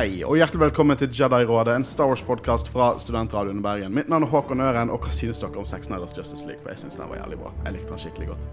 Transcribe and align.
Hei, 0.00 0.22
og 0.24 0.38
hjertelig 0.38 0.62
velkommen 0.62 0.96
til 0.96 1.10
Jedi-rådet, 1.12 1.74
en 1.76 1.82
Star 1.84 2.08
Wars-podkast 2.08 2.70
fra 2.72 2.86
Studentradioen 3.02 3.58
i 3.60 3.64
Bergen. 3.66 3.92
Mitt 3.92 4.08
navn 4.08 4.24
er 4.24 4.30
Håkon 4.32 4.62
Øren, 4.64 4.88
og 4.88 5.02
hva 5.04 5.12
synes 5.12 5.36
dere 5.42 5.60
om 5.60 5.66
Zack 5.68 5.84
Snyders 5.84 6.14
Justice 6.16 6.46
League? 6.48 6.62
For 6.62 6.72
jeg 6.72 6.80
synes 6.80 6.96
den 6.96 7.10
var 7.10 7.18
jævlig 7.18 7.36
bra. 7.42 7.50
Jeg 7.66 7.74
likte 7.74 7.90
den 7.90 8.00
skikkelig 8.00 8.30
godt. 8.30 8.46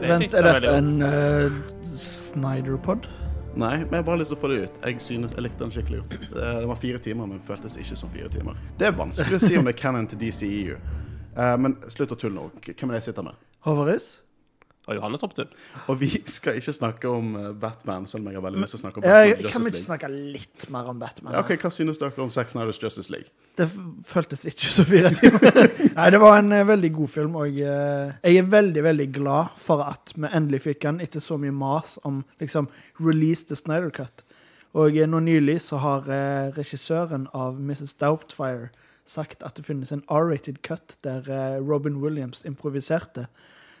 Vent, 0.00 0.38
er 0.38 0.48
dette 0.48 0.72
en 0.78 0.88
uh, 1.04 1.58
Snyder-pod? 2.00 3.04
Nei, 3.52 3.74
men 3.82 3.98
jeg 3.98 4.00
har 4.00 4.08
bare 4.08 4.22
lyst 4.22 4.32
til 4.32 4.38
å 4.38 4.44
få 4.46 4.54
det 4.54 4.62
ut. 4.62 4.80
Jeg 4.86 5.04
synes 5.10 5.36
jeg 5.36 5.44
likte 5.44 5.64
den 5.66 5.76
skikkelig 5.76 6.00
godt. 6.00 6.18
Det 6.32 6.48
det 6.62 6.70
var 6.72 6.82
fire 6.88 7.04
timer, 7.04 7.28
men 7.34 7.46
føltes 7.52 7.76
ikke 7.82 8.00
som 8.00 8.16
fire 8.16 8.32
timer. 8.32 8.56
Det 8.80 8.88
er 8.88 8.96
vanskelig 8.96 9.36
å 9.36 9.44
si 9.44 9.60
om 9.60 9.68
det 9.68 9.76
er 9.76 9.80
canon 9.82 10.08
til 10.08 10.24
DCEU. 10.24 10.80
Uh, 11.36 11.52
men 11.66 11.76
slutt 11.92 12.16
å 12.16 12.22
tulle 12.24 12.38
nå. 12.40 12.48
Hvem 12.64 12.88
er 12.88 12.96
det 12.96 13.02
jeg 13.02 13.10
sitter 13.10 13.28
med? 13.28 13.44
Håvaris? 13.68 14.14
Og 14.86 14.94
Johannes 14.94 15.22
Opptun. 15.26 15.48
Og 15.90 15.96
vi 15.98 16.08
skal 16.30 16.60
ikke 16.60 16.72
snakke 16.72 17.10
om 17.10 17.32
eh, 17.34 17.48
Batman, 17.58 18.04
selv 18.06 18.22
om 18.22 18.28
jeg 18.30 18.38
har 18.38 18.44
veldig 18.44 18.60
lyst 18.62 18.76
til 18.76 18.78
å 18.78 18.82
snakke 18.84 19.00
om 19.00 19.06
Jeg, 19.08 19.32
Justice 19.32 19.52
kan 19.52 19.64
vi 19.64 19.70
ikke 19.72 19.82
snakke 19.82 20.10
litt 20.12 20.66
mer 20.70 20.90
om 20.92 21.00
Batman? 21.00 21.32
Ja, 21.34 21.40
ok, 21.42 21.56
Hva 21.58 21.72
synes 21.74 21.98
dere 21.98 22.22
om 22.22 22.30
Zack 22.30 22.52
Snyders 22.52 22.78
Justice 22.82 23.10
League? 23.10 23.32
Det 23.58 23.66
føltes 24.06 24.44
ikke 24.46 24.70
så 24.70 24.84
fire 24.86 25.10
timer. 25.16 25.48
Nei, 25.98 26.04
det 26.14 26.20
var 26.22 26.38
en 26.38 26.54
eh, 26.54 26.62
veldig 26.68 26.92
god 27.00 27.10
film, 27.16 27.34
og 27.40 27.58
eh, 27.58 28.12
jeg 28.22 28.38
er 28.44 28.52
veldig, 28.52 28.84
veldig 28.86 29.08
glad 29.16 29.58
for 29.58 29.82
at 29.88 30.14
vi 30.14 30.30
endelig 30.30 30.62
fikk 30.68 30.86
den 30.86 31.02
etter 31.02 31.24
så 31.24 31.40
mye 31.40 31.56
mas 31.56 31.96
om 32.06 32.22
liksom 32.38 32.70
release 33.02 33.50
the 33.50 33.58
Snyder 33.58 33.90
Cut. 33.90 34.22
Og 34.76 34.94
nå 35.08 35.22
nylig 35.24 35.56
så 35.64 35.80
har 35.80 36.04
regissøren 36.52 37.30
av 37.32 37.56
Mrs. 37.56 37.94
Doubtfire 37.96 38.68
sagt 39.08 39.40
at 39.46 39.56
det 39.56 39.64
finnes 39.64 39.88
en 39.94 40.02
R-rated 40.12 40.58
cut 40.66 40.98
der 41.06 41.24
Robin 41.64 41.96
Williams 42.02 42.42
improviserte. 42.44 43.24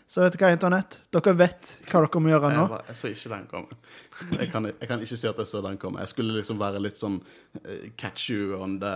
Så 0.06 0.22
vet 0.22 0.36
dere 0.36 0.52
hva, 0.52 0.54
Internett? 0.54 1.00
Dere 1.10 1.32
vet 1.34 1.72
hva 1.90 2.00
dere 2.04 2.20
må 2.22 2.30
gjøre 2.30 2.50
nå. 2.52 2.60
Jeg, 2.62 2.70
var, 2.70 2.84
jeg 2.86 2.98
så 3.00 3.08
ikke 3.10 3.32
den 3.32 3.48
komme. 3.50 3.78
Jeg 4.38 4.50
kan, 4.52 4.68
jeg 4.70 4.88
kan 4.90 5.02
ikke 5.02 5.18
si 5.18 5.28
at 5.28 5.40
jeg 5.42 5.50
så 5.50 5.62
den 5.66 5.78
komme. 5.82 6.04
Jeg 6.04 6.12
skulle 6.12 6.36
liksom 6.38 6.60
være 6.62 6.82
litt 6.82 7.00
sånn 7.00 7.18
eh, 7.64 7.88
catch 7.98 8.30
you 8.30 8.54
on 8.60 8.78
the 8.82 8.94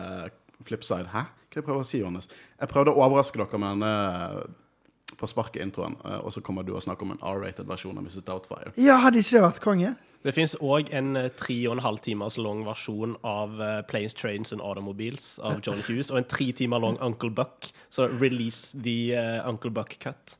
flip 0.62 0.86
side. 0.86 1.10
Hæ? 1.10 1.24
Hva 1.26 1.50
er 1.50 1.56
det 1.56 1.58
jeg 1.58 1.66
prøver 1.66 1.82
å 1.82 1.88
si, 1.88 1.98
Johannes? 1.98 2.30
Jeg 2.60 2.70
prøvde 2.70 2.94
å 2.94 3.02
overraske 3.02 3.40
dere 3.40 3.58
med 3.58 3.74
denne 3.74 3.94
eh, 3.96 5.16
på 5.18 5.28
sparket-introen, 5.28 5.98
eh, 6.06 6.20
og 6.22 6.30
så 6.36 6.44
kommer 6.46 6.62
du 6.62 6.76
og 6.76 6.84
snakker 6.86 7.08
om 7.08 7.16
en 7.16 7.24
R-rated 7.32 7.66
versjon 7.66 7.98
av 7.98 8.06
Mrs. 8.06 8.22
Doubtfire. 8.28 8.70
Ja, 8.78 9.00
hadde 9.02 9.24
ikke 9.24 9.40
det 9.40 9.44
vært 9.48 9.60
konge? 9.66 9.92
Det 10.20 10.34
fins 10.36 10.54
òg 10.60 10.92
en 10.94 11.16
tre 11.40 11.56
og 11.64 11.78
en 11.78 11.82
halv 11.82 12.04
timers 12.04 12.36
lang 12.38 12.62
versjon 12.68 13.16
av 13.26 13.56
Planes, 13.88 14.14
Trains 14.14 14.52
and 14.52 14.60
Automobiles 14.60 15.32
av 15.42 15.58
John 15.64 15.80
Hughes, 15.88 16.12
og 16.12 16.20
en 16.20 16.30
tre 16.30 16.52
timer 16.54 16.84
lang 16.84 17.00
Uncle 17.02 17.32
Buck. 17.34 17.72
Så 17.88 18.06
release 18.20 18.76
the 18.84 19.16
Uncle 19.48 19.72
Buck 19.72 19.96
cut. 20.04 20.36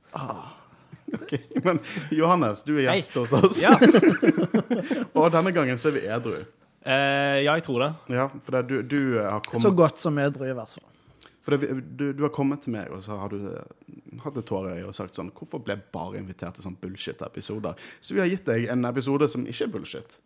Ok, 1.21 1.33
Men 1.65 1.81
Johannes, 2.15 2.63
du 2.67 2.77
er 2.79 2.87
gjest 2.91 3.17
hos 3.19 3.33
oss, 3.39 3.63
Ja, 3.65 3.75
og 5.19 5.31
denne 5.35 5.53
gangen 5.57 5.79
så 5.81 5.91
er 5.91 5.99
vi 5.99 6.05
edru. 6.07 6.37
eh, 6.85 7.41
ja 7.45 7.57
jeg 7.59 7.67
tror 7.67 7.85
det. 7.87 7.91
Ja, 8.17 8.29
for 8.45 8.57
det, 8.59 8.63
du, 8.71 8.77
du 8.83 9.01
eh, 9.19 9.27
har 9.27 9.43
kommet 9.47 9.65
Så 9.67 9.75
godt 9.77 9.99
som 10.03 10.19
edru, 10.23 10.47
i 10.49 10.55
hvert 10.57 10.71
fall. 10.77 10.87
For 11.41 11.57
det, 11.57 11.71
du, 11.97 12.11
du 12.13 12.23
har 12.27 12.33
kommet 12.37 12.61
til 12.61 12.75
meg, 12.75 12.91
og 12.93 13.01
så 13.03 13.17
har 13.17 13.33
du 13.33 13.39
eh, 13.49 14.19
hatt 14.21 14.37
et 14.37 14.45
tåre 14.49 14.75
i 14.75 14.81
øyet 14.83 14.91
og 14.91 14.97
sagt 14.99 15.17
sånn 15.17 15.31
Hvorfor 15.33 15.63
ble 15.65 15.73
jeg 15.79 15.87
bare 15.95 16.19
invitert 16.21 16.59
til 16.59 16.67
sånn 16.67 16.77
bullshit-episoder? 16.83 17.79
Så 18.05 18.13
vi 18.17 18.21
har 18.21 18.29
gitt 18.29 18.45
deg 18.49 18.67
en 18.71 18.85
episode 18.89 19.29
som 19.33 19.47
ikke 19.49 19.65
er 19.67 19.73
bullshit. 19.73 20.19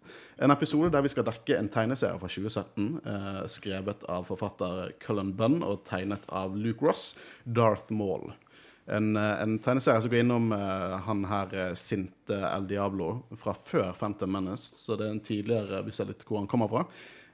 En 0.42 0.50
episode 0.50 0.90
der 0.90 1.04
vi 1.06 1.12
skal 1.14 1.26
dekke 1.28 1.54
en 1.60 1.70
tegneserie 1.70 2.18
fra 2.18 2.30
2017, 2.30 2.88
eh, 3.06 3.42
skrevet 3.54 4.02
av 4.10 4.26
forfatter 4.26 4.90
Cullen 5.06 5.30
Bunn 5.38 5.60
og 5.62 5.84
tegnet 5.86 6.26
av 6.34 6.58
Luke 6.58 6.82
Ross, 6.84 7.12
Darth 7.46 7.94
Maul. 7.94 8.32
En, 8.86 9.16
eh, 9.16 9.42
en 9.42 9.58
tegneserie 9.58 10.00
som 10.00 10.10
går 10.10 10.20
innom 10.20 10.52
uh, 10.52 10.98
han 11.06 11.24
her 11.24 11.52
eh, 11.56 11.74
sinte 11.78 12.36
El 12.36 12.66
Diablo 12.68 13.24
fra 13.40 13.54
før 13.56 13.94
Phantom 13.96 14.32
Menace, 14.36 14.74
så 14.76 14.98
det 15.00 15.06
er 15.06 15.14
en 15.14 15.22
tidligere 15.24 15.80
Vi 15.86 15.94
ser 15.96 16.10
litt 16.10 16.24
hvor 16.28 16.42
han 16.42 16.48
kommer 16.50 16.68
fra. 16.68 16.82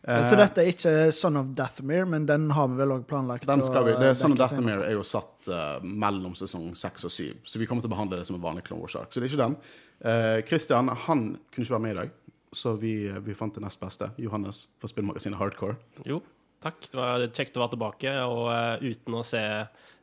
Uh, 0.06 0.22
Så 0.24 0.38
dette 0.38 0.62
er 0.62 0.70
ikke 0.70 0.94
Son 1.12 1.40
of 1.40 1.50
Dathomir, 1.58 2.06
men 2.08 2.28
den 2.28 2.46
har 2.54 2.70
vi 2.70 2.78
vel 2.78 2.94
òg 2.94 3.02
planlagt? 3.10 3.48
Den 3.50 3.64
skal 3.66 3.88
vi, 3.88 3.96
det 3.98 4.14
dekke 4.14 4.30
at. 4.30 4.38
Dathomir 4.44 4.86
er 4.86 4.94
jo 4.94 5.02
satt 5.04 5.50
uh, 5.50 5.82
mellom 5.82 6.38
sesong 6.38 6.70
6 6.78 7.10
og 7.10 7.16
7, 7.18 7.28
så 7.42 7.60
vi 7.60 7.66
kommer 7.66 7.82
til 7.82 7.90
å 7.90 7.96
behandle 7.96 8.22
det 8.22 8.30
som 8.30 8.38
en 8.38 8.46
vanlig 8.46 8.68
Clone 8.70 8.86
Wars 8.86 8.96
ark. 9.02 9.10
Så 9.10 9.18
det 9.18 9.26
er 9.26 9.34
ikke 9.34 9.42
den. 9.42 9.58
Uh, 10.06 10.38
Christian 10.46 10.94
han 11.08 11.28
kunne 11.50 11.66
ikke 11.66 11.76
være 11.80 11.86
med 11.88 11.96
i 11.96 12.00
dag, 12.04 12.16
så 12.62 12.78
vi, 12.78 12.94
vi 13.26 13.34
fant 13.34 13.58
det 13.58 13.66
nest 13.66 13.82
beste. 13.82 14.14
Johannes 14.22 14.68
fra 14.78 14.88
spillmagasinet 14.90 15.42
Hardcore. 15.42 15.80
Jo, 16.06 16.22
takk. 16.62 16.78
Det 16.86 16.98
var 17.02 17.26
kjekt 17.26 17.58
å 17.58 17.66
være 17.66 17.74
tilbake, 17.74 18.18
og 18.30 18.86
uten 18.86 19.18
å 19.18 19.26
se 19.26 19.42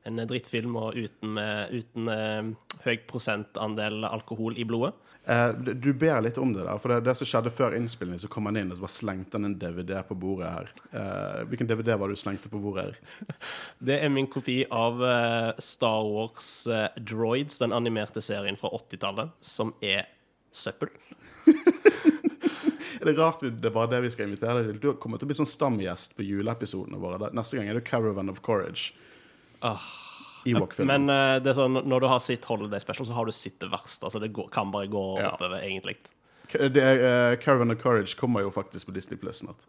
en 0.07 0.23
drittfilm 0.29 0.77
og 0.79 0.95
uten, 0.97 1.37
uten 1.73 2.07
uh, 2.09 2.53
høy 2.85 2.95
prosentandel 3.09 4.07
alkohol 4.07 4.57
i 4.59 4.65
blodet. 4.67 4.95
Uh, 5.27 5.51
du- 5.59 5.73
du 5.83 5.89
ber 5.99 6.21
litt 6.23 6.37
om 6.39 6.53
det 6.55 6.63
der, 6.63 6.77
for 6.79 6.93
det, 6.93 7.01
det 7.03 7.17
som 7.19 7.27
skjedde 7.27 7.51
før 7.51 7.73
innspillingen, 7.75 8.21
så 8.23 8.29
kom 8.31 8.47
han 8.47 8.55
inn 8.61 8.69
og 8.71 8.77
så 8.79 8.85
bare 8.85 8.93
slengte 8.95 9.35
han 9.35 9.49
en 9.49 9.57
DVD 9.59 9.97
på 10.07 10.15
bordet 10.15 10.51
her. 10.53 10.69
Uh, 10.93 11.41
hvilken 11.51 11.67
DVD 11.67 11.97
var 11.99 12.07
det 12.07 12.15
du 12.15 12.21
slengte 12.21 12.47
på 12.53 12.61
bordet 12.63 12.85
her? 12.85 13.35
Det 13.89 13.97
er 14.05 14.13
min 14.13 14.29
kopi 14.31 14.61
av 14.73 15.03
eh, 15.03 15.51
Star 15.61 16.07
Wars 16.07 16.47
eh, 16.71 16.87
Droids, 17.03 17.59
den 17.59 17.75
animerte 17.75 18.23
serien 18.23 18.55
fra 18.57 18.71
80-tallet, 18.79 19.35
som 19.43 19.75
er 19.83 20.07
søppel. 20.55 20.89
Er 22.97 23.05
det 23.11 23.17
rart 23.19 23.43
det 23.43 23.67
er 23.69 23.73
bare 23.75 23.91
det 23.91 23.99
vi 24.07 24.09
skal 24.11 24.25
invitere 24.27 24.61
deg 24.63 24.71
til? 24.71 24.79
Du 24.81 24.87
kommer 24.99 25.19
til 25.21 25.27
å 25.27 25.29
bli 25.29 25.37
sånn 25.37 25.47
stamgjest 25.49 26.15
på 26.17 26.25
juleepisodene 26.25 26.97
våre. 26.99 27.29
Neste 27.37 27.59
gang 27.59 27.69
er 27.69 27.77
det 27.77 27.83
Caravan 27.87 28.31
of 28.31 28.39
Courage. 28.45 28.95
Ewok-filmen. 29.61 31.07
Men 31.07 31.11
uh, 31.11 31.37
det 31.43 31.51
er 31.51 31.57
sånn, 31.57 31.79
når 31.87 32.03
du 32.03 32.07
har 32.11 32.21
sitt 32.23 32.45
Holiday 32.47 32.81
Special, 32.83 33.07
så 33.09 33.17
har 33.17 33.27
du 33.27 33.35
sitt 33.35 33.57
det 33.63 33.71
verste. 33.71 34.07
Altså 34.07 34.21
det 34.23 34.31
går, 34.35 34.51
kan 34.53 34.71
bare 34.73 34.89
gå 34.91 35.05
Ja. 35.19 35.33
oppover, 35.33 35.59
egentlig. 35.59 35.97
Det 36.51 36.79
er, 36.79 37.01
uh, 37.03 37.39
Caravan 37.43 37.73
of 37.73 37.81
Courage 37.81 38.15
kommer 38.19 38.45
jo 38.45 38.53
faktisk 38.53 38.87
på 38.87 38.95
Disney 38.95 39.19
Plus 39.19 39.43
snart. 39.43 39.67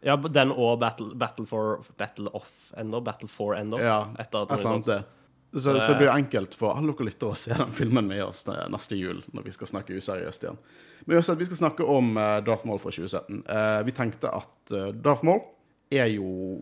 Ja, 0.00 0.16
den 0.16 0.52
og 0.52 0.78
Battle, 0.80 1.14
Battle 1.14 1.46
for 1.46 1.84
Battle 1.98 2.30
of 2.32 2.72
ennå. 2.78 3.02
Battle 3.04 3.28
for 3.28 3.56
ennå. 3.58 3.80
Ja, 3.82 4.06
etter 4.18 4.46
et 4.46 4.54
eller 4.56 4.70
annet 4.70 4.86
det. 4.88 5.02
Så, 5.52 5.60
så 5.60 5.92
det 5.92 5.96
blir 5.98 6.12
enkelt 6.12 6.54
for 6.54 6.78
alle 6.78 6.92
dere 6.94 7.08
lyttere 7.08 7.34
å 7.34 7.38
se 7.38 7.50
den 7.50 7.72
filmen 7.74 8.06
med 8.06 8.22
oss 8.22 8.44
eh, 8.48 8.66
neste 8.70 8.94
jul, 8.94 9.24
når 9.34 9.48
vi 9.48 9.54
skal 9.56 9.66
snakke 9.66 9.96
useriøst 9.98 10.44
igjen. 10.46 10.60
Men 11.08 11.18
uansett, 11.18 11.40
vi 11.40 11.48
skal 11.48 11.58
snakke 11.64 11.86
om 11.90 12.12
uh, 12.14 12.38
Darth 12.46 12.68
Maul 12.68 12.78
fra 12.78 12.92
2017. 12.94 13.42
Uh, 13.48 13.80
vi 13.88 13.94
tenkte 13.96 14.30
at 14.30 14.74
uh, 14.76 14.92
Darth 14.94 15.26
Maul 15.26 15.42
er 15.90 16.06
jo 16.14 16.60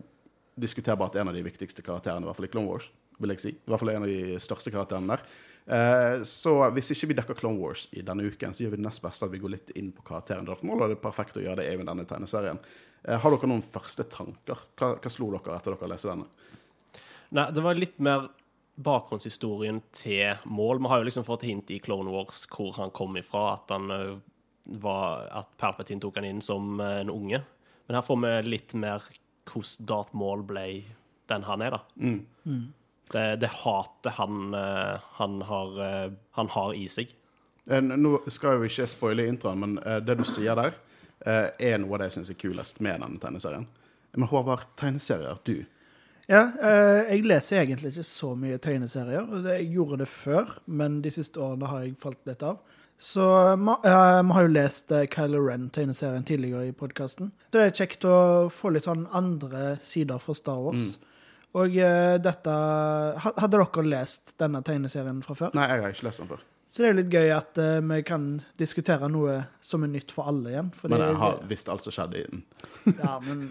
diskuterbart 0.61 1.15
en 1.19 1.31
av 1.31 1.37
de 1.37 1.43
viktigste 1.45 1.83
karakterene, 1.85 2.25
i 2.25 2.29
hvert 2.29 2.39
fall 2.39 2.49
i 2.49 2.51
Clone 2.53 2.71
Wars, 2.71 2.89
vil 3.19 3.33
jeg 3.35 3.43
si. 3.43 3.53
I 3.55 3.71
hvert 3.71 3.83
fall 3.83 3.93
en 3.93 4.05
av 4.05 4.11
de 4.11 4.41
største 4.43 4.73
karakterene 4.73 5.15
der. 5.15 5.23
Eh, 5.69 6.23
så 6.25 6.53
hvis 6.73 6.93
ikke 6.95 7.11
vi 7.11 7.17
dekker 7.19 7.37
Clone 7.37 7.61
Wars 7.61 7.87
i 7.93 8.01
denne 8.05 8.25
uken, 8.25 8.55
så 8.55 8.63
gjør 8.63 8.73
vi 8.73 8.81
det 8.81 8.87
nest 8.87 9.03
beste 9.03 9.27
at 9.27 9.33
vi 9.33 9.41
går 9.41 9.53
litt 9.53 9.73
inn 9.77 9.91
på 9.93 10.05
karakteren 10.07 10.47
Darth 10.47 10.65
Maul, 10.65 10.81
det 10.87 10.97
er 10.97 11.03
perfekt 11.03 11.37
å 11.37 11.43
gjøre 11.43 11.61
det 11.61 11.69
i 11.73 11.81
denne 11.83 12.07
tegneserien. 12.09 12.61
Eh, 13.03 13.19
har 13.21 13.35
dere 13.35 13.51
noen 13.51 13.65
første 13.65 14.05
tanker? 14.09 14.65
Hva, 14.79 14.95
hva 14.97 15.13
slo 15.13 15.29
dere 15.35 15.59
etter 15.59 15.75
dere 15.75 15.91
leste 15.93 16.09
denne? 16.09 16.29
Nei, 17.37 17.45
det 17.53 17.61
var 17.61 17.77
litt 17.77 17.99
mer 18.01 18.31
bakgrunnshistorien 18.79 19.83
til 19.93 20.39
Mål. 20.49 20.81
Vi 20.81 20.89
har 20.89 21.01
jo 21.01 21.07
liksom 21.09 21.27
fått 21.27 21.45
hint 21.45 21.71
i 21.75 21.79
Clone 21.83 22.11
Wars 22.13 22.45
hvor 22.49 22.73
han 22.79 22.93
kom 22.95 23.17
ifra, 23.19 23.53
at 23.57 23.73
han 23.75 23.91
ø, 23.91 24.01
var 24.81 25.27
At 25.35 25.51
Palpatine 25.59 26.01
tok 26.01 26.19
han 26.19 26.27
inn 26.29 26.41
som 26.45 26.79
en 26.81 27.11
unge. 27.11 27.41
Men 27.87 27.97
her 27.97 28.05
får 28.05 28.19
vi 28.23 28.33
litt 28.49 28.75
mer 28.77 29.05
hvordan 29.49 29.87
Darth 29.89 30.15
Maul 30.17 30.43
ble 30.47 30.65
den 31.29 31.45
han 31.45 31.61
er, 31.61 31.77
da. 31.77 31.81
Det, 33.09 33.23
det 33.41 33.49
hatet 33.63 34.11
han, 34.17 34.53
han, 34.53 35.41
har, 35.45 35.79
han 36.37 36.51
har 36.53 36.73
i 36.77 36.85
seg. 36.89 37.11
Eh, 37.69 37.81
Nå 37.81 38.19
skal 38.29 38.55
jeg 38.55 38.61
jo 38.61 38.69
ikke 38.69 38.87
spoile 38.89 39.25
introen, 39.29 39.59
men 39.61 39.75
eh, 39.83 39.99
det 40.05 40.17
du 40.19 40.25
sier 40.27 40.57
der, 40.57 40.77
eh, 41.25 41.49
er 41.71 41.77
noe 41.81 41.95
av 41.95 42.01
det 42.01 42.09
jeg 42.09 42.17
syns 42.19 42.31
er 42.33 42.39
kulest 42.41 42.81
med 42.85 43.03
denne 43.03 43.21
tegneserien. 43.21 43.67
Men 44.17 44.29
Håvard, 44.31 44.65
tegneserier, 44.79 45.37
du. 45.45 45.59
Ja, 46.29 46.43
eh, 46.61 47.15
jeg 47.15 47.25
leser 47.29 47.61
egentlig 47.63 47.93
ikke 47.93 48.07
så 48.09 48.33
mye 48.37 48.57
tegneserier. 48.61 49.29
Jeg 49.53 49.69
gjorde 49.73 50.01
det 50.03 50.09
før, 50.09 50.55
men 50.65 50.99
de 51.05 51.13
siste 51.13 51.41
årene 51.41 51.69
har 51.69 51.85
jeg 51.85 51.97
falt 52.01 52.25
litt 52.29 52.45
av. 52.45 52.59
Så 53.01 53.47
eh, 53.47 53.55
vi 53.55 54.33
har 54.35 54.43
jo 54.43 54.51
lest 54.51 54.91
uh, 54.91 55.05
Kylo 55.07 55.39
Ren-tegneserien 55.47 56.25
tidligere 56.27 56.67
i 56.67 56.73
podkasten. 56.75 57.31
Det 57.55 57.61
er 57.63 57.71
kjekt 57.71 58.03
å 58.03 58.49
få 58.51 58.73
litt 58.75 58.89
sånn 58.89 59.05
andre 59.15 59.77
sider 59.87 60.19
fra 60.19 60.35
Star 60.35 60.59
Wars. 60.59 60.97
Og 61.55 61.77
uh, 61.79 62.17
dette 62.19 62.55
Hadde 63.23 63.49
dere 63.55 63.85
lest 63.87 64.35
denne 64.41 64.59
tegneserien 64.67 65.23
fra 65.23 65.37
før? 65.39 65.55
Nei, 65.55 65.69
jeg 65.71 65.85
har 65.85 65.95
ikke 65.95 66.09
lest 66.09 66.23
den 66.25 66.31
før. 66.33 66.43
Så 66.69 66.83
det 66.83 66.89
er 66.89 66.91
jo 66.91 66.99
litt 66.99 67.15
gøy 67.15 67.31
at 67.33 67.59
vi 67.81 67.95
kan 68.05 68.25
diskutere 68.61 69.07
noe 69.09 69.39
som 69.65 69.87
er 69.87 69.89
nytt 69.89 70.11
for 70.13 70.29
alle 70.29 70.51
igjen. 70.51 70.67
Men 70.91 71.01
jeg 71.01 71.15
har 71.23 71.39
visst 71.49 71.71
alt 71.73 71.87
som 71.87 71.95
skjedde 71.95 72.19
i 72.19 72.27
den. 72.27 72.43
Ja, 72.99 73.15
men 73.25 73.47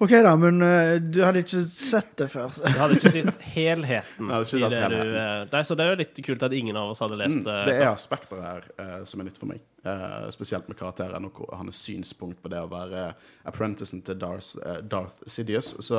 OK, 0.00 0.10
da, 0.22 0.36
men 0.38 0.62
eh, 0.62 1.00
du 1.02 1.16
hadde 1.24 1.40
ikke 1.42 1.60
sett 1.74 2.12
det 2.20 2.28
før. 2.30 2.52
så- 2.54 2.62
Du 2.70 2.78
hadde 2.78 2.94
ikke 3.00 3.10
sett 3.10 3.40
helheten 3.56 4.28
Nei, 4.28 4.36
ikke 4.44 4.60
i 4.60 4.68
det 4.70 4.78
helheten. 4.84 5.48
Du, 5.50 5.56
Nei, 5.56 5.62
Så 5.66 5.74
det 5.76 5.84
er 5.86 5.90
jo 5.90 5.98
litt 5.98 6.20
kult 6.24 6.42
at 6.46 6.52
ingen 6.54 6.76
av 6.78 6.90
oss 6.92 7.00
hadde 7.02 7.18
lest 7.18 7.40
det. 7.42 7.56
Mm, 7.56 7.66
Det 7.66 7.74
er 7.80 7.88
aspekter 7.90 8.42
her 8.44 8.62
uh, 8.78 9.04
som 9.04 9.20
er 9.20 9.24
nytt 9.26 9.38
for 9.40 9.50
meg. 9.50 9.60
Uh, 9.84 10.28
spesielt 10.30 10.68
med 10.70 10.78
karakteren 10.78 11.26
og 11.26 11.42
hans 11.56 11.80
synspunkt 11.82 12.38
på 12.44 12.48
det 12.52 12.60
å 12.62 12.70
være 12.70 13.08
apprenticen 13.50 14.04
til 14.06 14.14
Darth, 14.22 14.54
uh, 14.64 14.78
Darth 14.86 15.18
Sidious. 15.26 15.74
Så 15.82 15.98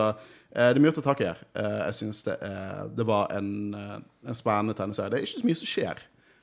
eh, 0.56 0.70
det 0.74 0.78
er 0.78 0.84
mye 0.84 0.92
å 0.94 0.96
ta 1.02 1.02
tak 1.12 1.22
i 1.22 1.28
her. 1.34 1.38
Eh, 1.56 1.80
jeg 1.90 1.94
syns 2.00 2.24
det, 2.24 2.38
eh, 2.42 2.84
det 2.96 3.06
var 3.06 3.28
en, 3.36 3.52
eh, 3.76 3.98
en 4.32 4.34
spennende 4.38 4.76
tegneserie. 4.80 5.10
Det 5.12 5.20
er 5.20 5.28
ikke 5.28 5.42
så 5.44 5.50
mye 5.52 5.60
som 5.60 5.68
skjer. 5.76 5.98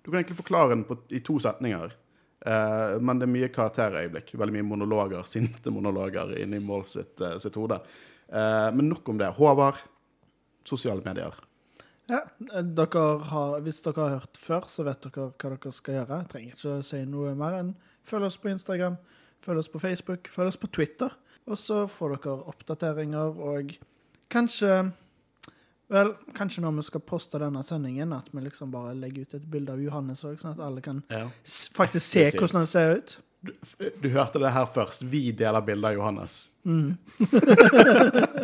Du 0.05 0.11
kan 0.11 0.21
egentlig 0.21 0.37
forklare 0.45 0.69
den 0.77 0.85
på, 0.85 0.99
i 1.11 1.19
to 1.25 1.39
setninger. 1.43 1.91
Eh, 2.47 3.01
men 3.03 3.19
det 3.19 3.27
er 3.27 3.33
mye 3.33 3.51
karakterøyeblikk. 3.55 4.35
Veldig 4.39 4.55
mye 4.59 4.69
monologer, 4.69 5.27
sinte 5.35 5.73
monologer 5.75 6.37
inni 6.39 6.61
Mål 6.63 6.87
sitt, 6.91 7.17
uh, 7.23 7.37
sitt 7.43 7.59
hode. 7.59 7.81
Uh, 8.31 8.71
men 8.77 8.91
nok 8.93 9.09
om 9.11 9.19
det. 9.21 9.33
Håvard, 9.39 9.83
sosiale 10.67 11.03
medier. 11.07 11.35
Ja, 12.07 12.21
dere 12.39 13.05
har, 13.33 13.61
Hvis 13.67 13.83
dere 13.83 14.05
har 14.05 14.21
hørt 14.21 14.39
før, 14.39 14.69
så 14.71 14.87
vet 14.87 15.03
dere 15.09 15.33
hva 15.33 15.51
dere 15.57 15.75
skal 15.75 16.01
gjøre. 16.01 16.21
Jeg 16.23 16.31
trenger 16.31 16.55
ikke 16.55 16.77
si 16.87 17.03
noe 17.11 17.35
mer 17.39 17.59
enn 17.59 17.75
følg 18.07 18.29
oss 18.29 18.39
på 18.39 18.53
Instagram, 18.53 19.01
følg 19.43 19.65
oss 19.65 19.71
på 19.73 19.83
Facebook, 19.83 20.31
følg 20.31 20.53
oss 20.53 20.61
på 20.63 20.71
Twitter. 20.71 21.17
Og 21.51 21.59
så 21.59 21.83
får 21.91 22.15
dere 22.15 22.37
oppdateringer 22.53 23.43
og 23.43 23.75
kanskje 24.31 24.85
Vel, 25.93 26.11
kanskje 26.35 26.65
når 26.65 26.81
vi 26.81 26.87
skal 26.89 27.03
poste 27.07 27.39
denne 27.39 27.63
sendingen, 27.63 28.15
at 28.17 28.33
vi 28.33 28.43
liksom 28.43 28.73
bare 28.75 28.97
legger 28.99 29.23
ut 29.23 29.37
et 29.39 29.47
bilde 29.51 29.77
av 29.77 29.83
Johannes 29.83 30.25
òg, 30.27 30.41
sånn 30.41 30.57
at 30.57 30.65
alle 30.67 30.83
kan 30.83 31.05
ja. 31.13 31.29
faktisk 31.77 32.07
se 32.07 32.27
hvordan 32.35 32.65
han 32.65 32.71
ser 32.71 32.99
ut. 32.99 33.19
Du, 33.47 33.53
du 34.03 34.09
hørte 34.11 34.41
det 34.43 34.51
her 34.51 34.67
først. 34.75 35.05
Vi 35.07 35.29
deler 35.37 35.63
bilder 35.63 35.95
av 35.95 36.01
Johannes. 36.01 36.39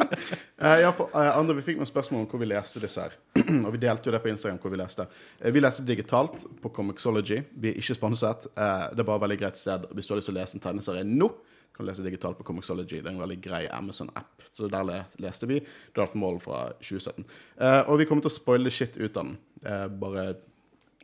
Eh, 0.62 0.78
ja, 0.78 0.92
for, 0.94 1.08
uh, 1.10 1.32
andre, 1.34 1.56
Vi 1.58 1.64
fikk 1.66 1.80
noen 1.80 1.88
spørsmål 1.88 2.20
om 2.22 2.26
hvor 2.30 2.38
vi 2.38 2.46
leste 2.46 2.78
disse 2.78 3.02
her. 3.02 3.16
og 3.66 3.72
vi 3.74 3.80
delte 3.82 4.06
jo 4.06 4.12
det 4.14 4.20
på 4.22 4.30
Instagram 4.30 4.60
hvor 4.62 4.70
vi 4.70 4.78
leste. 4.78 5.08
Uh, 5.40 5.48
vi 5.50 5.58
leste 5.58 5.82
digitalt 5.82 6.44
på 6.62 6.70
Comixology. 6.76 7.40
Vi 7.58 7.72
er 7.72 7.80
ikke 7.80 7.96
sponset. 7.98 8.46
Eh, 8.54 8.84
det 8.92 9.02
er 9.02 9.08
bare 9.08 9.18
et 9.18 9.24
veldig 9.24 9.38
greit 9.40 9.58
sted. 9.58 9.88
Hvis 9.90 10.06
du 10.06 10.12
har 10.14 10.20
lyst 10.20 10.30
til 10.30 10.36
å 10.36 10.38
lese 10.38 10.54
en 10.54 10.62
tegneserie 10.62 11.02
nå, 11.08 11.32
kan 11.76 11.86
lese 11.86 12.04
digitalt 12.04 12.38
på 12.38 12.44
Comixology. 12.44 13.00
Det 13.00 13.08
er 13.08 13.14
en 13.14 13.22
veldig 13.22 13.38
grei 13.44 13.62
Amazon-app. 13.72 14.42
Så 14.52 14.68
der 14.68 15.06
leste 15.22 15.48
vi 15.48 15.60
Darth 15.96 16.16
Maul 16.16 16.40
fra 16.40 16.66
2017. 16.80 17.24
Eh, 17.56 17.80
og 17.88 17.98
vi 17.98 18.06
kommer 18.08 18.24
til 18.26 18.32
å 18.32 18.36
spoile 18.36 18.72
shit 18.72 18.98
ut 19.00 19.16
av 19.16 19.24
den. 19.24 19.38
Eh, 19.64 19.86
bare 19.88 20.26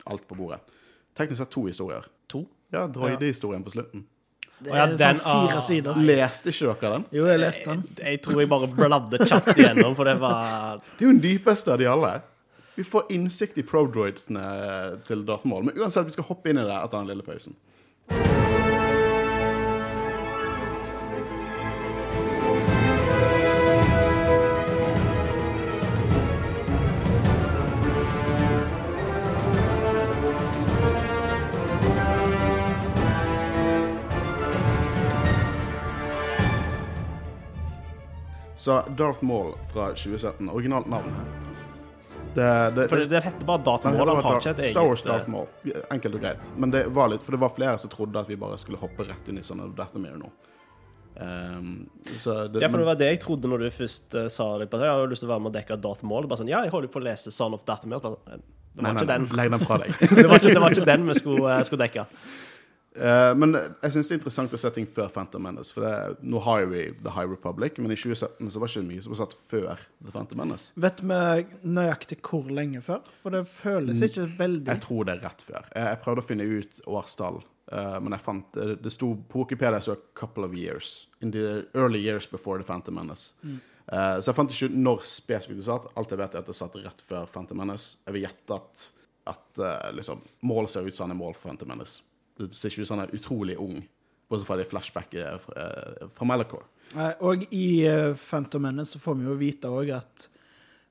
alt 0.09 0.29
på 0.29 0.37
bordet. 0.37 0.61
Teknisk 1.17 1.43
sett 1.43 1.53
to 1.55 1.65
historier. 1.67 2.07
To? 2.29 2.45
Ja, 2.73 2.87
droidehistorien 2.87 3.65
på 3.65 3.73
slutten. 3.73 4.05
Det 4.59 4.73
er 4.73 4.77
ja, 4.77 4.85
er 4.85 4.97
den- 4.97 4.99
sånn 4.99 5.23
fire 5.23 5.57
ah. 5.57 5.61
sider. 5.63 6.01
Leste 6.03 6.51
ikke 6.51 6.75
dere 6.81 6.97
den? 6.97 7.05
Jo, 7.15 7.27
jeg 7.27 7.39
leste 7.39 7.65
den. 7.65 7.85
Jeg, 7.97 8.07
jeg 8.07 8.23
tror 8.23 8.41
jeg 8.41 8.51
bare 8.51 8.71
bladde 8.75 9.21
kjapt 9.23 9.55
igjennom, 9.55 9.95
for 9.95 10.05
det 10.05 10.19
var 10.21 10.83
Det 10.99 11.05
er 11.05 11.07
jo 11.07 11.15
den 11.15 11.23
dypeste 11.23 11.73
av 11.73 11.79
de 11.79 11.87
alle. 11.87 12.21
Vi 12.75 12.85
får 12.87 13.09
innsikt 13.11 13.59
i 13.59 13.63
prodroidsene 13.63 14.43
til 15.07 15.25
Darth 15.27 15.47
Maul. 15.47 15.65
Men 15.65 15.79
uansett, 15.79 16.07
vi 16.07 16.15
skal 16.15 16.29
hoppe 16.29 16.51
inn 16.51 16.59
i 16.59 16.67
det 16.67 16.77
etter 16.83 16.99
den 16.99 17.11
lille 17.11 17.27
pausen. 17.27 17.57
Så 38.69 38.83
Darth 38.99 39.25
Maul 39.25 39.55
fra 39.73 39.87
2017. 39.89 40.51
Originalt 40.51 40.87
navn. 40.87 41.13
Det, 42.35 42.71
det, 42.71 42.89
For 42.89 42.97
det, 42.97 43.07
den 43.07 43.23
heter 43.23 43.47
bare 43.47 43.63
Datamål. 43.65 44.09
Han 44.09 44.25
har 44.27 44.37
ikke 44.43 44.51
et 44.51 44.71
Star 44.75 44.85
Wars 44.85 45.03
Darth 45.07 45.31
Maul. 45.33 45.47
Enkelt 45.89 46.19
og 46.19 46.21
greit. 46.21 46.51
Men 46.61 46.75
det 46.75 46.83
var 46.93 47.09
litt, 47.09 47.23
for 47.25 47.33
det 47.33 47.41
var 47.41 47.55
flere 47.57 47.79
som 47.81 47.89
trodde 47.89 48.21
at 48.21 48.29
vi 48.29 48.37
bare 48.37 48.59
skulle 48.61 48.77
hoppe 48.83 49.07
rett 49.09 49.31
inn 49.33 49.41
i 49.41 49.45
sånne 49.47 49.71
Dathomir 49.79 50.19
nå. 50.21 50.29
Um, 51.17 51.89
så 52.05 52.35
det, 52.45 52.61
Ja, 52.61 52.69
for 52.69 52.83
det 52.83 52.91
var 52.91 52.99
det 53.01 53.09
jeg 53.09 53.23
trodde 53.25 53.49
når 53.49 53.65
du 53.65 53.71
først 53.79 54.19
uh, 54.21 54.27
sa 54.29 54.51
det. 54.61 54.69
Jeg 54.69 54.85
har 54.85 55.09
lyst 55.09 55.25
til 55.25 55.31
å 55.31 55.33
være 55.33 55.47
med 55.47 55.55
og 55.55 55.57
dekke 55.57 55.79
Darth 55.89 56.05
Maul. 56.13 56.29
Bare 56.29 56.43
sånn, 56.43 56.53
ja, 56.53 56.61
jeg 56.69 56.75
holder 56.77 56.93
på 56.93 57.01
å 57.01 57.07
lese 57.09 57.33
Son 57.33 57.57
of 57.57 57.65
Dathomir. 57.65 58.05
Bare, 58.05 58.21
eh, 58.29 58.45
Det 58.77 58.85
var 58.85 58.91
nei, 58.91 58.93
ikke 58.99 59.09
nei, 59.09 59.17
den. 59.17 59.31
legg 59.41 59.57
den 59.57 59.65
fra 59.65 59.81
deg. 59.81 59.97
Det 60.21 60.29
var 60.29 60.45
ikke, 60.45 60.53
det 60.53 60.67
var 60.67 60.77
ikke 60.77 60.91
den 60.93 61.09
vi 61.09 61.17
skulle, 61.23 61.57
uh, 61.57 61.65
skulle 61.65 61.89
dekke. 61.89 62.05
Eh, 62.99 63.33
men 63.39 63.55
jeg 63.57 63.95
syns 63.95 64.09
det 64.11 64.17
er 64.17 64.19
interessant 64.21 64.55
å 64.55 64.61
se 64.61 64.71
ting 64.75 64.89
før 64.91 65.11
Phantom 65.15 65.45
Menace. 65.49 65.75
For 65.75 65.87
det, 65.87 66.19
nå 66.27 66.43
har 66.47 66.67
vi 66.73 66.89
The 67.05 67.15
High 67.15 67.31
Republic, 67.31 67.79
men 67.79 67.95
i 67.95 67.99
2017 67.99 68.51
så 68.55 68.63
var 68.63 68.71
det 68.71 68.77
ikke 68.77 68.89
mye 68.89 69.05
som 69.05 69.15
var 69.15 69.21
satt 69.23 69.37
før 69.53 69.85
The 70.01 70.15
Phantom 70.15 70.43
Menace. 70.43 70.73
Vet 70.81 71.05
vi 71.05 71.21
nøyaktig 71.79 72.21
hvor 72.27 72.51
lenge 72.61 72.83
før? 72.85 73.07
For 73.23 73.37
det 73.37 73.45
føles 73.53 74.03
ikke 74.05 74.27
veldig 74.41 74.75
Jeg 74.75 74.85
tror 74.85 75.09
det 75.09 75.17
er 75.17 75.25
rett 75.29 75.47
før. 75.47 75.71
Jeg, 75.71 75.87
jeg 75.93 76.03
prøvde 76.05 76.25
å 76.25 76.29
finne 76.29 76.49
ut 76.49 76.83
årstall, 76.89 77.41
uh, 77.73 77.97
men 78.03 78.17
jeg 78.17 78.25
fant 78.25 78.59
det, 78.59 78.79
det 78.85 78.93
sto 78.95 79.15
på 79.31 79.47
Wikipedia 79.47 79.81
så 79.85 79.97
a 79.97 80.03
couple 80.19 80.47
of 80.49 80.57
years. 80.57 81.09
In 81.23 81.35
the 81.35 81.65
early 81.75 82.03
years 82.03 82.27
before 82.31 82.61
The 82.61 82.67
Phantom 82.67 82.99
Menace. 82.99 83.33
Eh, 83.89 84.19
så 84.21 84.31
jeg 84.31 84.37
fant 84.37 84.53
ikke 84.53 84.69
når 84.77 85.05
spesifikt 85.09 85.63
det 85.63 85.69
satt. 85.69 85.89
Alt 85.97 86.13
jeg 86.13 86.21
vet, 86.21 86.35
er 86.37 86.45
at 86.45 86.51
det 86.51 86.57
satt 86.57 86.77
rett 86.77 87.03
før 87.09 87.29
Phantom 87.33 87.63
Menace. 87.63 87.97
Jeg 88.05 88.17
vil 88.17 88.27
gjette 88.27 88.59
at, 88.59 88.85
at 89.33 89.63
eh, 89.65 89.89
liksom, 89.97 90.21
mål 90.49 90.69
ser 90.69 90.89
ut 90.89 90.97
som 90.97 91.09
han 91.09 91.17
er 91.17 91.21
mål 91.21 91.37
for 91.37 91.49
Phantom 91.49 91.73
Menace. 91.73 92.05
Det 92.39 92.55
ser 92.57 92.71
ikke 92.73 92.85
ut 92.87 92.91
som 92.91 92.99
han 93.01 93.09
er 93.09 93.15
utrolig 93.19 93.57
ung, 93.61 93.81
bortsett 94.31 94.49
fra 94.49 94.57
det 94.61 94.67
flashbacket 94.71 95.41
fra, 95.45 95.69
eh, 95.69 96.09
fra 96.15 96.29
Malachor. 96.29 96.65
Og 97.21 97.43
i 97.53 97.67
uh, 97.91 98.15
Phantom 98.17 98.63
Menace 98.65 98.95
så 98.95 99.01
får 99.03 99.19
vi 99.21 99.27
jo 99.29 99.35
vite 99.41 99.69
òg 99.69 99.91
at 99.99 100.29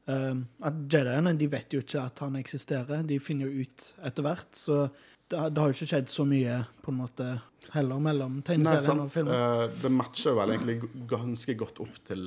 um, 0.05 0.43
at 0.61 0.77
Jediene 0.93 1.33
de 1.39 1.47
vet 1.51 1.73
jo 1.73 1.81
ikke 1.81 2.03
at 2.05 2.19
han 2.25 2.35
eksisterer. 2.39 3.01
De 3.07 3.17
finner 3.23 3.49
jo 3.49 3.63
ut 3.65 3.87
etter 4.05 4.25
hvert. 4.27 4.49
Så 4.55 4.83
det, 5.27 5.37
har- 5.39 5.49
det 5.49 5.61
har 5.63 5.71
jo 5.71 5.77
ikke 5.77 5.89
skjedd 5.89 6.11
så 6.13 6.25
mye 6.29 6.59
på 6.85 6.93
en 6.93 6.99
måte 7.01 7.29
heller 7.73 7.99
mellom 7.99 8.37
tegneserien 8.47 9.01
og 9.03 9.09
filmen. 9.11 9.33
Eh, 9.35 9.73
det 9.81 9.91
matcher 9.91 10.37
vel 10.37 10.53
egentlig 10.55 10.77
ganske 11.09 11.57
godt 11.59 11.81
opp 11.83 11.97
til 12.07 12.23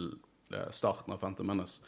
eh, 0.53 0.67
starten 0.75 1.15
av 1.15 1.23
Phantom 1.23 1.49
Menace. 1.49 1.81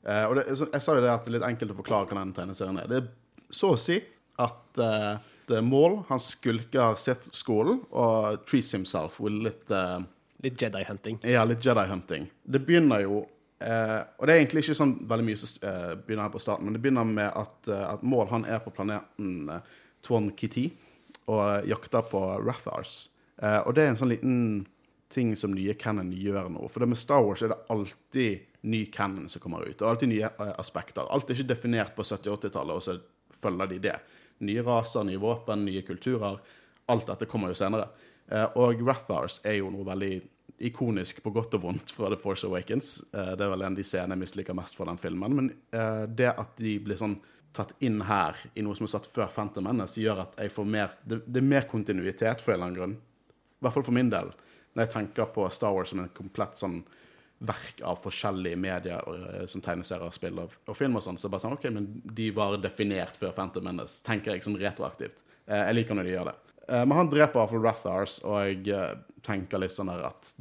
Uh, 0.00 0.24
og 0.30 0.36
det, 0.38 0.44
jeg 0.56 0.80
sa 0.84 0.94
jo 0.96 1.02
det 1.04 1.10
at 1.12 1.26
det 1.26 1.32
er 1.32 1.38
litt 1.40 1.48
enkelt 1.50 1.74
å 1.74 1.80
forklare 1.82 2.06
hva 2.08 2.20
den 2.22 2.30
tegneserien 2.36 2.78
er. 2.80 2.86
Det 2.88 3.00
er 3.02 3.08
så 3.52 3.72
å 3.74 3.80
si 3.80 3.98
at 4.40 4.78
eh, 4.80 5.29
det 5.50 5.58
er 5.58 5.66
Mål 5.66 6.00
han 6.08 6.22
skulker 6.22 6.96
Sith-skolen 7.00 7.82
og 7.90 8.46
treats 8.48 8.72
himself 8.76 9.18
with 9.22 9.36
litt 9.44 9.74
uh, 9.74 10.00
Litt 10.40 10.56
Jedi-hunting. 10.62 11.18
ja, 11.28 11.42
litt 11.44 11.60
Jedi-hunting. 11.66 12.30
Det 12.42 12.62
begynner 12.64 13.02
jo 13.04 13.18
uh, 13.26 14.00
Og 14.16 14.24
det 14.24 14.32
er 14.32 14.38
egentlig 14.38 14.64
ikke 14.64 14.78
sånn 14.78 14.94
veldig 15.10 15.26
mye 15.26 15.40
som 15.42 15.66
uh, 15.66 15.94
begynner 16.00 16.28
her 16.28 16.32
på 16.32 16.40
starten, 16.40 16.68
men 16.68 16.78
det 16.78 16.80
begynner 16.84 17.04
med 17.08 17.28
at, 17.28 17.58
eh, 17.68 17.86
at 17.90 18.06
Maul 18.06 18.30
han 18.32 18.46
er 18.48 18.62
på 18.64 18.72
planeten 18.72 19.50
uh, 19.52 19.60
Twon 20.06 20.30
Kiti 20.38 20.70
og 21.30 21.68
jakter 21.68 22.06
på 22.10 22.20
Rathars. 22.42 23.08
Eh, 23.42 23.60
og 23.64 23.74
det 23.76 23.84
er 23.84 23.92
en 23.92 23.98
sånn 24.00 24.12
liten 24.12 24.38
ting 25.10 25.32
som 25.38 25.54
nye 25.54 25.74
canon 25.78 26.12
gjør 26.14 26.50
nå. 26.54 26.68
For 26.70 26.82
det 26.82 26.90
med 26.92 27.00
Star 27.00 27.22
Wars 27.24 27.42
er 27.42 27.52
det 27.52 27.60
alltid 27.72 28.46
ny 28.70 28.84
canon 28.92 29.28
som 29.32 29.42
kommer 29.42 29.64
ut. 29.66 29.80
Og 29.80 29.88
alltid 29.88 30.12
nye 30.12 30.30
eh, 30.30 30.54
aspekter. 30.60 31.06
Alt 31.08 31.30
er 31.30 31.38
ikke 31.38 31.52
definert 31.54 31.94
på 31.96 32.06
70-80-tallet, 32.06 32.76
og 32.76 32.84
så 32.84 32.98
følger 33.40 33.72
de 33.72 33.80
det. 33.88 33.96
Nye 34.46 34.62
raser, 34.64 35.04
nye 35.06 35.20
våpen, 35.20 35.64
nye 35.66 35.82
kulturer. 35.86 36.38
Alt 36.90 37.10
dette 37.10 37.28
kommer 37.30 37.52
jo 37.52 37.58
senere. 37.58 37.88
Eh, 38.30 38.46
og 38.60 38.80
Rathars 38.86 39.40
er 39.44 39.58
jo 39.60 39.72
noe 39.72 39.86
veldig 39.86 40.14
ikonisk 40.60 41.22
på 41.24 41.32
godt 41.32 41.56
og 41.56 41.64
vondt 41.64 41.92
fra 41.94 42.10
The 42.12 42.18
Force 42.20 42.46
Awakens. 42.46 42.98
Eh, 43.12 43.34
det 43.36 43.44
er 43.44 43.52
vel 43.52 43.64
en 43.64 43.74
av 43.74 43.80
de 43.80 43.86
scenene 43.86 44.16
jeg 44.16 44.24
misliker 44.24 44.56
mest 44.56 44.76
fra 44.76 44.88
den 44.90 45.00
filmen. 45.00 45.36
Men 45.36 45.52
eh, 45.72 46.06
det 46.06 46.32
at 46.34 46.56
de 46.60 46.76
blir 46.84 47.00
sånn 47.00 47.18
tatt 47.56 47.72
inn 47.82 47.98
her 48.06 48.38
i 48.54 48.62
noe 48.62 48.78
som 48.78 48.86
er 48.86 48.92
satt 48.92 49.08
før 49.10 49.30
Phantom 49.34 49.66
Menace, 49.66 49.98
gjør 50.00 50.24
at 50.26 50.36
jeg 50.38 50.52
får 50.54 50.68
mer 50.70 50.92
det, 51.02 51.22
det 51.26 51.40
er 51.40 51.48
mer 51.50 51.66
kontinuitet 51.70 52.44
for 52.44 52.54
en 52.54 52.60
eller 52.60 52.68
annen 52.68 52.78
grunn. 52.78 52.96
I 53.58 53.64
hvert 53.64 53.76
fall 53.76 53.86
for 53.88 53.96
min 53.96 54.12
del. 54.12 54.30
Når 54.74 54.86
jeg 54.86 54.92
tenker 54.94 55.32
på 55.34 55.48
Star 55.50 55.74
Wars 55.74 55.90
som 55.90 56.02
en 56.02 56.12
komplett 56.14 56.60
sånn 56.60 56.78
verk 57.40 57.80
av 57.88 57.96
forskjellige 58.02 58.58
medier 58.60 59.06
og, 59.08 59.48
som 59.48 59.62
tegneserier, 59.64 60.12
spill 60.12 60.42
og, 60.42 60.54
og 60.68 60.76
film 60.76 60.98
og 60.98 61.04
sånn, 61.04 61.18
så 61.20 61.30
bare 61.32 61.46
sånn, 61.46 61.56
ok, 61.56 61.66
men 61.72 61.88
de 62.04 62.28
var 62.36 62.58
definert 62.60 63.16
før 63.20 63.32
Phantom 63.36 63.64
Menace, 63.64 64.02
tenker 64.04 64.34
jeg 64.34 64.44
sånn 64.44 64.58
retroaktivt. 64.60 65.16
Eh, 65.46 65.62
jeg 65.62 65.78
liker 65.78 65.96
når 65.96 66.08
de 66.08 66.14
gjør 66.14 66.30
det. 66.30 66.36
Eh, 66.66 66.82
men 66.84 66.96
han 66.98 67.12
dreper 67.12 67.38
i 67.38 67.40
hvert 67.40 67.54
fall 67.54 67.64
Rathars, 67.64 68.18
og 68.28 68.36
jeg 68.44 68.74
eh, 68.76 68.92
tenker 69.26 69.62
litt 69.62 69.74
sånn 69.74 69.92
der 69.92 70.04
at 70.10 70.34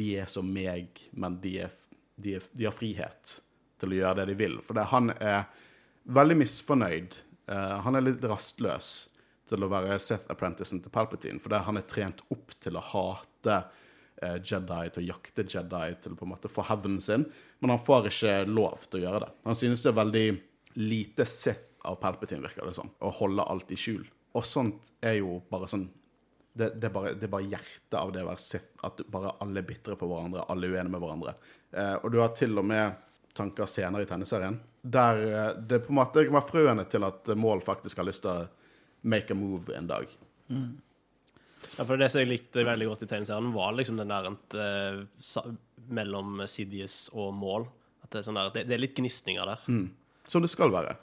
de 0.00 0.08
er 0.22 0.32
som 0.32 0.48
meg, 0.48 1.02
men 1.12 1.36
de, 1.44 1.58
er, 1.66 1.76
de, 2.16 2.38
er, 2.38 2.48
de 2.56 2.68
har 2.70 2.76
frihet 2.76 3.36
til 3.80 3.92
å 3.92 4.00
gjøre 4.00 4.22
det 4.22 4.30
de 4.32 4.40
vil. 4.40 4.58
For 4.64 4.78
det, 4.78 4.88
han 4.94 5.12
er 5.20 5.44
veldig 6.16 6.40
misfornøyd. 6.40 7.20
Eh, 7.52 7.76
han 7.84 7.98
er 7.98 8.08
litt 8.08 8.24
rastløs 8.24 8.94
til 9.46 9.62
å 9.62 9.70
være 9.70 9.98
Seth 10.02 10.30
Apprenticen 10.32 10.80
til 10.82 10.92
Palpatine, 10.94 11.40
fordi 11.42 11.62
han 11.68 11.78
er 11.78 11.86
trent 11.90 12.24
opp 12.34 12.54
til 12.62 12.78
å 12.78 12.86
hate 12.94 13.60
eh, 13.60 13.82
Jedi, 14.16 14.82
til 14.92 15.02
å 15.02 15.06
jakte 15.10 15.44
Jedi, 15.44 15.86
til 16.00 16.14
å 16.14 16.18
på 16.18 16.24
en 16.24 16.32
måte 16.32 16.50
få 16.52 16.64
hevnen 16.70 17.02
sin, 17.04 17.26
men 17.60 17.72
han 17.74 17.82
får 17.84 18.10
ikke 18.10 18.36
lov 18.48 18.86
til 18.86 19.00
å 19.00 19.04
gjøre 19.04 19.22
det. 19.26 19.30
Han 19.44 19.58
synes 19.58 19.84
det 19.84 19.90
er 19.92 19.98
veldig 20.00 20.26
lite 20.80 21.26
Sith 21.28 21.76
av 21.86 21.98
Palpatine, 22.00 22.44
virker 22.44 22.68
det 22.68 22.76
som, 22.76 22.90
å 23.00 23.12
holde 23.20 23.44
alt 23.44 23.70
i 23.72 23.78
skjul. 23.80 24.04
Og 24.36 24.44
sånt 24.44 24.92
er 25.04 25.18
jo 25.20 25.40
bare 25.50 25.68
sånn 25.70 25.86
det, 26.56 26.70
det, 26.80 26.88
er 26.88 26.92
bare, 26.94 27.12
det 27.20 27.26
er 27.28 27.32
bare 27.32 27.48
hjertet 27.50 27.96
av 28.00 28.12
det 28.14 28.22
å 28.24 28.30
være 28.30 28.40
Sith, 28.40 28.72
at 28.88 29.02
bare 29.12 29.34
alle 29.44 29.60
er 29.60 29.68
bitre 29.68 29.96
på 30.00 30.08
hverandre, 30.08 30.46
alle 30.48 30.68
er 30.68 30.76
uenige 30.76 30.94
med 30.94 31.02
hverandre. 31.02 31.34
Eh, 31.76 31.96
og 32.00 32.08
du 32.12 32.16
har 32.22 32.32
til 32.36 32.56
og 32.56 32.64
med 32.64 33.02
tanker 33.36 33.68
senere 33.68 34.06
i 34.06 34.08
tegneserien, 34.08 34.56
der 34.80 35.20
eh, 35.26 35.50
det 35.68 35.82
på 35.84 35.92
en 35.92 35.98
måte 36.00 36.24
kan 36.24 36.38
være 36.38 36.48
frøene 36.48 36.86
til 36.88 37.04
at 37.04 37.28
Mål 37.36 37.60
faktisk 37.66 38.00
har 38.00 38.08
lyst 38.08 38.24
til 38.24 38.32
å 38.32 38.46
make 39.04 39.36
a 39.36 39.38
move 39.38 39.76
en 39.76 39.90
dag. 39.90 40.08
Ja, 41.76 41.84
for 41.84 41.96
det 42.00 42.10
som 42.12 42.22
jeg 42.22 42.30
likte 42.30 42.64
veldig 42.66 42.90
godt 42.90 43.06
i 43.06 43.08
tegneserien, 43.10 43.52
var 43.54 43.74
liksom 43.76 43.98
den 44.00 44.12
der 44.12 45.00
sa, 45.24 45.42
mellom 45.88 46.42
Sidious 46.48 47.06
og 47.14 47.34
Mål. 47.36 47.66
At 48.04 48.12
det, 48.12 48.20
er 48.20 48.28
sånn 48.28 48.38
der, 48.38 48.52
det, 48.54 48.64
det 48.68 48.76
er 48.76 48.84
litt 48.84 48.96
gnisninger 48.98 49.48
der. 49.48 49.66
Som 50.30 50.44
det 50.44 50.52
skal 50.52 50.72
være. 50.74 50.96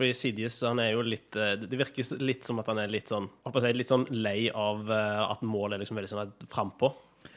Fordi 0.00 0.14
Sidious 0.16 0.56
han 0.64 0.80
er 0.80 0.94
jo 0.94 1.02
litt 1.04 1.36
eh, 1.36 1.58
Det 1.60 1.76
virker 1.76 2.22
litt 2.24 2.46
som 2.46 2.60
at 2.62 2.70
han 2.72 2.78
er 2.80 2.88
litt 2.88 3.10
sånn 3.12 3.26
si, 3.28 3.72
litt 3.76 3.90
sånn 3.90 4.06
lei 4.16 4.48
av 4.48 4.88
eh, 4.88 5.24
at 5.26 5.42
Mål 5.44 5.76
er 5.76 5.82
liksom 5.82 6.00
veldig 6.00 6.12
sånn 6.12 6.32
frampå. 6.48 6.88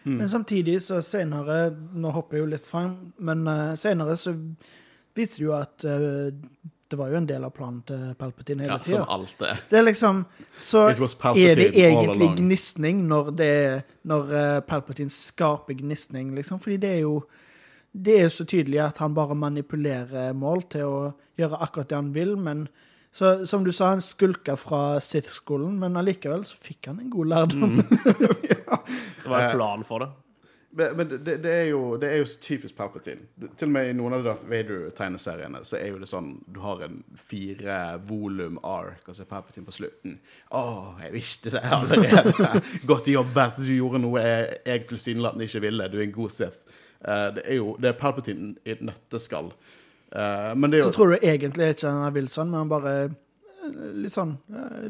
Men 0.08 0.30
samtidig, 0.32 0.78
så 0.86 1.02
senere 1.04 1.74
Nå 1.76 2.14
hopper 2.16 2.38
jeg 2.38 2.46
jo 2.46 2.52
litt 2.54 2.68
fram, 2.70 2.94
men 3.20 3.42
uh, 3.50 3.74
senere 3.76 4.16
så 4.16 4.32
viser 5.14 5.42
det 5.42 5.44
jo 5.44 5.56
at 5.58 5.86
det 6.94 7.00
var 7.02 7.10
jo 7.12 7.18
en 7.18 7.28
del 7.30 7.44
av 7.48 7.52
planen 7.56 7.80
til 7.90 8.02
Palpatine 8.20 8.64
hele 8.68 8.76
Ja, 8.76 8.78
tida. 8.86 9.00
som 9.02 9.10
alt. 9.16 9.34
Det 9.72 9.80
er 9.80 9.86
liksom 9.88 10.20
Så 10.62 10.84
er 10.90 11.56
det 11.58 11.70
egentlig 11.74 12.30
gnisning 12.38 13.04
når 13.10 13.32
det 13.40 13.52
Når 14.06 14.34
eh, 14.38 14.60
Palpatine 14.70 15.10
skaper 15.14 15.74
gnisning, 15.82 16.34
liksom. 16.38 16.60
Fordi 16.62 16.78
det 16.78 16.92
er 16.96 17.02
jo 17.02 17.24
Det 17.94 18.16
er 18.24 18.30
så 18.34 18.46
tydelig 18.46 18.80
at 18.86 18.98
han 19.04 19.14
bare 19.14 19.36
manipulerer 19.38 20.34
mål 20.34 20.64
til 20.70 20.82
å 20.90 21.14
gjøre 21.38 21.60
akkurat 21.62 21.90
det 21.90 21.96
han 22.00 22.14
vil, 22.16 22.36
men 22.38 22.68
så, 23.14 23.46
som 23.46 23.62
du 23.64 23.72
sa, 23.72 23.92
han 23.92 24.02
skulka 24.02 24.56
fra 24.58 25.00
Sith-skolen, 25.00 25.76
men 25.80 25.94
allikevel 26.02 26.42
så 26.50 26.56
fikk 26.58 26.88
han 26.90 27.00
en 27.04 27.12
god 27.14 27.26
lærdom. 27.30 27.76
Det 29.24 29.30
var 29.30 29.40
Eh, 29.40 29.46
en 29.52 29.56
plan 29.56 29.84
for 29.86 30.00
det. 30.02 30.10
Men, 30.74 31.08
det, 31.08 31.38
det, 31.44 31.52
er 31.52 31.68
jo, 31.70 31.98
det 32.02 32.08
er 32.10 32.22
jo 32.24 32.26
så 32.26 32.40
typisk 32.42 32.76
Palpatine. 32.76 33.28
Til 33.58 33.68
og 33.68 33.74
med 33.76 33.90
i 33.92 33.94
noen 33.94 34.16
av 34.18 34.24
Darth 34.26 34.48
Vader-tegneseriene 34.50 35.62
så 35.70 35.78
er 35.78 35.92
jo 35.92 36.00
det 36.02 36.10
sånn 36.10 36.32
Du 36.50 36.64
har 36.64 36.82
en 36.88 37.04
fire 37.30 37.78
volum 38.10 38.58
ark, 38.66 39.04
og 39.06 39.14
så 39.14 39.22
er 39.22 39.30
Palpatine 39.30 39.68
på 39.70 39.76
slutten. 39.76 40.18
'Å, 40.50 40.64
jeg 41.04 41.14
visste 41.14 41.54
det 41.54 41.62
allerede. 41.62 42.64
Godt 42.90 43.12
jobbet. 43.14 43.62
Du 43.62 43.74
gjorde 43.76 44.02
noe 44.02 44.26
jeg, 44.26 44.58
jeg 44.66 44.88
tilsynelatende 44.90 45.50
ikke 45.50 45.66
ville. 45.68 45.90
Du 45.94 46.00
er 46.00 46.08
en 46.08 46.18
god 46.18 46.34
Sith.' 46.34 46.64
Eh, 47.04 47.30
det 47.36 47.42
er 47.46 47.58
jo 47.60 47.74
det 47.82 47.90
er 47.92 48.00
Palpatine 48.00 48.54
i 48.64 48.72
et 48.72 48.82
nøtteskall. 48.82 49.52
Eh, 50.16 50.52
er 50.54 50.82
Så 50.82 50.92
tror 50.96 51.14
du 51.14 51.18
egentlig 51.22 51.74
ikke 51.74 51.92
han 51.92 52.14
vil 52.16 52.30
sånn, 52.32 52.52
men 52.52 52.64
han 52.64 52.72
bare 52.72 52.94
litt 54.04 54.14
sånn 54.14 54.36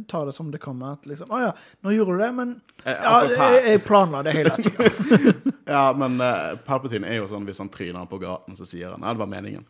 Ta 0.09 0.23
det 0.27 0.33
som 0.35 0.51
det 0.51 0.61
kommer. 0.63 0.97
At 0.97 1.07
liksom 1.09 1.31
'Å 1.31 1.39
ja, 1.41 1.51
nå 1.81 1.93
gjorde 1.95 2.17
du 2.17 2.23
det, 2.23 2.31
men 2.37 2.53
Eh, 2.83 2.99
ja, 2.99 3.19
jeg, 3.31 3.59
jeg 3.63 3.81
planla 3.85 4.23
det 4.23 4.33
hele 4.35 4.55
tida'. 4.57 5.51
Ja, 5.73 5.93
men 5.95 6.19
uh, 6.19 6.57
Palpatine 6.65 7.07
er 7.07 7.21
jo 7.21 7.29
sånn 7.31 7.45
hvis 7.47 7.61
han 7.61 7.69
tryner 7.71 8.03
på 8.09 8.19
gaten, 8.19 8.57
så 8.59 8.65
sier 8.67 8.91
han 8.91 9.05
ja, 9.05 9.13
det 9.15 9.21
var 9.21 9.29
meningen. 9.31 9.63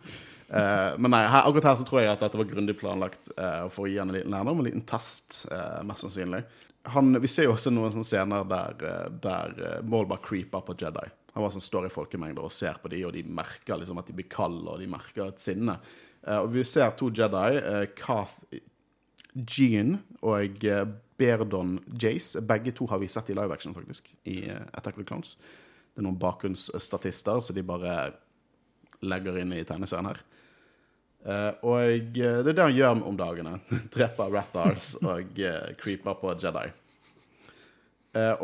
Uh, 0.50 0.98
men 0.98 1.14
nei, 1.14 1.22
her, 1.30 1.46
akkurat 1.46 1.70
her 1.70 1.78
så 1.78 1.86
tror 1.86 2.02
jeg 2.02 2.10
at 2.10 2.24
dette 2.26 2.40
var 2.40 2.50
grundig 2.50 2.74
planlagt 2.80 3.30
uh, 3.38 3.70
for 3.70 3.86
å 3.86 3.92
gi 3.92 4.00
han 4.02 4.10
en 4.10 4.18
liten 4.18 4.34
lærdom, 4.34 4.64
en 4.64 4.68
liten 4.68 4.86
test, 4.90 5.44
uh, 5.54 5.84
mest 5.86 6.02
sannsynlig. 6.02 6.42
Han, 6.84 7.14
vi 7.22 7.30
ser 7.32 7.48
jo 7.48 7.54
også 7.54 7.72
noen 7.72 7.94
sånne 7.94 8.08
scener 8.08 8.48
der, 8.48 8.82
eh, 8.84 9.06
der 9.24 9.54
eh, 9.56 9.84
Maul 9.88 10.08
bare 10.10 10.24
creeper 10.24 10.66
på 10.68 10.76
Jedi. 10.76 11.06
Han 11.34 11.46
bare 11.46 11.56
sånn 11.56 11.64
står 11.64 11.88
i 11.88 11.94
folkemengder 11.94 12.44
og 12.44 12.52
ser 12.52 12.76
på 12.82 12.92
de, 12.92 13.00
og 13.08 13.14
de 13.16 13.24
merker 13.24 13.80
liksom 13.80 14.02
at 14.02 14.10
de 14.10 14.16
blir 14.18 14.28
kalde, 14.32 14.68
og 14.68 14.82
de 14.84 14.90
merker 14.92 15.30
et 15.30 15.40
sinne. 15.42 15.78
Eh, 16.28 16.42
og 16.42 16.52
vi 16.54 16.66
ser 16.68 16.92
to 17.00 17.08
Jedi, 17.16 17.62
eh, 17.62 17.86
Kath 17.96 18.36
Jean 19.34 19.98
og 20.22 20.66
eh, 20.66 20.84
Berdon 21.18 21.78
Jace. 22.00 22.42
Begge 22.42 22.74
to 22.76 22.88
har 22.90 23.02
vi 23.02 23.10
sett 23.12 23.30
i 23.30 23.38
live 23.38 23.54
action, 23.54 23.74
faktisk, 23.74 24.10
i 24.30 24.44
eh, 24.50 24.62
Attack 24.74 24.98
of 24.98 25.04
the 25.04 25.08
Clowns. 25.08 25.36
Det 25.94 26.02
er 26.02 26.08
noen 26.08 26.20
bakgrunnsstatister, 26.22 27.42
så 27.42 27.56
de 27.56 27.66
bare 27.66 28.14
legger 29.04 29.42
inn 29.42 29.54
i 29.56 29.64
tegneserien 29.68 30.12
her. 30.12 30.22
Eh, 31.24 31.50
og 31.66 32.14
det 32.16 32.30
er 32.30 32.52
det 32.52 32.62
han 32.62 32.78
gjør 32.78 33.04
om 33.10 33.18
dagene. 33.20 33.58
Dreper 33.94 34.34
Rathars 34.34 34.96
og 35.02 35.42
creeper 35.82 36.20
på 36.22 36.38
Jedi. 36.42 36.70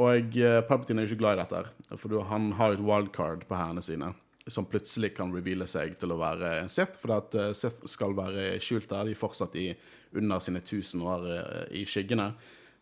Og 0.01 0.33
Palpatine 0.65 1.03
er 1.03 1.05
jo 1.05 1.11
ikke 1.11 1.19
glad 1.19 1.35
i 1.35 1.41
dette, 1.43 1.97
for 2.01 2.23
han 2.25 2.47
har 2.57 2.73
et 2.73 2.81
wildcard 2.81 3.43
på 3.45 3.53
hærene 3.53 3.83
sine 3.85 4.07
som 4.49 4.65
plutselig 4.65 5.11
kan 5.13 5.29
reveale 5.29 5.67
seg 5.69 5.91
til 6.01 6.09
å 6.09 6.17
være 6.17 6.63
Sith, 6.73 6.95
for 6.97 7.13
at 7.19 7.35
Sith 7.53 7.83
skal 7.85 8.15
være 8.17 8.55
skjult 8.65 8.87
der. 8.89 9.05
De 9.05 9.13
er 9.13 9.19
fortsatt 9.19 9.53
i, 9.61 9.67
under 10.17 10.39
sine 10.39 10.61
tusen 10.65 11.03
år 11.05 11.27
eh, 11.33 11.63
i 11.81 11.85
skyggene 11.87 12.31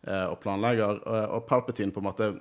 eh, 0.06 0.26
og 0.26 0.38
planlegger. 0.42 1.02
Og, 1.02 1.36
og 1.36 1.46
Palpatine 1.48 1.94
på 1.94 2.02
en 2.02 2.08
måte 2.08 2.32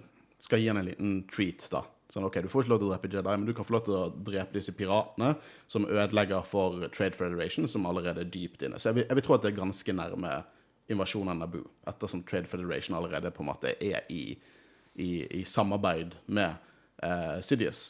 skal 0.43 0.61
gi 0.61 0.69
henne 0.69 0.83
en 0.85 0.91
liten 0.91 1.21
treat, 1.31 1.67
da. 1.73 1.83
Sånn, 2.13 2.23
ok, 2.23 2.39
Du 2.45 2.47
får 2.47 2.63
ikke 2.63 2.71
lov 2.71 2.79
til 2.79 2.87
å 2.87 2.91
drepe 2.93 3.09
Jedi, 3.11 3.33
men 3.35 3.47
du 3.49 3.53
kan 3.55 3.65
få 3.67 3.75
lov 3.75 3.83
til 3.83 3.95
å 3.97 4.03
drepe 4.29 4.55
disse 4.55 4.71
piratene 4.75 5.33
som 5.67 5.87
ødelegger 5.89 6.45
for 6.47 6.85
Trade 6.95 7.17
Federation, 7.17 7.67
som 7.67 7.87
allerede 7.89 8.23
er 8.23 8.29
dypt 8.31 8.63
inne. 8.63 8.79
Så 8.79 8.91
jeg 8.91 9.01
vil, 9.01 9.07
jeg 9.09 9.19
vil 9.19 9.25
tro 9.27 9.35
at 9.35 9.43
det 9.43 9.51
er 9.51 9.57
ganske 9.57 9.95
nærme 9.97 10.37
invasjonen 10.87 11.33
av 11.33 11.41
Naboo, 11.41 11.67
ettersom 11.91 12.23
Trade 12.23 12.47
Federation 12.47 12.95
allerede 12.95 13.33
på 13.35 13.43
en 13.43 13.49
måte 13.49 13.73
er 13.83 14.07
i, 14.13 14.37
i, 14.95 15.09
i 15.41 15.43
samarbeid 15.43 16.15
med 16.31 16.55
eh, 17.03 17.39
Sidious. 17.43 17.89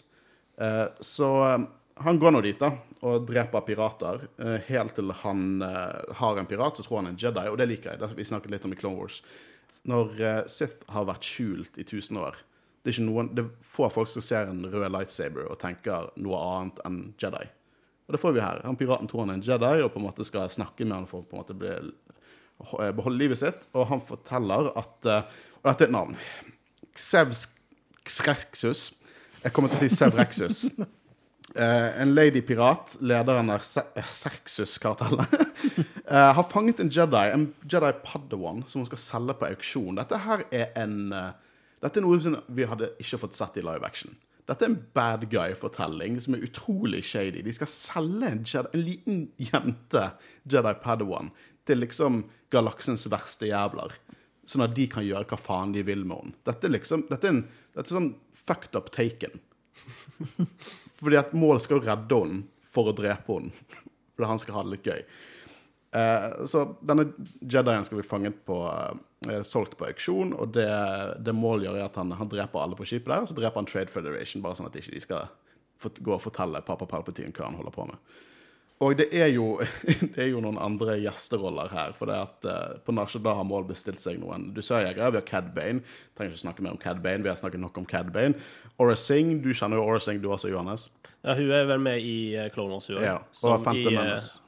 Eh, 0.57 0.87
så 1.05 1.29
eh, 1.45 1.67
han 1.99 2.19
går 2.19 2.33
nå 2.33 2.41
dit 2.45 2.59
da, 2.59 2.71
og 3.05 3.27
dreper 3.27 3.63
pirater, 3.65 4.27
eh, 4.41 4.57
helt 4.69 4.95
til 4.97 5.11
han 5.23 5.61
eh, 5.65 6.13
har 6.19 6.39
en 6.39 6.49
pirat, 6.49 6.77
så 6.77 6.85
tror 6.85 7.01
han 7.01 7.11
er 7.11 7.15
en 7.15 7.21
Jedi, 7.21 7.45
og 7.49 7.57
det 7.59 7.67
liker 7.69 7.93
jeg. 7.93 8.01
Det 8.01 8.17
vi 8.17 8.25
snakket 8.27 8.53
litt 8.53 8.65
om 8.67 8.73
i 8.73 8.79
Clone 8.79 8.99
Wars. 8.99 9.21
Når 9.89 10.21
eh, 10.21 10.41
Sith 10.51 10.87
har 10.93 11.07
vært 11.09 11.27
skjult 11.27 11.77
i 11.77 11.85
tusen 11.87 12.19
år, 12.21 12.39
det 12.81 12.93
er, 12.93 12.95
ikke 12.95 13.07
noen, 13.09 13.29
det 13.35 13.45
få 13.67 13.89
folk 13.91 14.09
som 14.09 14.23
ser 14.23 14.49
en 14.49 14.63
rød 14.71 14.87
lightsaber 14.93 15.49
og 15.49 15.59
tenker 15.59 16.11
noe 16.23 16.41
annet 16.41 16.83
enn 16.87 16.99
Jedi. 17.19 17.45
Og 18.07 18.15
det 18.15 18.21
får 18.23 18.37
vi 18.37 18.43
her. 18.45 18.61
Han 18.63 18.79
piraten 18.79 19.09
tror 19.11 19.25
han 19.25 19.33
er 19.33 19.41
en 19.41 19.47
Jedi, 19.47 19.73
og 19.83 19.91
på 19.91 19.99
en 19.99 20.07
måte 20.07 20.27
skal 20.27 20.51
snakke 20.51 20.87
med 20.87 21.01
han 21.01 21.09
for 21.09 21.27
på 21.27 21.35
en 21.35 21.43
måte 21.43 21.57
bli, 21.57 21.73
eh, 21.73 22.93
beholde 22.95 23.19
livet 23.19 23.41
sitt, 23.43 23.67
og 23.75 23.89
han 23.91 24.03
forteller 24.05 24.71
at 24.77 25.13
Og 25.57 25.71
dette 25.73 25.83
er 25.83 25.89
et 25.89 25.91
navn. 25.91 26.13
Xev 26.95 27.33
Skrexus. 28.07 28.91
Jeg 29.43 29.53
kommer 29.53 29.71
til 29.73 29.79
å 29.79 29.81
si 29.81 29.95
Sevrexus. 29.95 30.59
Eh, 31.55 32.01
en 32.01 32.15
lady 32.15 32.41
pirat, 32.41 32.97
lederen 33.01 33.49
av 33.49 33.59
Serxus-kartellet, 33.63 35.33
uh, 36.11 36.31
har 36.37 36.49
fanget 36.51 36.79
en 36.83 36.89
Jedi, 36.91 37.31
en 37.31 37.53
Jedi 37.63 37.91
Padawan, 38.03 38.63
som 38.67 38.81
hun 38.81 38.89
skal 38.89 38.99
selge 38.99 39.37
på 39.39 39.47
auksjon. 39.47 39.95
Dette 39.95 40.19
her 40.25 40.43
er 40.51 40.73
en 40.79 41.13
uh, 41.15 41.29
Dette 41.77 42.01
er 42.01 42.03
noe 42.03 42.39
vi 42.57 42.65
hadde 42.65 42.89
ikke 42.97 43.19
fått 43.21 43.37
sett 43.37 43.59
i 43.61 43.63
live 43.63 43.85
action. 43.85 44.15
Dette 44.49 44.65
er 44.65 44.71
en 44.71 44.79
bad 44.97 45.27
guy-fortelling 45.29 46.17
som 46.23 46.33
er 46.35 46.43
utrolig 46.47 47.03
shady. 47.05 47.43
De 47.45 47.53
skal 47.53 47.69
selge 47.69 48.31
en, 48.31 48.43
Jedi, 48.43 48.71
en 48.73 48.83
liten 48.83 49.19
jente, 49.37 50.03
Jedi 50.49 50.73
Padawan, 50.83 51.29
til 51.69 51.83
liksom 51.83 52.23
galaksens 52.51 53.05
verste 53.13 53.47
jævler. 53.51 53.95
Sånn 54.47 54.65
at 54.65 54.75
de 54.75 54.87
kan 54.89 55.05
gjøre 55.05 55.27
hva 55.29 55.39
faen 55.39 55.75
de 55.75 55.83
vil 55.85 56.03
med 56.07 56.17
henne. 56.23 56.37
Dette 56.47 56.67
er 56.67 56.75
liksom, 56.75 57.05
dette 57.11 57.29
er, 57.29 57.35
en, 57.35 57.43
dette 57.77 57.87
er 57.87 57.99
sånn 57.99 58.13
fucked 58.35 58.75
up 58.79 58.89
taken. 58.95 59.37
Fordi 60.99 61.19
at 61.19 61.33
målet 61.37 61.65
skal 61.65 61.77
jo 61.77 61.85
redde 61.85 62.21
henne 62.21 62.69
for 62.73 62.91
å 62.91 62.95
drepe 62.97 63.39
henne. 63.39 63.65
Fordi 64.15 64.31
han 64.31 64.41
skal 64.41 64.57
ha 64.57 64.65
det 64.65 64.75
litt 64.75 64.89
gøy. 64.89 65.01
Eh, 65.97 66.45
så 66.49 66.63
denne 66.85 67.09
Jedien 67.39 67.85
skal 67.87 68.01
bli 68.01 68.07
fanget 68.07 68.39
på 68.45 68.59
eh, 68.67 69.41
solgt 69.47 69.77
på 69.79 69.87
auksjon, 69.87 70.33
og 70.35 70.53
det, 70.57 70.69
det 71.23 71.35
målet 71.35 71.69
gjør 71.69 71.83
at 71.85 71.99
han, 72.01 72.15
han 72.19 72.31
dreper 72.31 72.63
alle 72.63 72.77
på 72.77 72.87
skipet 72.89 73.11
der, 73.11 73.23
og 73.23 73.29
så 73.29 73.37
dreper 73.37 73.61
han 73.61 73.69
Trade 73.69 73.93
Federation, 73.93 74.43
bare 74.43 74.59
sånn 74.59 74.69
at 74.69 74.77
ikke 74.77 74.95
de 74.97 75.03
skal 75.03 75.29
gå 75.77 76.15
og 76.15 76.23
fortelle 76.23 76.63
pappa 76.65 76.87
Palpatine 76.89 77.31
hva 77.35 77.51
han 77.51 77.59
holder 77.59 77.75
på 77.75 77.85
med. 77.89 78.17
Og 78.85 78.93
det 78.99 79.07
er 79.15 79.31
jo, 79.33 79.55
det 80.13 80.19
er 80.21 80.29
jo 80.29 80.41
noen 80.43 80.59
andre 80.61 80.99
gjesteroller 81.01 81.71
her. 81.73 81.95
For 81.97 82.09
det 82.09 82.17
at 82.17 82.45
uh, 82.45 82.75
på 82.85 82.93
Narshada 82.93 83.33
har 83.39 83.47
Mål 83.47 83.65
bestilt 83.71 84.01
seg 84.03 84.19
noen 84.21 84.51
dusørjegere. 84.53 85.15
Vi 85.15 85.21
har 85.21 85.25
Cad 85.25 85.49
Bane. 85.55 85.81
Trenger 86.17 86.35
ikke 86.35 86.43
snakke 86.43 86.65
mer 86.65 86.75
om 86.75 86.81
Cad 86.81 87.01
Bane. 87.05 87.25
Vi 87.25 87.31
har 87.31 87.39
snakket 87.41 87.63
nok 87.63 87.79
om 87.81 87.87
Cad 87.89 88.11
Bane. 88.13 88.37
Aura 88.79 88.95
Singh, 88.95 89.39
du 89.41 89.49
kjenner 89.53 89.77
jo 89.79 89.83
Aura 89.87 89.99
Singh 89.99 90.21
du 90.21 90.27
også, 90.31 90.49
Johannes. 90.51 90.89
Ja, 91.25 91.33
hun 91.33 91.49
er 91.51 91.65
vel 91.65 91.79
med 91.81 92.01
i 92.05 92.35
uh, 92.37 92.49
Clone 92.53 92.73
Wars, 92.77 92.87
hun 92.87 93.01
Ja. 93.01 93.15
Og 93.43 93.63
Phantom 93.63 93.75
i, 93.91 93.95
eh, 93.95 94.01
Menace. 94.03 94.39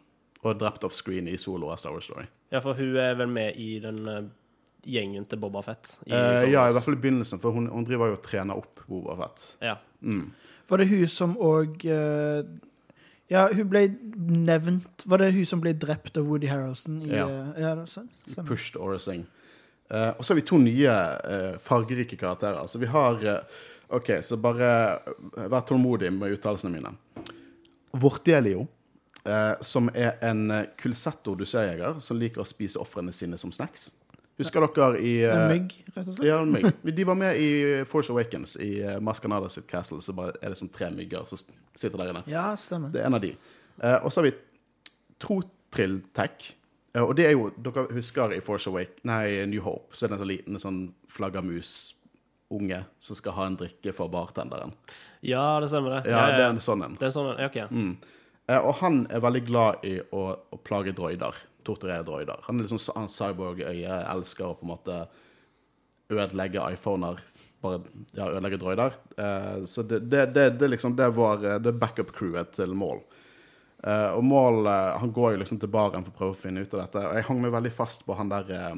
Og 0.44 0.60
drept 0.60 0.84
off 0.88 0.94
screen 0.94 1.28
i 1.28 1.38
solo 1.38 1.70
av 1.74 1.78
Star 1.82 1.92
Wars 1.92 2.06
Story. 2.08 2.28
Ja, 2.52 2.60
for 2.64 2.74
hun 2.78 2.96
er 2.96 3.16
vel 3.20 3.28
med 3.28 3.58
i 3.60 3.80
den 3.84 3.98
eh, 4.08 4.22
gjengen 4.88 5.26
til 5.28 5.38
Boba 5.42 5.62
Fett. 5.66 5.98
i 6.08 6.14
Eh, 6.14 6.52
ja, 6.54 6.68
i 6.70 6.72
hvert 6.72 6.86
fall 6.86 6.94
i 6.96 7.02
begynnelsen, 7.02 7.40
for 7.42 7.52
hun, 7.52 7.68
hun 7.68 7.84
driver 7.86 8.08
jo 8.14 8.20
og 8.20 8.24
trener 8.24 8.56
opp 8.58 8.80
Boba 8.88 9.18
Fett. 9.24 9.58
Ja. 9.62 9.76
Var 10.70 10.78
det 10.78 10.88
hun 10.88 11.08
som 11.08 11.36
òg 11.38 11.84
Ja, 13.30 13.48
hun 13.54 13.68
ble 13.70 13.82
nevnt 14.18 15.04
Var 15.06 15.18
det 15.22 15.34
hun 15.36 15.46
som 15.46 15.60
ble 15.62 15.74
drept 15.78 16.18
av 16.18 16.26
Woody 16.26 16.48
Harrelson? 16.50 17.02
I, 17.04 17.12
Ja. 17.16 17.28
eh, 17.28 17.62
ja 17.62 17.74
stemmer. 17.86 18.10
stemmer. 18.28 18.48
Pushed 18.48 18.76
Aura 18.80 18.98
Singh. 19.00 19.26
Eh, 19.92 20.14
og 20.18 20.24
så 20.26 20.34
har 20.34 20.36
vi 20.40 20.46
to 20.48 20.58
nye 20.58 20.88
eh, 21.26 21.58
fargerike 21.58 22.16
karakterer. 22.18 22.66
Så 22.68 22.80
vi 22.80 22.86
har 22.86 23.22
eh, 23.26 23.44
OK, 23.90 24.12
så 24.24 24.38
bare 24.42 24.68
eh, 24.70 25.48
vær 25.50 25.64
tålmodig 25.68 26.12
med 26.14 26.36
uttalelsene 26.38 26.76
mine. 26.78 26.94
Vortelio, 27.98 28.68
eh, 29.26 29.56
som 29.66 29.90
er 29.94 30.20
en 30.26 30.50
eh, 30.54 30.68
kulsetto 30.78 31.34
dusørjeger 31.40 32.02
som 32.06 32.20
liker 32.22 32.44
å 32.44 32.48
spise 32.48 32.82
ofrene 32.82 33.14
sine 33.16 33.40
som 33.42 33.54
snacks. 33.56 33.90
Husker 34.40 34.64
dere 34.64 35.00
i 35.04 35.18
eh, 35.26 35.36
En 35.36 35.50
mygg, 35.52 35.74
rett 35.92 36.06
og 36.06 36.14
slett? 36.14 36.28
Ja, 36.30 36.38
en 36.40 36.54
mygg. 36.54 36.70
De 36.96 37.06
var 37.10 37.18
med 37.20 37.40
i 37.42 37.50
Force 37.90 38.14
Awakens, 38.14 38.56
i 38.64 38.78
uh, 38.86 39.00
Maskanada 39.04 39.50
sitt 39.52 39.68
castle. 39.68 40.00
Så 40.06 40.16
bare 40.16 40.38
er 40.40 40.54
det 40.54 40.60
sånn 40.62 40.72
tre 40.72 40.88
mygger 40.96 41.26
som 41.28 41.42
sitter 41.42 41.98
der 42.00 42.14
inne. 42.14 42.24
Ja, 42.32 42.54
stemmer. 42.60 42.94
Det 42.94 43.02
er 43.02 43.10
en 43.10 43.18
av 43.20 43.26
de. 43.26 43.34
Eh, 43.84 43.98
og 43.98 44.14
så 44.14 44.22
har 44.22 44.30
vi 44.30 44.36
Trotrill-tech. 45.20 46.54
Eh, 46.94 47.04
og 47.04 47.12
det 47.20 47.28
er 47.28 47.36
jo, 47.36 47.50
dere 47.60 47.90
husker 47.98 48.32
i 48.36 48.40
Force 48.44 48.72
Awake, 48.72 49.04
nei, 49.08 49.44
New 49.52 49.64
Hope, 49.66 49.92
så 49.92 50.06
er 50.06 50.14
det 50.14 50.20
en 50.20 50.24
sånn 50.24 50.32
liten 50.32 50.64
sånn 50.64 50.80
flaggermus-unge 52.50 52.84
som 52.98 53.16
skal 53.16 53.32
ha 53.34 53.46
en 53.46 53.58
drikke 53.58 53.94
for 53.94 54.10
bartenderen. 54.10 54.72
ja, 55.22 55.60
det 55.60 55.68
stemmer, 55.68 55.90
det. 56.02 56.10
Ja, 56.12 56.28
det 56.28 56.44
er 56.44 56.50
en 56.50 56.60
sånn 56.60 56.84
en. 56.84 56.96
Det 56.96 57.06
er 57.06 57.12
en 57.12 57.12
sånn, 57.12 57.40
ja, 57.40 57.48
OK. 57.48 57.58
Eh, 58.48 58.60
og 58.60 58.76
han 58.82 59.08
er 59.10 59.20
veldig 59.22 59.46
glad 59.46 59.84
i 59.86 60.00
å, 60.12 60.36
å 60.50 60.58
plage 60.58 60.94
droider. 60.94 61.34
torturere 61.64 62.04
droider. 62.04 62.40
Han 62.48 62.58
er 62.58 62.64
liksom 62.64 62.80
sånn 62.80 63.10
cyborg-øye, 63.10 64.00
elsker 64.10 64.46
å 64.48 64.56
på 64.56 64.66
en 64.66 64.72
måte 64.72 65.08
ødelegge 66.10 66.64
iPhoner. 66.74 67.20
Bare 67.62 67.82
ja, 68.16 68.30
ødelegge 68.30 68.58
droider. 68.58 68.96
Eh, 69.18 69.66
så 69.66 69.84
det, 69.84 70.00
det, 70.10 70.26
det, 70.34 70.50
det, 70.58 70.68
liksom, 70.72 70.96
det 70.96 71.10
var 71.14 71.44
eh, 71.46 71.60
det 71.60 71.76
backup-crewet 71.78 72.56
til 72.56 72.74
Mål. 72.74 73.04
Eh, 73.84 74.16
og 74.16 74.24
Mål 74.24 74.66
eh, 74.66 74.98
han 75.04 75.12
går 75.14 75.36
jo 75.36 75.42
liksom 75.44 75.60
til 75.60 75.70
baren 75.70 76.08
for 76.08 76.16
å 76.16 76.18
prøve 76.18 76.38
å 76.38 76.40
finne 76.40 76.64
ut 76.64 76.74
av 76.74 76.86
dette. 76.88 77.04
Og 77.06 77.20
jeg 77.20 77.28
hang 77.28 77.44
meg 77.44 77.54
veldig 77.54 77.74
fast 77.76 78.08
på 78.08 78.18
han 78.18 78.32
der 78.32 78.50
eh, 78.56 78.74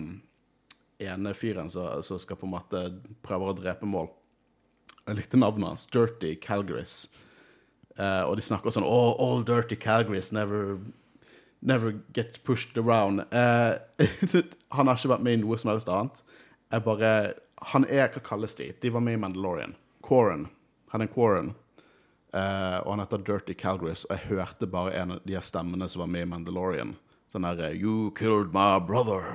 ene 1.02 1.34
fyren 1.38 1.72
som 1.72 2.20
skal 2.20 2.40
på 2.40 2.48
en 2.48 2.56
måte 2.56 2.84
prøve 3.26 3.50
å 3.50 3.58
drepe 3.58 3.90
Mål. 3.90 4.10
Jeg 5.08 5.18
likte 5.18 5.40
navnet 5.40 5.74
hans. 5.74 5.86
Dirty 5.90 6.36
Calgaris. 6.42 7.06
Uh, 7.98 8.24
og 8.30 8.38
de 8.40 8.46
snakker 8.46 8.72
sånn 8.72 8.88
oh, 8.88 9.12
All 9.20 9.44
dirty 9.46 9.76
Calgaris 9.76 10.32
never 10.32 10.80
Never 11.62 12.00
get 12.14 12.40
pushed 12.44 12.78
around. 12.78 13.22
Uh, 13.30 13.78
han 14.74 14.88
har 14.88 14.98
ikke 14.98 15.12
vært 15.12 15.26
med 15.28 15.36
i 15.36 15.42
noe 15.44 15.60
som 15.62 15.70
helst 15.70 15.92
annet. 15.94 16.24
Jeg 16.74 16.86
bare 16.88 17.12
Han 17.70 17.86
er 17.86 18.10
Hva 18.10 18.24
kalles 18.26 18.58
de? 18.58 18.72
De 18.82 18.90
var 18.90 19.04
med 19.06 19.20
i 19.20 19.22
Mandalorian. 19.22 19.76
Quarren. 20.02 20.48
Han 20.90 21.06
er 21.06 21.12
Quarren. 21.14 21.54
Uh, 22.34 22.80
og 22.82 22.96
han 22.96 23.04
heter 23.04 23.22
Dirty 23.28 23.54
Calgaris, 23.60 24.06
og 24.08 24.16
jeg 24.16 24.30
hørte 24.32 24.68
bare 24.72 24.96
en 24.96 25.18
av 25.18 25.26
de 25.28 25.36
stemmene 25.44 25.88
som 25.92 26.06
var 26.06 26.10
med 26.14 26.24
i 26.24 26.30
Mandalorian. 26.32 26.96
Sånn 27.32 27.46
derre 27.48 27.70
You 27.80 28.10
killed 28.18 28.50
my 28.52 28.76
brother. 28.84 29.30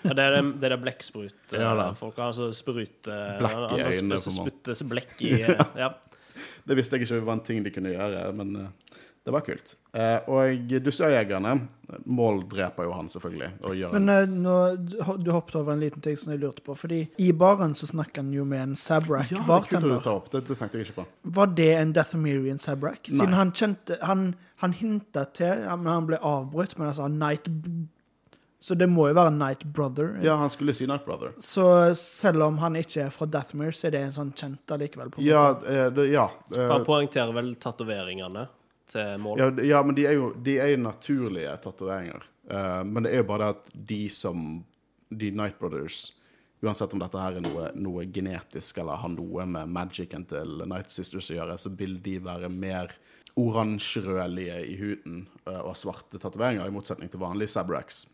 Ja, 0.00 0.14
det 0.16 0.24
er 0.24 0.36
det, 0.38 0.42
det 0.62 0.78
blekksprut 0.80 1.52
Ja, 1.52 1.74
eh, 1.76 1.90
folk 1.98 2.16
har. 2.16 2.30
Altså 2.32 2.48
sprut 2.56 3.10
eh, 3.12 3.36
Blekk 3.42 3.76
i 3.76 3.82
øynene 3.90 4.16
sp- 4.22 4.38
Spyttes 4.38 4.80
blekk 4.88 5.16
i 5.28 5.34
eh, 5.44 5.64
Ja. 5.76 5.90
Det 6.64 6.74
visste 6.78 6.96
jeg 6.96 7.04
ikke 7.04 7.20
var 7.26 7.36
en 7.36 7.44
ting 7.46 7.60
de 7.62 7.70
kunne 7.70 7.92
gjøre, 7.92 8.22
men 8.34 8.54
eh, 8.62 8.70
det 9.24 9.32
var 9.32 9.40
kult. 9.46 9.76
Eh, 9.96 10.18
og 10.28 10.72
dusørjegerne 10.84 11.54
Mål 12.08 12.42
dreper 12.48 12.86
jo 12.88 12.92
han, 12.96 13.08
selvfølgelig. 13.12 13.48
Og 13.68 13.74
gjør 13.76 13.92
Men 13.96 14.08
eh, 14.12 14.26
nå, 14.28 14.54
du 15.20 15.30
hoppet 15.32 15.56
over 15.60 15.72
en 15.74 15.80
liten 15.84 16.02
ting 16.04 16.16
som 16.16 16.32
jeg 16.32 16.40
lurte 16.42 16.64
på. 16.64 16.74
Fordi 16.76 16.98
i 17.20 17.30
baren 17.32 17.74
så 17.76 17.86
snakker 17.88 18.22
han 18.24 18.32
jo 18.34 18.44
med 18.48 18.62
en 18.62 18.74
Sabrak 18.76 19.32
ja, 19.32 19.38
er 19.42 19.48
bartender. 19.48 19.98
Det, 20.00 20.12
opp. 20.12 20.30
Det, 20.32 20.42
det 20.48 20.56
tenkte 20.58 20.80
jeg 20.80 20.88
ikke 20.88 21.02
på. 21.02 21.06
Var 21.38 21.52
det 21.60 21.68
en 21.76 21.92
Deathomirian 21.96 22.58
Sabrak? 22.60 23.04
Siden 23.08 23.30
Nei. 23.32 23.38
han 23.40 23.52
kjente 23.52 23.98
Han, 24.02 24.24
han 24.64 24.72
hinta 24.80 25.26
til 25.36 25.64
ja, 25.66 25.76
Men 25.76 25.92
han 25.92 26.08
ble 26.08 26.18
avbrutt, 26.24 26.76
men 26.78 26.88
han 26.90 26.96
sa 26.96 27.08
Night 27.12 27.48
Så 28.64 28.74
det 28.80 28.88
må 28.88 29.10
jo 29.10 29.14
være 29.20 29.32
Night 29.36 29.64
Brother. 29.76 30.14
Ja, 30.24 30.36
han 30.40 30.50
skulle 30.52 30.72
si 30.74 30.86
Night 30.88 31.04
Brother. 31.04 31.34
Så 31.44 31.66
selv 32.00 32.46
om 32.48 32.58
han 32.64 32.76
ikke 32.80 33.06
er 33.06 33.12
fra 33.12 33.28
Dathomir, 33.28 33.76
så 33.76 33.88
er 33.90 33.96
det 33.98 34.04
en 34.08 34.14
sånn 34.16 34.32
kjent 34.36 34.72
allikevel. 34.72 35.12
på 35.12 35.20
en 35.20 35.26
Ja, 35.28 35.46
måte. 35.52 35.74
Ja. 35.80 35.88
det, 35.92 36.06
ja. 36.12 36.28
eh, 36.56 36.68
han 36.72 36.84
poengterer 36.88 37.32
vel 37.36 37.54
tatoveringene 37.60 38.46
til 38.90 39.16
mål. 39.22 39.40
ja, 39.40 39.50
ja, 39.74 39.82
men 39.86 39.96
de 39.96 40.06
er 40.08 40.18
jo, 40.18 40.32
de 40.44 40.58
er 40.62 40.76
naturlige 40.80 41.56
tatoveringer. 41.64 42.26
Uh, 42.50 42.82
men 42.84 43.06
det 43.06 43.14
er 43.14 43.22
jo 43.22 43.30
bare 43.30 43.46
det 43.46 43.54
at 43.56 43.72
de 43.88 44.02
som 44.12 44.64
De 45.08 45.30
Night 45.30 45.58
Brothers 45.58 46.10
Uansett 46.64 46.94
om 46.96 47.02
dette 47.02 47.20
her 47.20 47.36
er 47.36 47.44
noe, 47.44 47.66
noe 47.76 48.06
genetisk 48.08 48.78
eller 48.80 49.00
har 49.02 49.10
noe 49.12 49.44
med 49.48 49.72
magicen 49.74 50.24
til 50.28 50.62
Night 50.64 50.92
Sisters 50.94 51.28
å 51.28 51.36
gjøre, 51.36 51.58
så 51.60 51.72
vil 51.76 51.98
de 52.00 52.14
være 52.24 52.48
mer 52.48 52.94
oransjerødlige 53.40 54.60
i 54.70 54.76
huden 54.78 55.24
eh, 55.44 55.58
og 55.58 55.72
ha 55.72 55.76
svarte 55.76 56.20
tatoveringer, 56.22 56.64
i 56.64 56.74
motsetning 56.74 57.10
til 57.12 57.20
vanlige 57.20 57.52
Sabraks, 57.52 58.04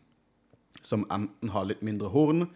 som 0.83 1.05
enten 1.13 1.53
har 1.53 1.69
litt 1.69 1.83
mindre 1.85 2.11
horn, 2.11 2.49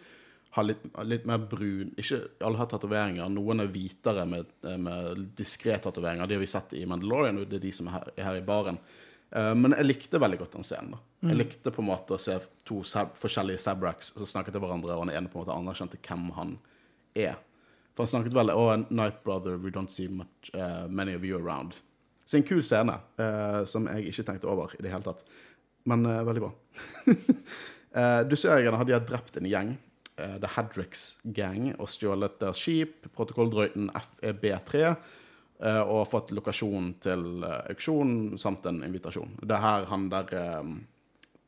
har 0.55 0.63
litt, 0.63 0.83
litt 1.03 1.25
mer 1.27 1.41
brun 1.51 1.89
Ikke 1.99 2.21
alle 2.45 2.59
har 2.61 2.69
tatoveringer. 2.71 3.27
Noen 3.31 3.63
er 3.63 3.71
hvitere 3.73 4.23
med, 4.29 4.53
med 4.79 5.25
diskré 5.35 5.75
tatoveringer. 5.83 6.29
De 6.29 6.37
har 6.37 6.43
vi 6.43 6.51
sett 6.51 6.75
i 6.79 6.85
Mandalorian, 6.87 7.41
og 7.41 7.49
det 7.51 7.59
er 7.59 7.65
de 7.65 7.73
som 7.75 7.89
er 7.91 7.97
her, 7.97 8.13
er 8.15 8.29
her 8.29 8.39
i 8.39 8.45
baren. 8.45 8.79
Uh, 9.35 9.51
men 9.57 9.75
jeg 9.75 9.87
likte 9.89 10.21
veldig 10.21 10.39
godt 10.39 10.55
den 10.55 10.67
scenen. 10.67 10.93
da. 10.95 11.01
Jeg 11.27 11.39
likte 11.41 11.73
på 11.73 11.83
en 11.83 11.89
måte 11.89 12.15
å 12.15 12.21
se 12.21 12.37
to 12.67 12.79
forskjellige 13.19 13.63
Sabraks 13.65 14.13
som 14.13 14.29
snakket 14.29 14.55
til 14.55 14.63
hverandre, 14.63 14.95
og 14.95 15.07
den 15.07 15.15
ene 15.17 15.31
på 15.31 15.41
en 15.41 15.43
måte 15.43 15.57
anerkjente 15.57 15.99
hvem 16.05 16.29
han 16.37 16.55
er. 17.17 17.35
For 17.95 18.05
han 18.05 18.11
snakket 18.11 18.35
veldig 18.35 18.55
Oh, 18.55 18.71
Night 18.89 19.23
Brother, 19.23 19.57
we 19.57 19.71
don't 19.71 19.91
see 19.91 20.07
much, 20.07 20.51
uh, 20.53 20.87
many 20.87 21.15
of 21.15 21.23
you 21.23 21.39
around. 21.39 21.75
Så 22.25 22.37
en 22.37 22.43
kul 22.47 22.63
scene 22.63 22.95
uh, 23.19 23.63
som 23.69 23.87
jeg 23.91 24.09
ikke 24.09 24.25
tenkte 24.27 24.49
over 24.49 24.73
i 24.77 24.83
det 24.83 24.91
hele 24.91 25.05
tatt. 25.05 25.23
Men 25.85 26.05
uh, 26.05 26.23
veldig 26.27 26.43
bra. 26.43 26.51
uh, 27.99 28.21
Dusørjegerne 28.29 28.79
hadde 28.81 29.01
drept 29.09 29.37
en 29.39 29.49
gjeng, 29.49 29.75
eh, 30.17 30.37
The 30.41 30.49
Hadrix 30.55 31.05
Gang, 31.23 31.71
og 31.79 31.89
stjålet 31.91 32.39
deres 32.41 32.61
skip, 32.61 33.07
protokolldrøyten 33.15 33.89
FEB3, 33.95 34.83
eh, 34.85 35.81
og 35.81 36.07
fått 36.11 36.33
lokasjon 36.35 36.93
til 37.03 37.43
eh, 37.43 37.71
auksjon 37.73 38.35
samt 38.41 38.67
en 38.69 38.83
invitasjon. 38.87 39.37
Det 39.41 39.55
er 39.57 39.65
her 39.65 39.89
han 39.91 40.07
der 40.13 40.31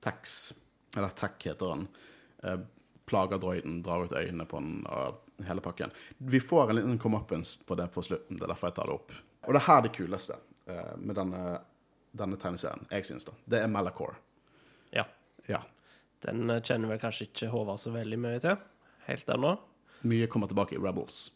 Tex, 0.04 0.38
eller 0.96 1.16
Tech 1.18 1.42
heter 1.44 1.74
han, 1.74 1.88
plager 3.08 3.40
droiden, 3.42 3.82
drar 3.84 4.06
ut 4.06 4.14
øynene 4.16 4.46
på 4.48 4.60
den 4.62 4.84
og 4.88 5.24
hele 5.48 5.64
pakken. 5.64 5.92
Vi 6.18 6.40
får 6.40 6.70
en 6.70 6.80
liten 6.80 7.00
comeuppance 7.00 7.60
på 7.66 7.76
det 7.76 7.90
på 7.94 8.04
slutten, 8.06 8.38
det 8.38 8.46
er 8.46 8.54
derfor 8.54 8.72
jeg 8.72 8.78
tar 8.78 8.90
det 8.90 8.96
opp. 8.96 9.16
Og 9.48 9.56
det 9.56 9.62
er 9.62 9.68
her 9.68 9.82
det 9.86 9.94
kuleste 9.96 10.38
med 11.00 11.16
denne, 11.16 11.42
denne 12.20 12.40
tegneserien, 12.40 12.88
jeg 12.92 13.08
syns 13.08 13.28
da. 13.28 13.36
Det 13.48 13.62
er 13.64 13.72
Malachor. 13.72 14.18
Ja. 14.96 15.08
Ja. 15.48 15.62
Den 16.28 16.52
kjenner 16.60 16.92
vel 16.92 17.02
kanskje 17.02 17.30
ikke 17.30 17.52
Håvard 17.54 17.80
så 17.82 17.94
veldig 17.96 18.20
mye 18.20 18.42
til 18.44 18.58
helt 19.08 19.30
ennå. 19.32 19.54
Mye 20.08 20.28
kommer 20.32 20.50
tilbake 20.52 20.76
i 20.76 20.82
Rebels. 20.82 21.30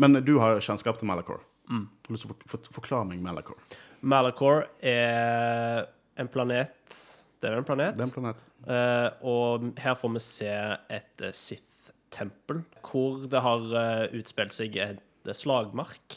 Men 0.00 0.20
du 0.24 0.36
har 0.40 0.60
kjennskap 0.62 1.00
til 1.00 1.08
Malachor. 1.10 1.42
Har 1.70 1.86
du 2.06 2.14
lyst 2.14 2.26
til 2.26 2.32
å 2.32 2.34
for, 2.34 2.50
for, 2.50 2.74
forklare 2.80 3.08
meg 3.08 3.22
Malachor? 3.24 3.58
Malachor 4.00 4.64
er 4.84 5.86
en 6.20 6.28
planet 6.32 6.96
Det 7.40 7.48
er 7.48 7.56
jo 7.56 7.62
en 7.62 7.68
planet. 7.68 7.96
Det 7.96 8.04
er 8.04 8.08
en 8.08 8.16
planet. 8.16 8.46
Uh, 8.66 9.08
og 9.24 9.70
her 9.80 9.96
får 9.96 10.12
vi 10.16 10.22
se 10.24 10.50
et 10.92 11.24
uh, 11.24 11.30
Sith-tempel, 11.36 12.60
hvor 12.84 13.22
det 13.30 13.40
har 13.40 13.64
uh, 13.72 14.18
utspilt 14.18 14.56
seg 14.56 14.76
et 14.82 15.32
slagmark, 15.36 16.16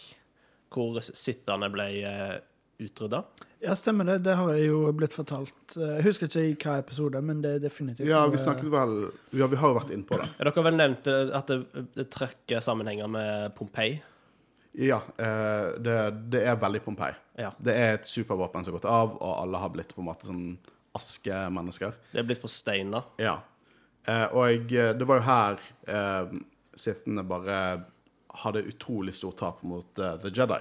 hvor 0.73 0.99
Sithene 1.03 1.69
ble 1.71 1.87
utrydda. 2.81 3.21
Ja, 3.63 3.75
stemmer 3.79 4.03
det. 4.05 4.17
Det 4.25 4.33
har 4.35 4.49
jeg 4.57 4.65
jo 4.67 4.79
blitt 4.91 5.13
fortalt. 5.15 5.75
Eh, 5.77 5.93
Jeg 5.99 6.03
husker 6.09 6.27
ikke 6.27 6.41
i 6.43 6.55
hva 6.59 6.73
episode, 6.81 7.21
men 7.23 7.41
det 7.43 7.51
er 7.55 7.61
definitivt 7.63 8.09
Ja, 8.09 8.25
vi 8.27 8.39
snakket 8.41 8.67
vel 8.73 8.95
Ja, 9.31 9.47
vi 9.47 9.59
har 9.61 9.71
jo 9.71 9.77
vært 9.77 9.93
inne 9.95 10.07
på 10.09 10.17
det. 10.19 10.25
Dere 10.39 10.51
har 10.57 10.65
vel 10.67 10.75
nevnt 10.79 11.07
eh, 11.07 11.31
at 11.37 11.47
det, 11.53 11.85
det 11.95 12.09
trekker 12.11 12.59
sammenhenger 12.65 13.07
med 13.13 13.53
Pompeii. 13.55 14.01
Ja, 14.73 14.97
eh, 15.15 15.69
det, 15.85 15.95
det 16.33 16.41
er 16.49 16.59
veldig 16.59 16.81
Pompeii. 16.83 17.15
Ja. 17.39 17.53
Det 17.57 17.75
er 17.77 17.95
et 18.01 18.09
supervåpen 18.09 18.65
som 18.65 18.73
har 18.73 18.79
gått 18.81 18.89
av, 18.91 19.15
og 19.21 19.33
alle 19.45 19.61
har 19.63 19.71
blitt 19.73 19.95
på 19.95 20.03
en 20.03 20.09
måte 20.11 20.27
sånn 20.27 20.45
askemennesker. 20.97 21.95
Det 22.11 22.19
er 22.21 22.27
blitt 22.27 22.41
forsteina. 22.43 22.99
Ja. 23.21 23.37
Eh, 24.03 24.27
og 24.35 24.67
det 24.73 25.07
var 25.07 25.21
jo 25.21 25.27
her 25.29 25.63
sittende 26.75 27.23
bare 27.29 27.57
hadde 28.43 28.63
utrolig 28.67 29.13
stort 29.15 29.37
tap 29.39 29.63
mot 29.63 29.87
The 29.95 30.31
Jedi. 30.33 30.59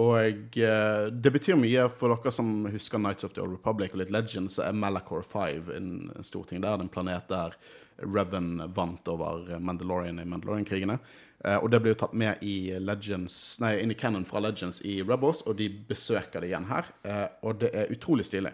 Og 0.00 0.56
eh, 0.56 1.06
det 1.12 1.32
betyr 1.34 1.58
mye 1.60 1.84
for 1.92 2.14
dere 2.14 2.32
som 2.32 2.64
husker 2.72 3.00
Nights 3.02 3.26
of 3.28 3.34
the 3.36 3.42
Old 3.42 3.58
Republic 3.58 3.92
og 3.92 4.00
litt 4.00 4.12
Legends, 4.14 4.56
så 4.56 4.68
er 4.68 4.78
Malachor 4.78 5.24
5 5.26 5.72
en 5.76 5.90
stor 6.24 6.46
ting 6.48 6.62
der. 6.62 6.78
Det 6.78 6.80
er 6.80 6.86
en 6.86 6.94
planet 6.94 7.28
der 7.28 7.58
Revan 8.02 8.54
vant 8.72 9.08
over 9.12 9.58
Mandalorian 9.60 10.22
i 10.22 10.24
Mandalorian-krigene. 10.24 10.98
Eh, 11.44 11.56
og 11.58 11.70
det 11.70 11.80
blir 11.82 11.94
jo 11.94 12.00
tatt 12.04 12.14
med 12.18 12.42
i 12.46 12.72
Legends, 12.78 13.36
nei, 13.62 13.74
inn 13.82 13.90
i 13.90 13.98
canon 13.98 14.26
fra 14.28 14.40
Legends 14.42 14.80
i 14.86 15.00
Rebels, 15.02 15.42
og 15.46 15.58
de 15.58 15.68
besøker 15.88 16.40
det 16.40 16.52
igjen 16.52 16.68
her. 16.70 16.92
Eh, 17.02 17.26
og 17.42 17.58
det 17.62 17.72
er 17.74 17.92
utrolig 17.92 18.26
stilig. 18.28 18.52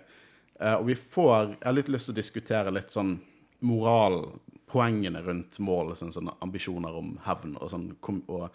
Eh, 0.59 0.75
og 0.75 0.87
vi 0.89 0.97
får 0.99 1.35
Jeg 1.53 1.67
har 1.67 1.77
litt 1.77 1.93
lyst 1.93 2.09
til 2.09 2.17
å 2.17 2.21
diskutere 2.21 2.75
litt 2.75 2.95
sånn 2.95 3.19
moralpoengene 3.61 5.23
rundt 5.27 5.59
målet, 5.59 5.99
sånn, 6.01 6.15
sånne 6.15 6.39
ambisjoner 6.43 6.97
om 6.97 7.19
hevn 7.27 7.57
og 7.59 7.71
sånn, 7.71 7.93
og 8.29 8.49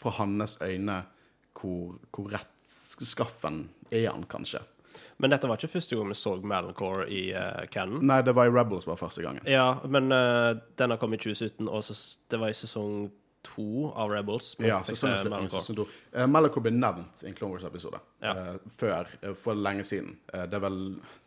fra 0.00 0.12
hans 0.18 0.58
øyne 0.62 1.02
hvor, 1.60 1.96
hvor 2.14 2.30
rettskaffen 2.32 3.68
er 3.90 4.10
han, 4.10 4.26
kanskje. 4.30 4.62
Men 5.20 5.30
dette 5.34 5.46
var 5.46 5.60
ikke 5.60 5.74
første 5.74 5.96
gang 5.96 6.08
vi 6.08 6.16
så 6.16 6.32
Malachor 6.40 7.04
i 7.12 7.30
uh, 7.36 7.66
Cannon. 7.70 8.00
Nei, 8.08 8.22
det 8.24 8.32
var 8.34 8.48
i 8.48 8.52
Rebels 8.54 8.86
var 8.88 8.96
første 8.98 9.22
gangen. 9.22 9.44
Ja, 9.48 9.74
men 9.84 10.08
uh, 10.12 10.56
den 10.80 10.94
har 10.94 11.00
kommet 11.00 11.20
i 11.20 11.28
2017, 11.28 11.68
og 11.68 11.84
så, 11.84 11.96
det 12.32 12.40
var 12.40 12.52
i 12.52 12.56
sesong 12.56 13.10
to 13.44 13.90
av 13.96 14.10
Rebels. 14.12 14.54
Ja, 14.60 14.80
sesong, 14.84 15.16
se 15.16 15.28
sesong 15.52 15.76
to. 15.76 15.86
Uh, 16.16 16.24
Malachor 16.28 16.64
ble 16.64 16.72
nevnt 16.76 17.22
i 17.24 17.28
en 17.30 17.36
Clone 17.36 17.54
Wars-episode 17.56 18.00
Ja. 18.24 18.34
uh, 18.36 18.72
før, 18.72 19.12
uh, 19.22 19.34
for 19.38 19.56
lenge 19.56 19.84
siden. 19.88 20.16
Eh, 20.32 20.46
det 20.48 20.58
er 20.58 20.64
vel 20.64 20.80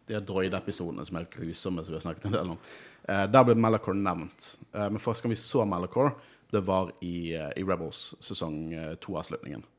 de 0.10 0.20
droide-episodene 0.20 1.06
som 1.08 1.18
er 1.22 1.30
grusomme, 1.32 1.86
som 1.86 1.94
vi 1.94 2.00
har 2.00 2.06
snakket 2.06 2.28
en 2.30 2.38
del 2.38 2.54
om. 2.56 2.62
Eh, 3.08 3.26
der 3.32 3.48
ble 3.48 3.56
Malachor 3.60 3.98
nevnt. 3.98 4.56
Eh, 4.74 4.90
men 4.90 5.02
første 5.02 5.26
gang 5.26 5.36
vi 5.36 5.40
så 5.42 5.66
Malachor, 5.70 6.16
det 6.54 6.62
var 6.68 6.92
i, 7.02 7.34
eh, 7.36 7.50
i 7.58 7.64
Rebels 7.66 8.14
sesong 8.24 8.58
eh, 8.74 8.94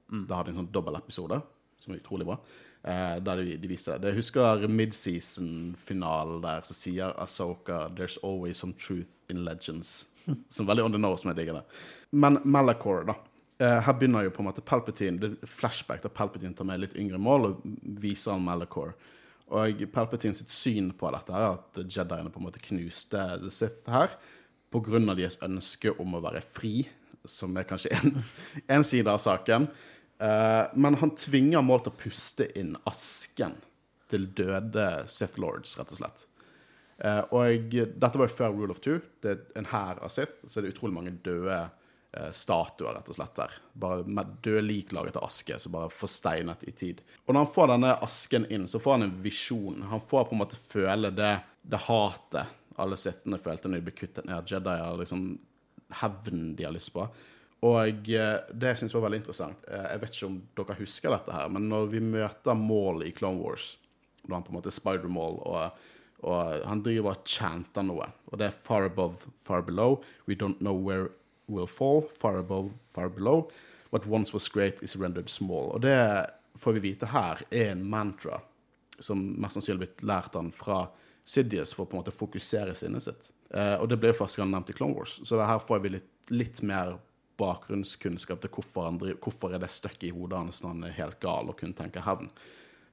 to-avslutningen. 0.05 0.29
Da 0.29 0.37
hadde 0.37 0.53
de 0.53 0.55
en 0.55 0.62
sånn 0.64 0.73
dobbeltepisode, 0.73 1.43
som 1.79 1.93
er 1.93 2.01
utrolig 2.01 2.27
bra. 2.27 2.38
Eh, 2.85 3.21
der 3.25 3.37
de, 3.37 3.57
de 3.57 3.69
viste 3.69 3.99
det. 3.99 4.09
Jeg 4.12 4.21
husker 4.21 4.69
midseason-finalen 4.69 6.43
der, 6.43 6.61
så 6.62 6.75
sier 6.75 7.14
Asoka 7.19 7.88
'There's 7.88 8.19
always 8.23 8.59
some 8.59 8.75
truth 8.75 9.23
in 9.29 9.45
legends'. 9.45 10.05
Som 10.51 10.67
veldig 10.67 10.85
on 10.85 10.93
the 10.93 10.99
nose, 10.99 11.21
som 11.21 11.29
jeg 11.31 11.37
digger 11.37 11.55
det. 11.55 11.64
Men 12.12 12.38
Malachor, 12.45 13.05
da. 13.05 13.14
Eh, 13.59 13.81
her 13.81 13.93
begynner 13.93 14.25
jo 14.25 14.31
på 14.31 14.40
en 14.43 14.49
måte 14.49 14.64
Palpatine 14.64 15.19
Det 15.21 15.29
er 15.43 15.47
flashback 15.47 16.03
der 16.03 16.09
Palpatine 16.09 16.55
tar 16.55 16.64
med 16.64 16.81
litt 16.81 16.97
yngre 16.97 17.19
mål 17.19 17.45
og 17.47 17.61
viser 18.01 18.33
han 18.33 18.43
Malachor. 18.43 18.95
Og 19.49 19.85
Palpatine 19.93 20.35
sitt 20.35 20.51
syn 20.51 20.90
på 20.93 21.11
dette 21.12 21.33
er 21.33 21.53
at 21.53 21.79
Jediene 21.85 22.33
på 22.33 22.40
en 22.40 22.47
måte 22.49 22.59
knuste 22.59 23.38
The 23.43 23.51
Sith 23.51 23.90
her 23.90 24.17
av 24.75 25.17
deres 25.17 25.38
ønske 25.43 25.93
om 26.01 26.14
å 26.14 26.21
være 26.21 26.40
fri, 26.40 26.88
som 27.25 27.57
er 27.57 27.62
kanskje 27.62 27.93
en, 27.95 28.25
en 28.75 28.85
side 28.85 29.07
av 29.07 29.19
saken. 29.19 29.69
Eh, 30.18 30.64
men 30.74 30.98
han 31.00 31.14
tvinger 31.18 31.64
Maul 31.64 31.83
til 31.85 31.94
å 31.94 32.00
puste 32.05 32.48
inn 32.59 32.74
asken 32.88 33.57
til 34.12 34.29
døde 34.37 34.88
Sith 35.11 35.40
Lords, 35.40 35.77
rett 35.79 35.92
og 35.94 36.00
slett. 36.00 36.27
Uh, 36.94 37.24
og 37.35 37.72
dette 37.74 38.18
var 38.20 38.29
jo 38.29 38.35
før 38.37 38.53
Rule 38.55 38.70
of 38.70 38.79
Two. 38.85 39.00
Det 39.24 39.33
er 39.33 39.40
en 39.59 39.66
hær 39.72 39.98
av 40.05 40.12
Sith, 40.14 40.37
så 40.46 40.61
det 40.61 40.68
er 40.68 40.77
utrolig 40.77 40.94
mange 40.94 41.14
døde 41.27 41.57
uh, 41.66 42.29
statuer, 42.31 42.94
rett 42.94 43.09
og 43.11 43.16
slett, 43.16 43.33
der. 43.35 43.57
Bare 43.83 44.05
med 44.07 44.37
døde 44.44 44.62
lik 44.62 44.92
laget 44.94 45.18
av 45.18 45.27
aske, 45.27 45.57
så 45.59 45.72
bare 45.74 45.90
forsteinet 45.90 46.62
i 46.70 46.74
tid. 46.77 47.03
Og 47.24 47.35
når 47.35 47.46
han 47.46 47.55
får 47.57 47.72
denne 47.72 47.96
asken 48.07 48.46
inn, 48.46 48.68
så 48.70 48.79
får 48.79 48.98
han 48.98 49.09
en 49.09 49.16
visjon. 49.24 49.83
Han 49.90 50.05
får 50.07 50.29
på 50.29 50.37
en 50.37 50.42
måte 50.44 50.61
føle 50.70 51.11
det, 51.16 51.33
det 51.66 51.83
hatet 51.88 52.55
alle 52.83 52.98
Sithene 52.98 53.38
følte 53.38 53.70
når 53.70 53.81
de 53.81 53.87
ble 53.88 53.96
kuttet 53.98 54.27
ned. 54.29 54.48
Jedier, 54.50 54.96
liksom 54.98 55.27
hevnen 56.00 56.55
de 56.59 56.66
har 56.66 56.74
lyst 56.74 56.92
på. 56.94 57.07
Og 57.64 58.11
eh, 58.12 58.37
det 58.53 58.72
jeg 58.72 58.83
syns 58.83 58.94
var 58.96 59.07
veldig 59.07 59.22
interessant 59.22 59.66
eh, 59.70 59.87
Jeg 59.94 60.00
vet 60.03 60.16
ikke 60.16 60.29
om 60.29 60.38
dere 60.59 60.79
husker 60.83 61.14
dette 61.14 61.33
her, 61.33 61.50
men 61.55 61.68
når 61.70 61.88
vi 61.94 62.03
møter 62.05 62.59
Maul 62.59 63.05
i 63.07 63.12
Clone 63.16 63.40
Wars, 63.40 63.74
da 64.24 64.37
han 64.37 64.44
på 64.44 64.53
en 64.53 64.59
måte 64.59 64.72
er 64.72 64.79
Spider-Maul 64.79 65.40
og 65.44 65.83
og 66.24 66.62
han 66.64 66.81
driver 66.81 67.12
og 67.12 67.27
chanter 67.29 67.85
noe. 67.85 68.07
Og 68.33 68.38
det 68.40 68.46
er 68.46 68.55
'far 68.57 68.87
above, 68.87 69.27
far 69.44 69.61
below'. 69.62 70.00
'We 70.27 70.35
don't 70.35 70.59
know 70.59 70.72
where 70.72 71.11
we'll 71.50 71.68
fall'. 71.68 72.09
'Far 72.16 72.38
above, 72.38 72.70
far 72.94 73.09
below'. 73.09 73.50
'What 73.90 74.07
once 74.07 74.33
was 74.33 74.48
great 74.48 74.83
is 74.83 74.96
rendered 74.96 75.29
small'. 75.29 75.74
Og 75.74 75.83
det 75.83 76.27
får 76.57 76.72
vi 76.72 76.81
vite 76.81 77.07
her 77.07 77.42
er 77.50 77.72
en 77.72 77.85
mantra 77.85 78.40
som 79.00 79.18
mest 79.40 79.55
sannsynlig 79.55 79.79
blitt 79.79 80.03
lært 80.03 80.35
han 80.35 80.53
fra 80.53 80.88
Sidious 81.24 81.74
for 81.74 81.85
å 81.85 81.88
på 81.88 81.96
en 81.96 82.03
måte 82.03 82.14
fokusere 82.14 82.74
sinnet 82.74 83.03
sitt. 83.03 83.33
Eh, 83.50 83.74
og 83.81 83.88
det 83.88 83.98
ble 84.00 84.12
jo 84.12 84.18
første 84.18 84.40
gang 84.40 84.50
nevnt 84.50 84.70
i 84.70 84.77
Clone 84.77 84.94
Wars, 84.94 85.20
så 85.24 85.40
her 85.40 85.59
får 85.59 85.81
vi 85.81 85.88
litt, 85.96 86.11
litt 86.31 86.62
mer 86.62 86.98
bakgrunnskunnskap 87.40 88.42
til 88.42 88.53
hvorfor, 88.55 88.88
han 88.88 88.99
driver, 89.01 89.20
hvorfor 89.23 89.55
er 89.55 89.62
det 89.62 89.73
støkket 89.73 90.11
i 90.11 90.12
hodet 90.14 90.38
hans 90.38 90.62
når 90.62 90.75
han 90.75 90.85
er 90.88 90.99
helt 90.99 91.18
gal 91.23 91.51
og 91.51 91.59
kun 91.61 91.75
tenker 91.77 92.05
hevn. 92.07 92.31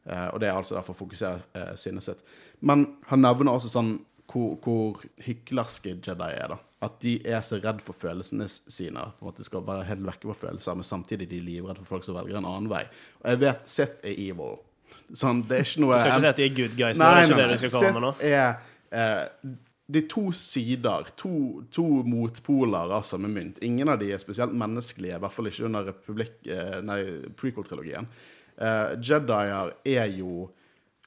Eh, 0.05 0.27
og 0.31 0.39
det 0.41 0.49
er 0.49 0.57
altså 0.57 0.77
derfor 0.77 0.97
fokuserer 0.97 1.43
fokusere 1.43 1.71
eh, 1.71 1.77
sinnet 1.77 2.07
sitt. 2.07 2.23
Men 2.59 2.87
han 3.11 3.21
nevner 3.21 3.53
også 3.53 3.71
sånn 3.71 3.93
hvor, 4.31 4.55
hvor 4.63 5.01
hyklerske 5.25 5.97
Jedi 5.99 6.31
er. 6.33 6.53
da. 6.53 6.57
At 6.81 6.97
de 7.03 7.17
er 7.27 7.41
så 7.45 7.59
redd 7.61 7.81
for 7.85 7.97
følelsene 7.97 8.47
sine. 8.49 9.03
på 9.19 9.25
en 9.25 9.29
måte 9.29 9.45
skal 9.45 9.65
være 9.67 9.85
helt 9.89 10.05
vekke 10.07 10.31
fra 10.31 10.47
følelser, 10.47 10.75
Men 10.75 10.83
samtidig 10.83 11.29
de 11.29 11.37
er 11.37 11.47
livredde 11.47 11.83
for 11.83 11.97
folk 11.97 12.07
som 12.07 12.15
velger 12.15 12.37
en 12.37 12.45
annen 12.45 12.69
vei. 12.69 12.85
Og 13.21 13.29
jeg 13.29 13.41
vet 13.41 13.69
Sith 13.69 13.99
er 14.03 14.15
evil. 14.17 14.59
Sånn, 15.13 15.43
det 15.47 15.57
er 15.57 15.67
ikke 15.67 15.83
noe 15.83 15.97
Du 15.97 15.99
skal 15.99 16.13
ikke 16.13 16.23
si 16.23 16.31
at 16.31 16.37
de 16.37 16.45
er 16.45 16.55
good 16.55 16.77
guys? 16.77 16.99
Nei, 16.99 17.09
det 17.11 17.19
er 17.19 17.27
ikke 17.27 17.41
det 17.41 17.49
du 17.51 17.57
skal 17.59 17.73
komme 17.75 17.91
med 17.97 18.05
nå? 18.05 18.11
Er, 18.23 18.53
er 18.91 19.27
eh, 19.91 19.93
de 19.93 20.01
to 20.07 20.31
sider, 20.31 21.11
to, 21.19 21.63
to 21.71 21.83
motpoler 22.07 22.93
altså, 22.97 23.17
med 23.17 23.35
mynt. 23.35 23.61
Ingen 23.63 23.89
av 23.89 23.99
de 23.99 24.11
er 24.13 24.21
spesielt 24.21 24.55
menneskelige, 24.55 25.17
i 25.17 25.21
hvert 25.21 25.35
fall 25.35 25.51
ikke 25.51 25.67
under 25.67 25.91
eh, 25.91 27.29
prequel-trilogien. 27.37 28.09
Uh, 28.61 28.93
Jedier 29.01 29.71
er 29.87 30.11
jo 30.13 30.49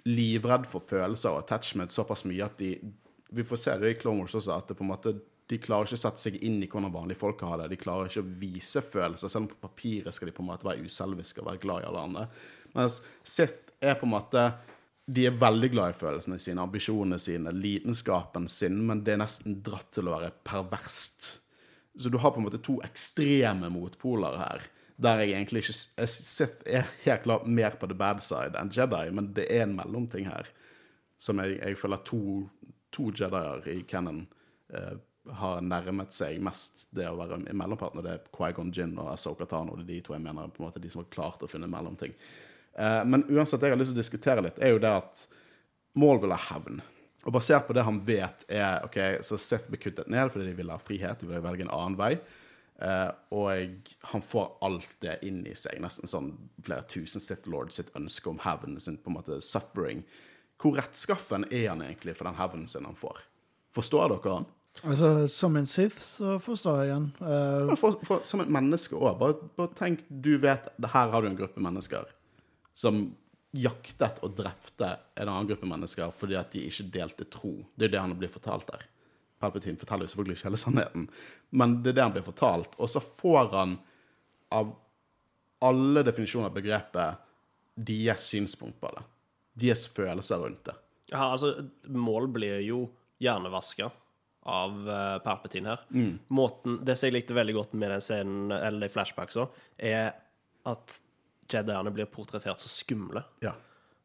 livredd 0.09 0.65
for 0.67 0.83
følelser 0.83 1.31
og 1.31 1.45
attachment 1.45 1.93
såpass 1.95 2.25
mye 2.27 2.43
at 2.43 2.57
de 2.59 2.73
Vi 3.35 3.45
får 3.47 3.59
se 3.61 3.73
det 3.79 3.91
i 3.91 3.97
Clone 3.99 4.23
Wars 4.23 4.35
også, 4.35 4.53
at 4.55 4.69
det 4.69 4.77
på 4.79 4.85
en 4.85 4.91
måte 4.93 5.13
de 5.51 5.59
klarer 5.61 5.89
ikke 5.89 5.99
å 5.99 6.03
sette 6.05 6.23
seg 6.23 6.37
inn 6.47 6.61
i 6.63 6.69
hvordan 6.71 6.93
vanlige 6.95 7.21
folk 7.21 7.43
har 7.45 7.59
det. 7.61 7.73
De 7.73 7.81
klarer 7.81 8.09
ikke 8.09 8.23
å 8.23 8.35
vise 8.41 8.81
følelser. 8.81 9.29
Selv 9.29 9.45
om 9.45 9.49
på 9.51 9.67
papiret 9.67 10.15
skal 10.15 10.31
de 10.31 10.35
på 10.37 10.45
en 10.45 10.49
måte 10.49 10.65
være 10.65 10.87
uselviske 10.87 11.43
og 11.43 11.51
være 11.51 11.61
glad 11.65 11.83
i 11.83 11.89
alle 11.91 12.05
andre. 12.09 12.23
Mens 12.77 13.01
Sith 13.21 13.75
er 13.83 13.99
på 13.99 14.09
en 14.09 14.15
måte 14.15 14.45
De 15.05 15.27
er 15.29 15.37
veldig 15.37 15.69
glad 15.75 15.93
i 15.93 15.99
følelsene 15.99 16.39
sine, 16.41 16.65
ambisjonene 16.65 17.19
sine, 17.21 17.53
lidenskapen 17.53 18.47
sin, 18.49 18.79
men 18.89 19.03
det 19.05 19.15
er 19.15 19.21
nesten 19.21 19.59
dratt 19.65 19.91
til 19.93 20.09
å 20.09 20.15
være 20.17 20.33
perverst. 20.47 21.27
Så 22.01 22.11
du 22.11 22.17
har 22.23 22.33
på 22.35 22.41
en 22.41 22.47
måte 22.49 22.63
to 22.65 22.79
ekstreme 22.87 23.69
motpoler 23.71 24.41
her 24.41 24.71
der 24.97 25.21
jeg 25.25 25.33
egentlig 25.33 25.65
ikke 25.65 25.75
Jeg 25.99 26.09
Sith 26.09 26.63
er 26.67 26.85
helt 27.05 27.23
klart 27.23 27.47
mer 27.47 27.71
på 27.71 27.87
the 27.91 27.97
bad 27.99 28.23
side 28.23 28.59
enn 28.59 28.71
Jedi, 28.71 29.11
men 29.11 29.33
det 29.35 29.49
er 29.51 29.65
en 29.65 29.75
mellomting 29.77 30.29
her 30.31 30.47
som 31.19 31.41
jeg, 31.43 31.59
jeg 31.59 31.79
føler 31.79 32.03
to, 32.07 32.21
to 32.93 33.11
Jedier 33.11 33.67
i 33.73 33.83
canon 33.89 34.27
eh, 34.71 34.95
har 35.33 35.61
nærmet 35.65 36.13
seg 36.13 36.41
mest 36.45 36.89
det 36.95 37.07
å 37.09 37.17
være 37.17 37.41
mellomparten, 37.57 38.01
og 38.01 38.05
det 38.05 38.13
er 38.13 38.27
Quaigon 38.35 38.73
Gin 38.75 38.99
og 38.99 39.15
Asoka 39.15 39.47
Tano. 39.49 39.77
Det 39.79 39.87
er 39.87 39.93
de 39.95 40.01
to 40.05 40.15
jeg 40.15 40.23
mener 40.23 40.51
på 40.53 40.63
en 40.63 40.69
måte 40.69 40.83
de 40.83 40.91
som 40.93 41.01
har 41.01 41.09
klart 41.15 41.43
å 41.43 41.49
finne 41.49 41.71
mellomting. 41.71 42.13
Eh, 42.79 43.05
men 43.05 43.25
uansett, 43.31 43.61
det 43.61 43.71
jeg 43.71 43.77
har 43.77 43.81
lyst 43.83 43.93
til 43.93 43.99
å 43.99 44.03
diskutere 44.03 44.45
litt, 44.45 44.59
er 44.59 44.75
jo 44.75 44.83
det 44.83 44.93
at 45.03 45.27
Mål 45.95 46.25
vil 46.25 46.35
ha 46.35 46.41
hevn. 46.51 46.81
Og 47.25 47.33
basert 47.37 47.69
på 47.69 47.75
det 47.77 47.85
han 47.87 48.01
vet, 48.03 48.41
er 48.51 48.83
OK, 48.85 48.99
så 49.23 49.39
Sith 49.39 49.71
blir 49.71 49.81
kuttet 49.81 50.09
ned 50.11 50.33
fordi 50.33 50.49
de 50.49 50.57
vil 50.59 50.73
ha 50.73 50.79
frihet, 50.83 51.21
de 51.21 51.29
vil 51.31 51.45
velge 51.45 51.63
en 51.65 51.71
annen 51.71 51.95
vei. 52.01 52.17
Uh, 52.75 53.15
og 53.31 53.93
han 54.11 54.25
får 54.27 54.49
alt 54.67 54.97
det 55.05 55.21
inn 55.23 55.45
i 55.47 55.55
seg, 55.55 55.79
nesten 55.79 56.11
sånn 56.11 56.33
flere 56.67 56.83
tusen 56.91 57.23
Sith 57.23 57.47
Lords 57.47 57.79
sitt 57.79 57.93
ønske 57.95 58.27
om 58.33 58.41
hevn, 58.43 58.75
sin 58.83 58.99
på 58.99 59.13
en 59.13 59.17
måte 59.21 59.39
suffering. 59.47 60.03
Hvor 60.59 60.75
rettskaffen 60.81 61.47
er 61.53 61.69
han 61.71 61.85
egentlig 61.87 62.17
for 62.19 62.27
den 62.27 62.41
hevnen 62.41 62.67
sin 62.69 62.91
han 62.91 62.99
får? 62.99 63.23
Forstår 63.79 64.17
dere 64.17 64.35
han? 64.41 64.51
Altså, 64.83 65.13
Som 65.31 65.57
en 65.57 65.71
Sith 65.71 66.03
så 66.03 66.35
forstår 66.43 66.83
jeg 66.83 66.97
han. 66.97 67.09
Uh... 67.23 67.73
For, 67.79 68.03
for, 68.03 68.27
som 68.27 68.43
et 68.43 68.51
menneske 68.51 68.99
òg. 68.99 69.15
Bare, 69.23 69.39
bare, 69.55 69.71
tenk, 69.79 70.03
du 70.11 70.35
vet 70.43 70.67
her 70.83 71.15
har 71.15 71.23
du 71.23 71.31
en 71.31 71.39
gruppe 71.39 71.63
mennesker 71.63 72.11
som 72.75 73.07
jaktet 73.55 74.19
og 74.27 74.35
drepte 74.35 74.89
en 75.15 75.29
annen 75.29 75.49
gruppe 75.49 75.69
mennesker 75.71 76.11
fordi 76.19 76.37
at 76.39 76.51
de 76.55 76.65
ikke 76.69 76.89
delte 76.95 77.29
tro. 77.31 77.55
Det 77.75 77.89
er 77.89 77.95
det 77.95 78.03
han 78.03 78.17
blir 78.19 78.33
fortalt 78.33 78.67
der. 78.73 78.87
Palpatine 79.43 79.79
forteller 79.79 80.07
jo 80.07 80.15
selvfølgelig 80.15 80.39
ikke 80.39 80.49
hele 80.49 80.63
sannheten, 80.63 81.09
men 81.55 81.77
det 81.83 81.93
er 81.93 81.99
det 81.99 82.07
han 82.07 82.15
blir 82.17 82.27
fortalt. 82.27 82.75
Og 82.81 82.91
så 82.91 83.03
får 83.03 83.51
han 83.55 83.77
av 84.55 84.73
alle 85.65 86.05
definisjoner 86.07 86.51
av 86.51 86.57
begrepet 86.57 87.21
deres 87.75 88.27
synspunkt 88.31 88.81
på 88.83 88.91
det. 88.95 89.05
Deres 89.65 89.87
følelser 89.91 90.43
rundt 90.43 90.65
det. 90.67 90.75
Ja, 91.13 91.31
altså, 91.31 91.69
Mål 91.87 92.29
blir 92.35 92.63
jo 92.65 92.87
hjernevaska 93.23 93.91
av 94.45 94.77
uh, 94.89 95.19
Palpatine 95.25 95.73
her. 95.73 95.87
Mm. 95.91 96.19
Måten, 96.37 96.79
Det 96.85 96.97
som 96.99 97.09
jeg 97.09 97.19
likte 97.19 97.37
veldig 97.37 97.55
godt 97.57 97.77
med 97.81 97.95
den 97.95 98.05
scenen, 98.05 98.53
eller 98.53 98.89
i 98.89 98.93
flashbacks 98.93 99.39
òg, 99.41 99.55
er 99.79 100.13
at 100.69 100.99
Jediene 101.51 101.93
blir 101.95 102.09
portrettert 102.11 102.63
så 102.63 102.71
skumle. 102.73 103.25
Ja. 103.45 103.55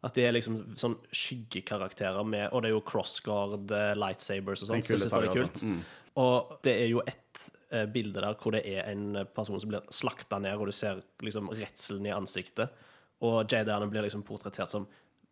At 0.06 0.16
de 0.16 0.24
er 0.24 0.36
liksom 0.36 0.62
sånn 0.80 0.96
skyggekarakterer 1.12 2.24
med 2.24 2.54
Og 2.54 2.62
det 2.64 2.70
er 2.70 2.76
jo 2.78 2.84
crossguard, 2.88 3.72
eh, 3.76 3.96
lightsabers 4.00 4.64
og 4.64 4.72
sånt. 4.72 4.88
Så 4.88 4.96
det 4.96 5.10
er 5.10 5.16
veldig 5.16 5.34
kult. 5.36 5.64
Mm. 5.68 5.82
Og 6.20 6.54
det 6.66 6.76
er 6.82 6.88
jo 6.92 7.04
ett 7.08 7.44
eh, 7.72 7.86
bilde 7.92 8.24
der 8.24 8.38
hvor 8.40 8.56
det 8.56 8.64
er 8.68 8.88
en 8.92 9.26
person 9.36 9.60
som 9.60 9.72
blir 9.72 9.84
slakta 9.94 10.40
ned, 10.42 10.56
og 10.58 10.72
du 10.72 10.76
ser 10.76 11.04
liksom 11.24 11.52
redselen 11.52 12.08
i 12.08 12.16
ansiktet. 12.16 12.72
Og 13.28 13.44
jediene 13.44 13.90
blir 13.92 14.08
liksom 14.08 14.24
portrettert 14.28 14.72
som 14.72 14.88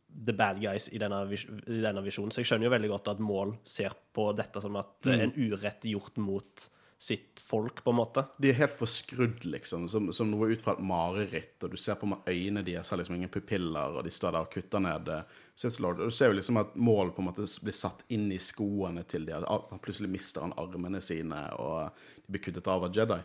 the 0.08 0.34
bad 0.34 0.60
guys 0.62 0.90
i 0.94 1.00
denne, 1.02 1.20
i 1.32 1.82
denne 1.84 2.04
visjonen. 2.04 2.32
Så 2.32 2.42
jeg 2.42 2.52
skjønner 2.52 2.68
jo 2.68 2.74
veldig 2.74 2.92
godt 2.94 3.12
at 3.14 3.24
Mål 3.24 3.56
ser 3.68 3.96
på 4.16 4.30
dette 4.38 4.64
som 4.64 4.76
at 4.80 5.08
mm. 5.08 5.20
en 5.24 5.36
urett 5.38 5.88
gjort 5.92 6.20
mot 6.24 6.68
sitt 6.98 7.40
folk, 7.40 7.84
på 7.84 7.94
en 7.94 8.00
måte. 8.00 8.24
De 8.42 8.50
er 8.50 8.58
helt 8.58 8.74
forskrudd, 8.78 9.46
liksom, 9.46 9.86
som, 9.90 10.10
som 10.14 10.32
noe 10.32 10.50
ut 10.50 10.64
fra 10.64 10.74
et 10.74 10.84
mareritt. 10.84 11.56
Og 11.62 11.76
du 11.76 11.78
ser 11.78 12.00
på 12.00 12.10
med 12.10 12.26
øynene 12.26 12.66
deres 12.66 12.90
har 12.90 12.98
liksom 12.98 13.20
ingen 13.20 13.32
pupiller, 13.34 14.00
og 14.00 14.06
de 14.08 14.14
står 14.14 14.34
der 14.34 14.48
og 14.48 14.54
kutter 14.54 14.82
ned 14.82 15.12
Lord. 15.80 16.02
Og 16.02 16.10
du 16.10 16.16
ser 16.16 16.32
jo 16.32 16.38
liksom 16.40 16.58
at 16.62 16.74
mål 16.76 17.14
på 17.14 17.22
en 17.22 17.30
måte 17.30 17.46
blir 17.62 17.78
satt 17.78 18.02
inn 18.14 18.32
i 18.34 18.40
skoene 18.42 19.06
til 19.10 19.30
de, 19.30 19.38
at 19.38 19.76
plutselig 19.84 20.10
mister 20.10 20.46
han 20.46 20.56
armene 20.58 21.02
sine, 21.06 21.44
og 21.62 21.92
de 22.26 22.34
blir 22.34 22.48
kuttet 22.50 22.72
av 22.74 22.90
av 22.90 22.98
Jedi. 22.98 23.20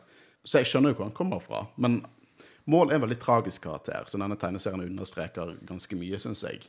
Så 0.44 0.60
jeg 0.60 0.68
skjønner 0.68 0.92
jo 0.92 0.98
hvor 0.98 1.08
han 1.08 1.16
kommer 1.16 1.40
fra. 1.40 1.64
Men 1.80 2.02
Mål 2.70 2.92
er 2.92 3.00
en 3.00 3.02
veldig 3.02 3.18
tragisk 3.18 3.64
karakter, 3.64 4.04
så 4.06 4.18
denne 4.20 4.38
tegneserien 4.38 4.84
understreker 4.84 5.56
ganske 5.66 5.96
mye, 5.98 6.18
syns 6.22 6.44
jeg. 6.46 6.62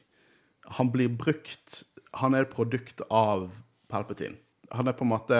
Han 0.80 0.90
blir 0.94 1.12
brukt 1.12 1.84
Han 2.22 2.36
er 2.38 2.46
et 2.46 2.54
produkt 2.54 3.02
av 3.10 3.48
Palpatine. 3.90 4.38
Han 4.72 4.88
er 4.88 4.94
på 4.94 5.02
en 5.02 5.10
måte 5.10 5.38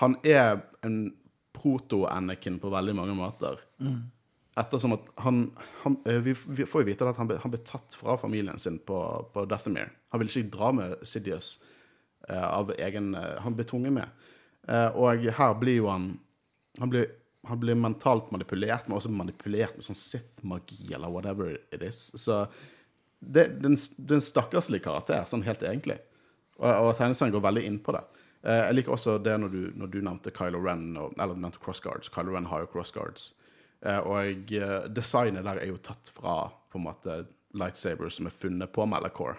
han 0.00 0.16
er 0.24 0.62
en 0.86 1.12
proto-Anakin 1.52 2.58
på 2.60 2.70
veldig 2.72 2.94
mange 2.96 3.14
måter. 3.16 3.60
Mm. 3.80 4.08
Ettersom 4.60 4.96
at 4.96 5.08
han, 5.24 5.42
han 5.82 5.98
eh, 6.08 6.20
vi, 6.24 6.34
vi, 6.46 6.66
får 6.66 6.82
jo 6.82 6.88
vite 6.88 7.08
at 7.08 7.20
han 7.20 7.28
ble, 7.28 7.36
han 7.42 7.52
ble, 7.52 7.60
tatt 7.66 7.96
fra 7.98 8.16
familien 8.20 8.58
sin 8.60 8.78
på, 8.86 8.96
på 9.34 9.44
Deathamere. 9.48 9.92
Han 10.12 10.22
ville 10.22 10.32
ikke 10.32 10.54
dra 10.56 10.70
med 10.74 10.96
Sidious 11.06 11.52
uh, 12.30 12.48
av 12.48 12.72
egen 12.74 13.12
uh, 13.14 13.38
Han 13.44 13.54
ble 13.56 13.66
tvunget 13.68 13.94
med. 13.94 14.26
Og 14.70 15.24
her 15.34 15.54
blir 15.56 15.78
jo 15.78 15.86
han 15.88 16.10
Han 16.78 16.90
blir, 16.92 17.06
han 17.48 17.58
blir 17.58 17.74
mentalt 17.74 18.28
manipulert, 18.30 18.86
men 18.86 18.98
også 18.98 19.10
manipulert 19.10 19.76
med 19.76 19.86
sånn 19.86 19.98
Sith-magi 19.98 20.92
eller 20.94 21.10
whatever 21.10 21.56
it 21.72 21.82
is. 21.82 22.02
Så 22.14 22.44
det, 23.20 23.46
det 23.60 23.68
er 23.68 24.16
en 24.16 24.22
stakkarslig 24.24 24.82
karakter, 24.84 25.24
sånn 25.28 25.44
helt 25.44 25.64
egentlig. 25.64 25.96
Og, 26.60 26.68
og 26.68 26.92
tegneserien 26.98 27.34
går 27.34 27.44
veldig 27.48 27.64
inn 27.68 27.80
på 27.84 27.96
det. 27.96 28.04
Eh, 28.44 28.62
jeg 28.66 28.78
liker 28.78 28.96
også 28.96 29.18
det 29.22 29.36
når 29.40 29.52
du, 29.52 29.60
når 29.76 29.92
du 29.92 30.00
nevnte 30.00 30.32
Kylo 30.34 30.62
Ren, 30.64 30.88
og, 30.96 31.12
eller 31.18 31.36
du 31.36 31.44
nevnte 31.44 31.62
crossguards. 31.62 32.12
Kylo 32.14 32.36
Ren 32.36 32.48
har 32.50 32.64
jo 32.64 32.70
crossguards. 32.72 33.34
Eh, 33.84 34.00
og 34.00 34.54
eh, 34.56 34.88
designet 34.92 35.46
der 35.46 35.60
er 35.62 35.70
jo 35.72 35.78
tatt 35.84 36.10
fra 36.12 36.42
på 36.70 36.80
en 36.80 36.86
måte 36.86 37.22
lightsabers 37.56 38.20
som 38.20 38.28
er 38.30 38.34
funnet 38.34 38.72
på 38.72 38.86
Malacore. 38.86 39.38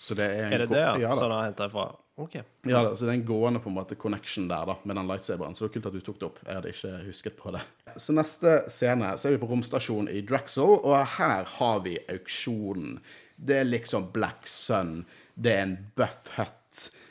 Så 0.00 0.16
det 0.16 0.26
er, 0.32 0.46
en 0.46 0.52
Er 0.56 0.64
det 0.64 0.70
det, 0.72 0.86
ja? 1.02 1.12
Som 1.16 1.30
han 1.30 1.50
henta 1.50 1.68
ifra? 1.68 1.90
OK. 2.20 2.34
ja 2.68 2.82
da, 2.84 2.92
så 2.96 3.06
det 3.06 3.12
er 3.14 3.18
en 3.18 3.24
gående 3.24 3.60
på 3.64 3.70
en 3.70 3.76
måte 3.78 3.96
connection 3.96 4.48
der 4.48 4.66
da, 4.68 4.76
med 4.84 4.96
den 4.96 5.08
lightsaberen. 5.08 5.54
Så 5.56 5.64
det 5.64 5.70
er 5.70 5.74
kult 5.76 5.88
at 5.88 5.96
du 5.96 6.04
tok 6.04 6.18
det 6.20 6.26
opp. 6.28 6.40
Jeg 6.44 6.56
hadde 6.58 6.72
ikke 6.74 6.92
husket 7.06 7.36
på 7.38 7.52
det. 7.54 7.62
Så 7.96 8.12
neste 8.16 8.56
scene 8.72 9.14
så 9.16 9.28
er 9.28 9.36
vi 9.36 9.40
på 9.40 9.48
romstasjonen 9.48 10.10
i 10.12 10.20
Drexel, 10.28 10.74
og 10.84 10.96
her 11.16 11.48
har 11.56 11.80
vi 11.86 11.96
auksjonen. 12.12 12.98
Det 13.40 13.62
er 13.62 13.68
liksom 13.68 14.10
Black 14.12 14.48
Sun, 14.48 15.06
det 15.34 15.54
er 15.54 15.62
en 15.64 15.76
Buff 15.96 16.28
Hut, 16.36 16.59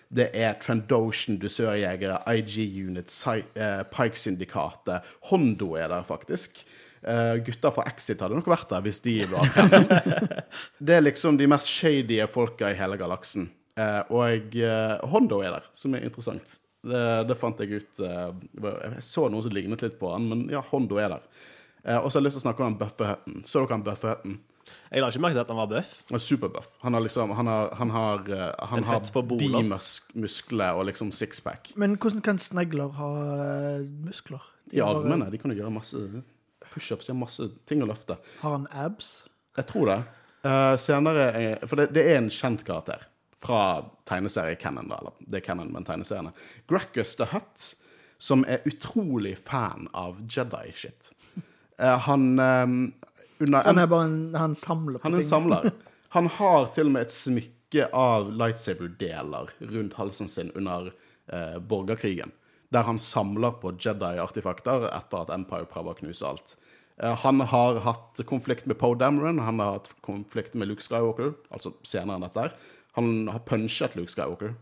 det 0.10 0.30
er 0.34 0.56
Trandoshan 0.62 1.38
dusørjegere, 1.42 2.22
IG 2.34 2.56
Unit, 2.88 3.12
Psy- 3.14 3.46
eh, 3.56 3.84
Pike-syndikatet, 3.94 5.06
Hondo 5.30 5.76
er 5.78 5.90
der 5.92 6.04
faktisk. 6.08 6.64
Uh, 7.00 7.38
gutter 7.48 7.72
fra 7.72 7.86
Exit 7.88 8.20
hadde 8.20 8.36
nok 8.36 8.50
vært 8.52 8.68
der 8.74 8.82
hvis 8.84 8.98
de 9.06 9.14
var 9.32 9.46
fremme. 9.54 10.42
Det 10.84 10.98
er 10.98 11.06
liksom 11.06 11.38
de 11.40 11.46
mest 11.48 11.70
shady 11.72 12.18
folka 12.28 12.74
i 12.74 12.76
hele 12.76 12.98
galaksen. 13.00 13.46
Uh, 13.80 14.02
og 14.20 14.58
eh, 14.60 14.98
Hondo 15.08 15.38
er 15.40 15.54
der, 15.56 15.70
som 15.72 15.94
er 15.96 16.04
interessant. 16.10 16.58
Det, 16.84 17.00
det 17.30 17.38
fant 17.40 17.60
jeg 17.64 17.80
ut 17.80 18.02
eh, 18.04 18.28
Jeg 18.64 19.02
så 19.04 19.26
noen 19.32 19.44
som 19.46 19.52
lignet 19.56 19.82
litt 19.84 19.96
på 20.00 20.12
han, 20.12 20.28
men 20.32 20.44
ja, 20.52 20.60
Hondo 20.74 21.00
er 21.00 21.14
der. 21.16 21.24
Eh, 21.86 21.96
og 22.02 22.10
så 22.12 22.18
har 22.18 22.26
jeg 22.26 22.28
lyst 22.28 22.40
til 22.42 22.44
å 22.44 22.48
snakke 22.50 22.68
om 22.68 22.76
Bufferhutten. 22.82 23.42
Så 23.48 23.62
dere 23.64 23.78
han 23.78 23.86
Buffer-Hutton? 23.88 24.36
Jeg 24.90 25.04
la 25.04 25.10
ikke 25.12 25.22
merke 25.22 25.38
til 25.38 25.44
at 25.44 25.52
han 25.54 25.60
var 25.60 25.70
bøff. 25.72 25.92
Han 26.10 26.18
er 26.18 26.24
superbuff. 26.24 26.70
Han 26.82 26.98
har 26.98 27.04
liksom 27.06 27.34
Han 27.38 27.48
har, 27.48 27.76
han 27.80 27.90
har, 27.94 28.24
eh, 28.30 28.68
han 28.74 28.84
har 28.84 29.00
på 29.14 29.22
boler. 29.22 29.62
bimuskler 29.62 30.80
og 30.80 30.86
liksom 30.90 31.12
sixpack. 31.12 31.74
Men 31.76 31.98
hvordan 31.98 32.22
kan 32.26 32.40
snegler 32.40 32.90
ha 32.98 33.10
eh, 33.36 33.86
muskler? 34.06 34.42
De 34.72 34.78
I 34.78 34.82
armene. 34.82 35.26
bare-. 35.26 35.32
De 35.32 35.38
kan 35.38 35.52
jo 35.52 35.58
gjøre 35.62 35.74
masse 35.74 35.98
pushups. 36.74 37.06
De 37.06 37.14
har 37.14 37.20
masse 37.20 37.50
ting 37.70 37.84
å 37.84 37.90
løfte. 37.90 38.18
Har 38.42 38.58
han 38.58 38.68
abs? 38.72 39.24
Jeg 39.58 39.68
tror 39.70 39.86
det. 39.92 40.00
Uh, 40.40 40.78
senere 40.80 41.58
For 41.68 41.76
det, 41.76 41.90
det 41.94 42.06
er 42.08 42.22
en 42.22 42.30
kjent 42.32 42.62
karakter 42.64 43.10
fra 43.40 43.84
tegneserie-canon, 44.10 44.88
da. 44.92 45.00
Eller 45.00 45.16
det 45.20 45.42
er 45.42 45.46
canon, 45.46 45.72
men 45.74 45.88
tegneseriene. 45.88 46.34
Gracchus 46.68 47.16
the 47.20 47.28
Hutt, 47.32 47.74
som 48.20 48.44
er 48.48 48.64
utrolig 48.68 49.38
fan 49.38 49.88
av 49.96 50.20
Jedi-shit. 50.28 51.14
Uh, 51.80 51.96
han 52.04 52.26
eh, 52.44 52.74
under 53.40 53.62
Så 53.62 53.72
han 53.72 53.82
er 53.82 53.88
bare 53.92 54.08
en, 54.10 54.20
han 54.36 54.56
samler 54.56 55.00
på 55.00 55.08
han 55.08 55.16
er 55.16 55.22
en 55.22 55.24
ting? 55.24 55.30
samler. 55.30 55.72
Han 56.10 56.26
har 56.40 56.72
til 56.74 56.88
og 56.90 56.94
med 56.96 57.06
et 57.06 57.14
smykke 57.14 57.84
av 57.94 58.32
lightsaber-deler 58.34 59.52
rundt 59.62 59.98
halsen 60.00 60.26
sin 60.26 60.48
under 60.58 60.88
eh, 61.30 61.60
borgerkrigen, 61.62 62.32
der 62.74 62.88
han 62.88 62.98
samler 62.98 63.60
på 63.62 63.76
Jedi-artifakter 63.78 64.88
etter 64.90 65.22
at 65.22 65.30
Empire 65.36 65.70
prøver 65.70 65.94
å 65.94 66.00
knuse 66.00 66.26
alt. 66.26 66.56
Eh, 66.98 67.14
han 67.14 67.46
har 67.52 67.80
hatt 67.86 68.24
konflikt 68.26 68.66
med 68.66 68.80
Poe 68.82 68.98
Dameron, 68.98 69.40
han 69.46 69.62
har 69.62 69.78
hatt 69.78 69.94
konflikt 70.02 70.58
med 70.58 70.72
Luke 70.72 70.82
Skywalker, 70.82 71.36
altså 71.54 71.76
senere 71.86 72.18
enn 72.18 72.26
dette. 72.26 72.50
Han 72.98 73.30
har 73.30 73.46
punchet 73.46 73.96
Luke 73.96 74.12
Skywalker. 74.12 74.56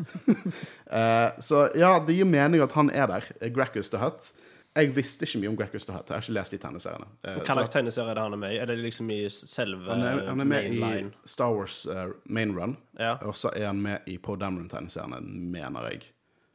eh, 0.90 1.30
så 1.38 1.68
ja, 1.78 1.94
det 2.02 2.18
gir 2.18 2.28
mening 2.28 2.64
at 2.64 2.74
han 2.76 2.90
er 2.90 3.08
der, 3.14 3.30
eh, 3.40 3.52
Gracchus 3.54 3.94
the 3.94 4.02
Hutt. 4.02 4.32
Jeg 4.78 4.92
visste 4.94 5.26
ikke 5.26 5.40
mye 5.42 5.50
om 5.50 5.56
Greg 5.58 5.72
Gustav 5.74 5.96
Hutt. 5.96 6.10
Jeg 6.12 6.14
har 6.20 6.22
ikke 6.22 6.34
lest 6.36 6.52
de 6.54 6.58
tegneseriene. 6.62 7.06
Eh, 7.26 7.38
Hva 7.40 7.56
slags 7.56 7.72
tegneserie 7.74 8.12
er 8.12 8.18
det 8.20 8.22
han 8.22 8.36
er 8.36 8.40
med 8.44 8.52
i? 8.54 8.58
Er 8.62 8.70
det 8.70 8.76
liksom 8.78 9.08
i 9.10 9.16
selve 9.34 9.90
han 9.90 10.04
er, 10.06 10.20
han 10.28 10.44
er 10.44 10.46
med 10.46 10.68
mainline? 10.76 11.10
i 11.10 11.32
Star 11.32 11.50
Wars 11.56 11.80
uh, 11.90 12.12
Main 12.30 12.54
Run, 12.54 12.76
Ja. 13.00 13.16
og 13.26 13.34
så 13.34 13.50
er 13.56 13.66
han 13.66 13.82
med 13.82 14.06
i 14.06 14.18
Poe 14.22 14.38
Dameron-tegneseriene, 14.38 15.18
mener 15.26 15.88
jeg. 15.90 16.04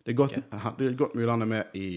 Det 0.05 0.13
er, 0.13 0.17
godt, 0.21 0.37
han, 0.53 0.77
det 0.79 0.87
er 0.87 0.97
godt 1.01 1.15
mulig 1.17 1.29
han 1.33 1.41
er 1.43 1.51
med 1.57 1.75
i 1.75 1.89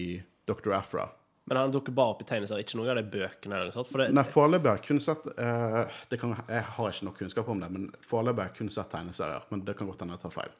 Dr. 0.49 0.73
Afra. 0.75 1.07
Men 1.49 1.57
han 1.57 1.71
dukker 1.73 1.95
bare 1.95 2.13
opp 2.13 2.21
i 2.21 2.27
tegneserier, 2.29 2.65
ikke 2.67 2.77
noe 2.77 2.91
av 2.91 2.99
de 2.99 3.05
bøkene? 3.09 3.55
eller 3.55 3.69
noe 3.71 3.73
sånt? 3.79 3.87
For 3.89 4.03
det, 4.03 4.11
Nei, 4.13 4.25
foreløpig 4.27 4.69
har 4.69 4.81
jeg 4.81 4.87
kun 4.89 4.99
sett 5.01 5.23
uh, 5.39 6.01
det 6.11 6.19
kan, 6.21 6.35
Jeg 6.49 6.65
har 6.75 6.91
ikke 6.91 7.07
nok 7.07 7.17
kunnskap 7.23 7.47
om 7.49 7.63
det, 7.63 7.69
men 7.73 7.87
foreløpig 8.05 8.43
har 8.43 8.51
jeg 8.51 8.57
kun 8.59 8.73
sett 8.75 8.91
tegneserier. 8.91 9.47
Men 9.53 9.63
det 9.65 9.77
kan 9.79 9.87
godt 9.89 10.03
hende 10.03 10.17
jeg 10.19 10.25
tar 10.27 10.35
feil. 10.35 10.51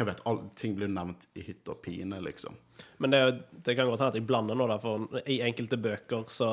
Hva 0.00 0.06
vet, 0.08 0.22
all, 0.24 0.40
Ting 0.56 0.72
blir 0.78 0.88
nevnt 0.88 1.26
i 1.36 1.44
hytt 1.44 1.68
og 1.68 1.82
pine, 1.84 2.22
liksom. 2.24 2.56
Men 3.04 3.12
det, 3.12 3.20
det 3.52 3.76
kan 3.76 3.88
godt 3.90 4.00
hende 4.00 4.14
at 4.14 4.16
jeg 4.16 4.26
blander 4.28 4.56
nå, 4.56 4.66
da, 4.70 4.78
for 4.80 5.20
i 5.28 5.42
enkelte 5.44 5.76
bøker 5.76 6.24
så 6.32 6.50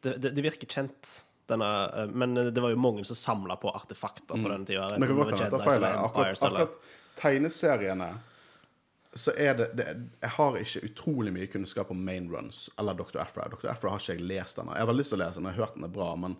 Det, 0.00 0.16
det, 0.16 0.30
det 0.36 0.44
virker 0.44 0.68
kjent, 0.68 1.10
denne 1.48 1.70
eh, 1.92 2.12
Men 2.12 2.34
det 2.36 2.60
var 2.60 2.72
jo 2.72 2.80
mange 2.80 3.04
som 3.04 3.16
samla 3.16 3.56
på 3.60 3.72
artefakter 3.72 4.36
på 4.36 4.58
tida. 4.64 4.90
Jedis 4.96 5.50
feil. 5.64 5.76
eller 5.76 6.04
Akkurat, 6.08 6.46
akkurat 6.48 6.78
tegneseriene 7.20 8.14
så 9.14 9.30
er 9.38 9.54
det, 9.54 9.68
det 9.78 9.84
Jeg 10.20 10.30
har 10.36 10.56
ikke 10.58 10.88
utrolig 10.88 11.32
mye 11.32 11.46
kunnskap 11.46 11.90
om 11.94 12.00
main 12.04 12.26
runs 12.32 12.66
eller 12.78 12.96
Dr. 12.98 13.20
Afra. 13.22 13.46
Dr. 13.48 13.68
Afra 13.70 13.92
har 13.92 14.02
ikke 14.02 14.16
jeg 14.16 14.26
lest 14.26 14.58
ennå. 14.58 14.74
Jeg 14.74 14.88
har 14.88 14.96
lyst 14.96 15.14
til 15.14 15.20
å 15.20 15.22
lese 15.22 15.38
den, 15.38 15.46
jeg 15.50 15.58
har 15.58 15.66
hørt 15.66 15.76
den 15.76 15.86
er 15.86 15.92
bra, 15.94 16.08
men 16.18 16.34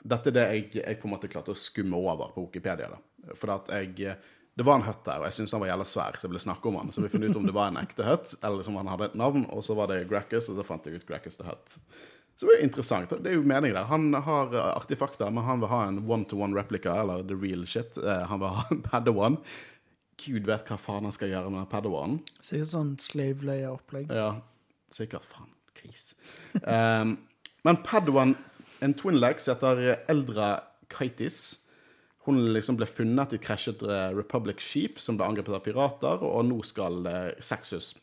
dette 0.00 0.30
er 0.30 0.36
det 0.36 0.44
jeg, 0.46 0.68
jeg 0.78 1.00
på 1.00 1.08
en 1.08 1.14
måte 1.16 1.30
klarte 1.32 1.52
å 1.52 1.58
skumme 1.58 1.98
over 1.98 2.30
på 2.34 2.44
Wikipedia. 2.46 2.92
da. 2.92 3.34
For 3.34 3.52
at 3.56 3.72
jeg 3.74 4.14
Det 4.60 4.64
var 4.68 4.76
en 4.76 4.84
høtt 4.84 5.06
der, 5.06 5.22
og 5.22 5.24
jeg 5.24 5.38
syntes 5.38 5.54
han 5.56 5.62
var 5.62 5.70
jævla 5.70 5.84
svær, 5.88 6.16
så 6.20 6.26
jeg 6.26 6.30
ville 6.34 6.42
snakke 6.42 6.68
om 6.68 6.74
han. 6.76 6.90
Så 6.92 7.00
vi 7.00 7.08
fant 7.08 7.24
ut 7.24 7.36
om 7.40 7.46
det 7.48 7.54
var 7.56 7.70
en 7.70 7.78
ekte 7.80 8.04
høtt, 8.04 8.34
eller 8.44 8.66
som 8.66 8.74
han 8.76 8.90
hadde 8.92 9.06
et 9.08 9.14
navn, 9.16 9.46
og 9.48 9.62
så 9.64 9.72
var 9.78 9.88
det 9.88 10.02
Gracchus, 10.10 10.50
og 10.52 10.58
så 10.58 10.66
fant 10.68 10.84
jeg 10.84 11.00
ut 11.00 11.06
Gracchus 11.08 11.38
the 11.38 11.46
Hut. 11.48 11.76
Så 12.36 12.44
det 12.44 12.58
er 12.58 12.66
interessant. 12.66 13.14
Det 13.24 13.30
er 13.32 13.38
jo 13.38 13.46
meningen 13.48 13.78
der. 13.78 13.88
Han 13.88 14.12
har 14.26 14.52
eh, 14.52 14.66
artifakter, 14.74 15.32
men 15.32 15.46
han 15.46 15.62
vil 15.62 15.72
ha 15.72 15.78
en 15.88 16.02
one-to-one 16.04 16.56
replika, 16.56 16.92
eller 17.00 17.24
the 17.24 17.38
real 17.40 17.64
shit. 17.64 17.96
Eh, 17.96 18.26
Han 18.28 18.42
vil 18.42 18.52
ha 18.58 18.66
en 18.76 18.82
Padawan. 18.84 19.38
Gud 20.20 20.44
vet 20.52 20.68
hva 20.68 20.76
faen 20.80 21.08
han 21.08 21.16
skal 21.16 21.32
gjøre 21.32 21.54
med 21.56 21.70
Padawan. 21.72 22.18
Padawanen. 22.20 22.44
Sikkert 22.44 22.72
sånn 22.74 22.92
slave 23.00 23.48
layer-opplegg. 23.48 24.12
Ja, 24.12 24.28
sikkert. 24.92 25.24
Faen, 25.28 25.48
kris. 25.80 26.10
Um, 26.60 27.16
men 27.64 27.80
Padawan, 27.88 28.36
en 28.84 28.96
twin 29.00 29.16
leg 29.20 29.40
som 29.40 29.56
heter 29.56 30.04
Eldra 30.12 30.52
Kaitis 30.92 31.40
Hun 32.26 32.40
liksom 32.52 32.76
ble 32.76 32.84
funnet 32.88 33.32
i 33.32 33.38
et 33.38 33.44
krasjet 33.44 33.80
eh, 33.86 34.10
Republic 34.12 34.60
Sheep 34.60 34.98
som 35.00 35.16
ble 35.16 35.28
angrepet 35.30 35.56
av 35.56 35.62
pirater, 35.64 36.24
og 36.26 36.44
nå 36.50 36.58
skal 36.68 37.00
eh, 37.08 37.30
Sexus 37.40 37.94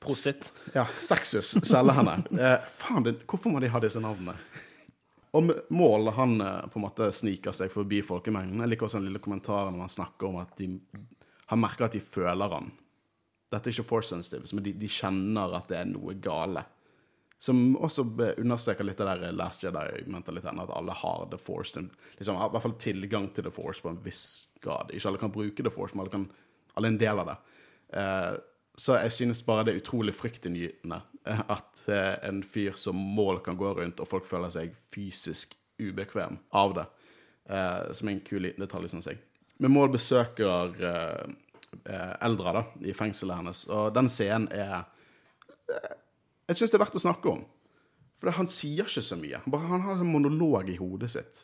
Prosit. 0.00 0.52
Ja, 0.72 0.86
Sexus 1.02 1.56
selge 1.66 1.96
henne. 1.98 2.16
Eh, 2.40 2.70
faen, 2.80 3.04
det, 3.04 3.18
hvorfor 3.28 3.52
må 3.52 3.60
de 3.60 3.68
ha 3.72 3.82
disse 3.82 4.00
navnene? 4.00 4.36
Og 5.36 5.50
Mål 5.68 6.08
han 6.16 6.40
eh, 6.40 6.64
på 6.72 6.80
en 6.80 6.86
måte 6.86 7.10
sniker 7.12 7.52
seg 7.56 7.72
forbi 7.74 8.00
folkemengden. 8.06 8.62
Jeg 8.64 8.72
liker 8.72 8.88
også 8.88 9.00
den 9.02 9.10
lille 9.10 9.20
kommentaren 9.22 9.76
når 9.76 9.88
han 9.88 9.96
snakker 9.96 10.30
om 10.30 10.40
at 10.40 10.56
de, 10.60 10.70
han 11.52 11.60
merker 11.60 11.88
at 11.88 11.96
de 11.98 12.00
føler 12.00 12.56
han. 12.56 12.72
Dette 13.52 13.70
er 13.70 13.76
ikke 13.76 13.90
force 13.90 14.10
sensitive, 14.10 14.48
men 14.56 14.64
de, 14.64 14.72
de 14.80 14.88
kjenner 14.90 15.52
at 15.58 15.68
det 15.70 15.82
er 15.82 15.90
noe 15.90 16.16
gale. 16.18 16.64
Som 17.46 17.76
også 17.78 18.02
understreker 18.40 18.86
litt 18.88 18.98
det 18.98 19.06
der 19.06 19.36
Last 19.36 19.62
Jedi-mentaliteten, 19.62 20.58
at 20.58 20.72
alle 20.74 20.94
har 20.98 21.28
the 21.30 21.38
force. 21.38 21.78
Liksom, 22.18 22.34
I 22.34 22.48
hvert 22.50 22.64
fall 22.64 22.74
tilgang 22.82 23.28
til 23.34 23.46
the 23.46 23.52
force 23.54 23.84
på 23.84 23.92
en 23.92 24.00
viss 24.02 24.24
grad. 24.64 24.90
Ikke 24.90 25.12
alle 25.12 25.20
kan 25.22 25.34
bruke 25.34 25.62
the 25.62 25.70
force, 25.70 25.94
men 25.94 26.02
alle, 26.02 26.14
kan, 26.16 26.26
alle 26.74 26.90
er 26.90 26.96
en 26.96 27.02
del 27.04 27.22
av 27.22 27.30
det. 27.30 27.36
Eh, 28.00 28.32
så 28.76 28.98
jeg 28.98 29.12
synes 29.14 29.44
bare 29.46 29.68
det 29.68 29.76
er 29.76 29.84
utrolig 29.84 30.16
fryktinngytende 30.16 30.98
eh, 31.22 31.44
at 31.54 31.86
eh, 31.86 32.16
en 32.26 32.42
fyr 32.42 32.74
som 32.80 32.98
mål 32.98 33.38
kan 33.46 33.60
gå 33.60 33.70
rundt, 33.78 34.02
og 34.02 34.10
folk 34.10 34.26
føler 34.26 34.50
seg 34.52 34.74
fysisk 34.92 35.54
ubekvem 35.78 36.40
av 36.50 36.74
det. 36.80 36.86
Eh, 37.48 37.92
som 37.94 38.08
er 38.10 38.16
en 38.16 38.24
kul 38.26 38.42
liten 38.42 38.64
detalj, 38.64 38.90
syns 38.90 39.06
jeg. 39.12 39.22
Men 39.62 39.72
Mål 39.72 39.94
besøker 39.94 40.74
eh, 40.90 41.30
eh, 41.94 42.42
da, 42.42 42.64
i 42.82 42.96
fengselet 42.96 43.38
hennes, 43.38 43.62
og 43.70 43.94
den 43.94 44.10
scenen 44.12 44.50
er 44.52 44.82
Jeg 46.46 46.60
syns 46.60 46.72
det 46.72 46.78
er 46.78 46.84
verdt 46.84 46.98
å 46.98 47.02
snakke 47.02 47.32
om. 47.32 47.44
For 48.20 48.32
han 48.32 48.48
sier 48.48 48.86
ikke 48.86 49.04
så 49.04 49.18
mye. 49.20 49.42
Han 49.44 49.52
Bare, 49.52 49.68
han 49.72 49.84
har 49.84 50.00
en 50.00 50.12
monolog 50.12 50.70
i 50.72 50.78
hodet 50.80 51.10
sitt. 51.12 51.42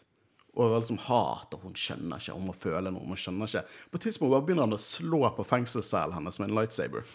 Og 0.53 0.75
liksom 0.77 1.01
hat, 1.07 1.53
og 1.57 1.65
hun 1.65 1.77
skjønner 1.79 2.21
ikke, 2.21 2.37
hun 2.37 2.49
må 2.51 2.55
føle 2.57 2.93
noe, 2.93 3.07
hun 3.09 3.19
skjønner 3.19 3.49
ikke. 3.49 3.65
På 3.91 3.99
et 3.99 4.07
tidspunkt 4.07 4.35
bare 4.35 4.45
begynner 4.47 4.67
han 4.67 4.77
å 4.77 4.81
slå 4.81 5.23
på 5.37 5.47
fengselscellen 5.49 6.17
hennes 6.19 6.39
med 6.41 6.51
en 6.51 6.57
lightsaber. 6.61 7.09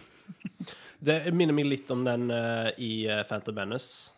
Det 1.07 1.19
minner 1.31 1.53
meg 1.55 1.69
litt 1.69 1.91
om 1.93 2.01
den 2.05 2.31
uh, 2.33 2.69
i 2.81 3.05
uh, 3.05 3.21
Phantom 3.29 3.55
Menace, 3.57 4.13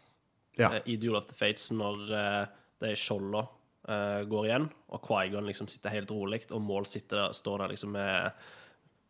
Ja. 0.59 0.71
uh, 0.77 0.79
i 0.87 0.95
Duel 0.99 1.19
of 1.19 1.27
the 1.27 1.35
Fates, 1.35 1.67
når 1.75 2.05
uh, 2.15 2.59
er 2.87 2.95
skjolda 2.95 3.43
eh, 3.89 4.21
går 4.29 4.45
igjen, 4.47 4.69
og 4.93 5.01
Quaigon 5.03 5.47
liksom 5.49 5.67
sitter 5.67 5.93
helt 5.97 6.11
rolig, 6.13 6.45
og 6.55 6.61
Mål 6.63 6.87
sitter 6.87 7.25
der, 7.25 7.35
står 7.35 7.63
der 7.63 7.73
liksom 7.73 7.91
med 7.91 8.31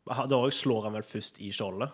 Da 0.09 0.39
slår 0.49 0.87
han 0.87 0.95
vel 0.97 1.05
først 1.05 1.37
i 1.45 1.51
skjoldet. 1.53 1.91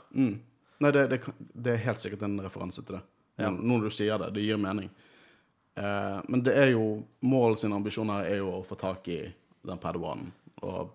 Nei, 0.84 0.92
det, 0.92 1.06
det, 1.14 1.20
det 1.56 1.74
er 1.76 1.84
helt 1.86 2.02
sikkert 2.04 2.26
en 2.28 2.40
referanse 2.44 2.84
til 2.84 2.98
det. 2.98 3.04
Ja. 3.40 3.50
Nå 3.52 3.78
når 3.78 3.90
du 3.90 3.96
sier 3.96 4.20
det, 4.20 4.32
det 4.36 4.44
gir 4.46 4.58
mening. 4.60 4.90
Eh, 5.76 6.20
men 6.32 6.44
det 6.44 6.54
er 6.56 6.70
jo 6.74 6.86
Mål 7.28 7.58
sine 7.60 7.76
ambisjoner 7.76 8.28
er 8.30 8.38
jo 8.40 8.52
å 8.60 8.62
få 8.68 8.78
tak 8.80 9.08
i 9.12 9.22
den 9.66 9.80
padawanen 9.82 10.30
og 10.64 10.94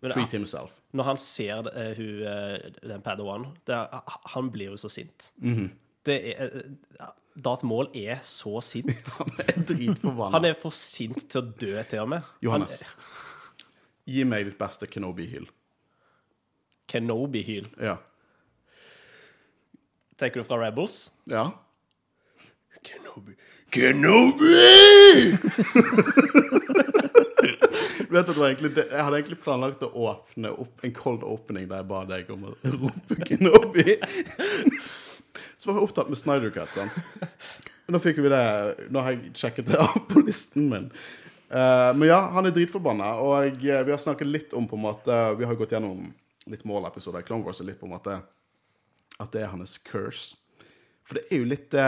Men 0.00 0.14
treat 0.14 0.32
himself. 0.32 0.76
når 0.96 1.04
han 1.10 1.18
ser 1.20 1.68
eh, 1.76 1.90
hun, 1.98 2.22
eh, 2.24 2.70
den 2.88 3.02
Padawan, 3.04 3.48
det 3.68 3.74
er, 3.76 4.14
han 4.32 4.48
blir 4.54 4.70
jo 4.72 4.78
så 4.80 4.88
sint. 4.88 5.30
Mhm. 5.36 5.66
Det 6.08 6.16
er 6.32 6.46
eh, 6.46 7.10
Darth 7.36 7.64
Maul 7.64 7.90
er 7.94 8.18
så 8.26 8.58
sint. 8.64 8.88
Han 9.20 9.30
er 9.44 9.60
dritforbanna. 9.68 10.30
Han 10.34 10.44
er 10.48 10.54
for 10.58 10.74
sint 10.74 11.20
til 11.30 11.40
å 11.40 11.52
dø, 11.60 11.76
til 11.88 12.00
og 12.02 12.08
med. 12.10 12.26
Johannes, 12.42 12.80
gi 14.08 14.24
meg 14.26 14.48
ditt 14.48 14.58
beste 14.58 14.88
Kenobi-hyl. 14.90 15.46
Kenobi-hyl. 16.90 17.68
Ja. 17.80 17.98
Tenker 20.20 20.42
du 20.42 20.44
fra 20.44 20.60
Rebels? 20.60 21.10
ja. 21.24 21.50
Kenobi, 22.80 23.34
Kenobi! 23.70 25.36
Du 28.08 28.14
vet 28.14 28.28
at 28.28 28.34
det 28.34 28.40
var 28.40 28.48
egentlig, 28.48 28.70
Jeg 28.76 29.04
hadde 29.04 29.18
egentlig 29.20 29.38
planlagt 29.44 29.84
å 29.84 29.90
åpne 30.10 30.50
opp 30.64 30.84
en 30.84 30.94
cold 30.96 31.22
opening 31.28 31.68
der 31.70 31.82
jeg 31.82 31.88
ba 31.90 32.00
deg 32.08 32.32
om 32.32 32.48
å 32.48 32.54
rope 32.72 33.18
Kenobi. 33.28 33.98
Så 35.60 35.68
var 35.68 35.76
jeg 35.76 35.84
opptatt 35.84 36.08
med 36.10 36.18
Snyder 36.18 36.50
Cut. 36.56 36.72
Sånn. 36.74 36.90
Nå 37.92 38.00
fikk 38.02 38.22
vi 38.24 38.32
det 38.32 38.42
Nå 38.90 39.04
har 39.04 39.14
jeg 39.14 39.34
sjekket 39.36 39.70
det 39.70 39.78
av 39.84 40.00
på 40.08 40.24
listen 40.24 40.68
min. 40.72 40.88
Uh, 41.52 41.92
men 41.98 42.08
ja, 42.08 42.20
han 42.32 42.48
er 42.48 42.54
dritforbanna, 42.56 43.12
og 43.20 43.60
jeg, 43.60 43.84
vi 43.86 43.92
har 43.92 44.00
snakket 44.00 44.28
litt 44.28 44.52
om 44.56 44.68
på 44.70 44.78
en 44.78 44.84
måte 44.84 45.16
Vi 45.38 45.48
har 45.48 45.56
gått 45.58 45.72
gjennom 45.74 46.04
litt 46.50 46.66
målepisoder 46.66 47.22
i 47.22 47.26
Clone 47.28 47.44
Wars 47.46 47.60
og 47.62 47.68
litt 47.68 47.80
på 47.80 47.88
en 47.88 47.94
måte 47.98 48.20
at 49.20 49.32
det 49.34 49.44
er 49.44 49.52
hans 49.52 49.76
curse. 49.86 50.36
For 51.06 51.18
det 51.18 51.26
er 51.30 51.42
jo 51.42 51.48
litt 51.50 51.70
det 51.74 51.86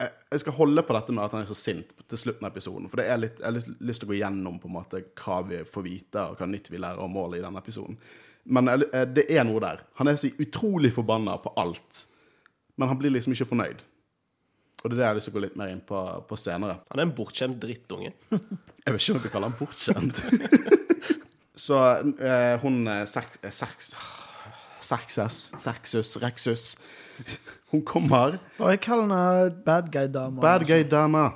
jeg- 0.00 0.40
skal 0.40 0.52
holde 0.56 0.82
på 0.82 0.94
dette 0.96 1.12
med 1.12 1.24
at 1.24 1.32
han 1.32 1.42
er 1.42 1.50
så 1.50 1.56
sint 1.56 1.92
til 2.08 2.18
slutten 2.18 2.46
av 2.46 2.52
episoden. 2.52 2.88
For 2.88 2.96
det 2.96 3.06
er 3.06 3.18
litt, 3.18 3.38
jeg 3.38 3.44
har 3.52 3.76
lyst 3.80 4.00
til 4.00 4.08
å 4.08 4.12
gå 4.12 4.18
gjennom 4.20 4.58
på 4.60 4.68
en 4.68 4.76
måte 4.78 5.02
hva 5.20 5.40
vi 5.46 5.62
får 5.64 5.84
vite, 5.84 6.22
og 6.30 6.38
hva 6.38 6.48
nytt 6.48 6.70
vi 6.70 6.78
lærer 6.80 6.98
om 6.98 7.12
målet 7.12 7.38
i 7.38 7.44
denne 7.44 7.60
episoden. 7.60 7.98
Men 8.46 8.68
eh, 8.68 9.04
det 9.04 9.26
er 9.30 9.44
noe 9.44 9.60
der. 9.60 9.82
Han 10.00 10.08
er 10.08 10.16
så 10.16 10.30
utrolig 10.40 10.92
forbanna 10.94 11.36
på 11.42 11.52
alt. 11.60 12.06
Men 12.76 12.88
han 12.88 12.98
blir 12.98 13.12
liksom 13.12 13.32
ikke 13.36 13.50
fornøyd. 13.50 13.82
Og 14.80 14.88
det 14.88 14.94
er 14.94 14.96
det 14.96 15.04
jeg 15.04 15.10
har 15.10 15.18
lyst 15.18 15.28
til 15.28 15.34
å 15.34 15.36
gå 15.36 15.44
litt 15.44 15.56
mer 15.60 15.68
inn 15.74 15.82
på, 15.84 16.00
på 16.24 16.38
senere. 16.40 16.78
Han 16.88 17.02
er 17.02 17.02
en 17.02 17.14
bortskjemt 17.16 17.60
drittunge. 17.60 18.14
Jeg 18.80 18.94
vet 18.94 19.02
ikke 19.04 19.12
om 19.12 19.18
jeg 19.20 19.30
kaller 19.30 19.32
kalle 19.34 19.48
han 19.50 19.58
bortskjemt. 19.58 20.20
så 21.66 21.76
eh, 22.16 22.54
hun 22.62 22.78
eh, 22.88 23.02
Sex... 24.90 25.20
Saxus, 25.62 26.16
Rexus 26.22 26.64
Hun 27.70 27.84
kommer 27.86 28.40
Bare 28.58 28.80
kall 28.82 29.04
henne 29.04 29.62
bad 29.66 29.92
guy-dama. 29.94 30.42
Bad 30.42 30.66
guy-dama. 30.66 31.28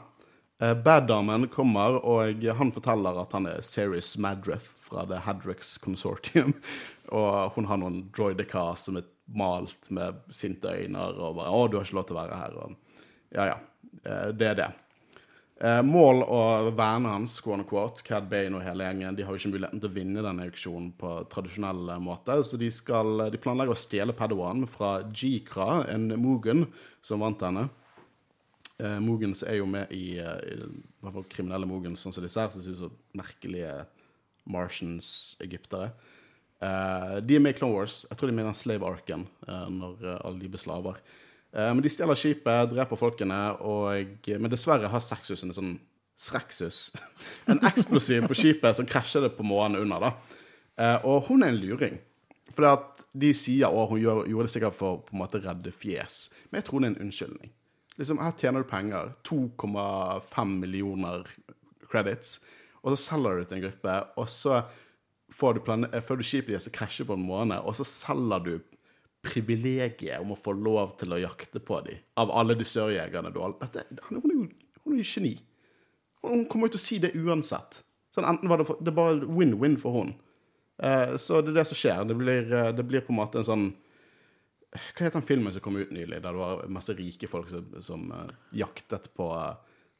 Uh, 0.63 0.71
Bad-damen 0.75 1.49
kommer, 1.51 1.99
og 2.07 2.45
han 2.59 2.71
forteller 2.73 3.17
at 3.25 3.33
han 3.35 3.49
er 3.51 3.65
Ceres 3.67 4.13
Madreth 4.23 4.69
fra 4.87 5.03
The 5.11 5.19
Hadrex 5.27 5.75
Consortium. 5.83 6.55
Og 7.15 7.57
hun 7.57 7.67
har 7.69 7.81
noen 7.83 8.05
droidekar 8.17 8.79
som 8.81 8.97
er 8.97 9.09
malt 9.37 9.91
med 9.93 10.23
sinte 10.33 10.71
øyne, 10.71 11.03
og 11.19 11.37
bare 11.37 11.51
'Å, 11.53 11.67
du 11.69 11.77
har 11.77 11.85
ikke 11.85 11.99
lov 11.99 12.07
til 12.09 12.17
å 12.17 12.23
være 12.23 12.39
her', 12.39 12.57
og 12.65 12.77
Ja, 13.35 13.45
ja. 13.51 13.59
Eh, 14.05 14.31
det 14.33 14.47
er 14.47 14.55
det. 14.55 14.71
Uh, 15.63 15.81
Mål 15.87 16.25
og 16.25 16.73
vennene 16.75 17.13
hans, 17.13 17.37
quote 17.41 17.63
unquote, 17.63 18.03
Cad 18.07 18.27
Bane 18.31 18.59
og 18.59 18.65
hele 18.67 18.89
gjengen, 18.89 19.15
de 19.15 19.23
har 19.23 19.31
jo 19.31 19.39
ikke 19.39 19.53
muligheten 19.53 19.83
til 19.83 19.91
å 19.91 19.95
vinne 19.95 20.25
denne 20.27 20.49
auksjonen 20.49 20.89
på 20.99 21.13
tradisjonell 21.31 21.93
måte, 22.03 22.41
så 22.43 22.59
de, 22.59 22.73
skal, 22.75 23.29
de 23.31 23.41
planlegger 23.41 23.77
å 23.77 23.79
stjele 23.79 24.17
Padawan 24.19 24.67
fra 24.71 24.97
Jikra, 25.15 25.85
en 25.93 26.11
Mugen, 26.19 26.67
som 27.07 27.23
vant 27.23 27.47
henne. 27.47 27.69
Eh, 28.83 28.99
Mogens 28.99 29.45
er 29.47 29.61
jo 29.61 29.67
med 29.71 29.93
i, 29.95 30.19
eh, 30.19 30.41
i, 30.51 30.59
i 30.67 31.05
hvert 31.05 31.15
fall 31.15 31.29
kriminelle 31.31 31.69
Mogens, 31.71 32.03
sånn 32.03 32.15
som 32.17 32.25
disse 32.27 32.43
her, 32.43 32.51
som 32.51 32.65
ser 32.65 32.75
ut 32.75 32.83
som 32.83 32.97
merkelige 33.15 33.85
Martians-egyptere. 34.51 35.93
Eh, 36.65 37.21
de 37.23 37.37
er 37.37 37.45
med 37.45 37.55
i 37.55 37.59
Clone 37.59 37.77
Wars. 37.77 38.03
Jeg 38.09 38.19
tror 38.19 38.31
de 38.31 38.35
er 38.35 38.39
med 38.41 38.47
i 38.47 38.51
den 38.51 38.59
Slave 38.59 38.89
Arken, 38.89 39.29
eh, 39.47 39.69
når 39.71 40.03
eh, 40.03 40.19
alle 40.25 40.43
de 40.43 40.51
blir 40.51 40.63
slaver. 40.63 40.99
Eh, 41.55 41.71
men 41.71 41.83
de 41.85 41.93
stjeler 41.93 42.19
skipet, 42.19 42.71
dreper 42.73 42.99
folkene, 42.99 43.41
og, 43.63 44.29
men 44.29 44.53
dessverre 44.53 44.91
har 44.91 45.05
Sexus 45.05 45.45
en 45.47 45.55
sånn 45.55 45.75
Srexus. 46.21 46.89
En 47.51 47.61
eksplosiv 47.67 48.29
på 48.31 48.37
skipet 48.39 48.79
som 48.79 48.87
krasjer 48.87 49.27
det 49.27 49.35
på 49.37 49.47
månen 49.47 49.81
under. 49.83 50.09
da. 50.09 50.41
Eh, 50.79 51.07
og 51.07 51.29
hun 51.29 51.43
er 51.43 51.53
en 51.53 51.61
luring. 51.61 51.99
For 52.55 52.95
de 53.19 53.33
sier 53.35 53.67
at 53.67 53.91
hun 53.91 54.01
gjorde 54.01 54.47
det 54.47 54.53
sikkert 54.53 54.77
for 54.79 55.03
på 55.07 55.15
en 55.17 55.23
måte 55.25 55.43
redde 55.43 55.73
fjes. 55.75 56.29
Men 56.51 56.61
jeg 56.61 56.69
tror 56.69 56.81
det 56.81 56.89
er 56.89 56.95
en 56.95 57.07
unnskyldning. 57.07 57.53
Liksom, 57.99 58.21
Her 58.23 58.35
tjener 58.39 58.63
du 58.63 58.71
penger. 58.71 59.13
2,5 59.27 60.55
millioner 60.63 61.27
credits. 61.91 62.41
Og 62.83 62.95
så 62.95 63.03
selger 63.03 63.35
du 63.35 63.43
det 63.43 63.49
til 63.49 63.59
en 63.59 63.67
gruppe, 63.69 63.93
og 64.21 64.29
så 64.29 64.63
får 65.35 65.55
du, 65.55 65.61
plan 65.65 65.87
før 66.05 66.21
du 66.21 66.27
skipet 66.27 66.53
deres 66.53 66.67
til 66.69 66.75
krasjer 66.75 67.07
på 67.09 67.17
en 67.17 67.27
måned, 67.27 67.57
og 67.65 67.77
så 67.79 67.87
selger 67.89 68.43
du 68.45 68.53
privilegiet 69.25 70.21
om 70.21 70.35
å 70.35 70.39
få 70.39 70.53
lov 70.57 70.95
til 71.01 71.17
å 71.17 71.23
jakte 71.23 71.63
på 71.65 71.81
dem. 71.87 72.03
Av 72.21 72.33
alle 72.35 72.57
dusørjegerne 72.59 73.33
du 73.33 73.41
har 73.41 73.57
Hun 74.11 74.53
hun 74.85 74.99
er 74.99 75.01
jo 75.01 75.09
geni. 75.09 75.35
Hun 76.25 76.45
kommer 76.49 76.69
jo 76.69 76.77
til 76.77 76.83
å 76.83 76.85
si 76.85 77.01
det 77.03 77.15
uansett. 77.17 77.81
Sånn, 78.15 78.27
enten 78.29 78.51
var 78.51 78.61
det, 78.61 78.69
for, 78.69 78.81
det 78.85 78.95
bare 78.95 79.25
win-win 79.27 79.77
for 79.81 79.97
hun. 79.97 80.13
Eh, 80.83 81.17
så 81.21 81.41
det 81.43 81.55
er 81.55 81.61
det 81.61 81.67
som 81.71 81.81
skjer. 81.81 82.05
Det 82.09 82.17
blir, 82.19 82.53
eh, 82.53 82.73
det 82.77 82.85
blir 82.87 83.05
på 83.05 83.15
en 83.15 83.21
måte 83.23 83.41
en 83.43 83.51
sånn 83.51 83.73
Hva 84.75 85.05
het 85.05 85.15
den 85.15 85.23
filmen 85.23 85.53
som 85.55 85.63
kom 85.63 85.77
ut 85.79 85.93
nylig, 85.95 86.17
der 86.19 86.35
det 86.35 86.41
var 86.41 86.65
masse 86.67 86.97
rike 86.99 87.29
folk 87.31 87.47
som, 87.47 87.77
som 87.79 88.09
eh, 88.11 88.33
jaktet 88.59 89.05
på, 89.15 89.29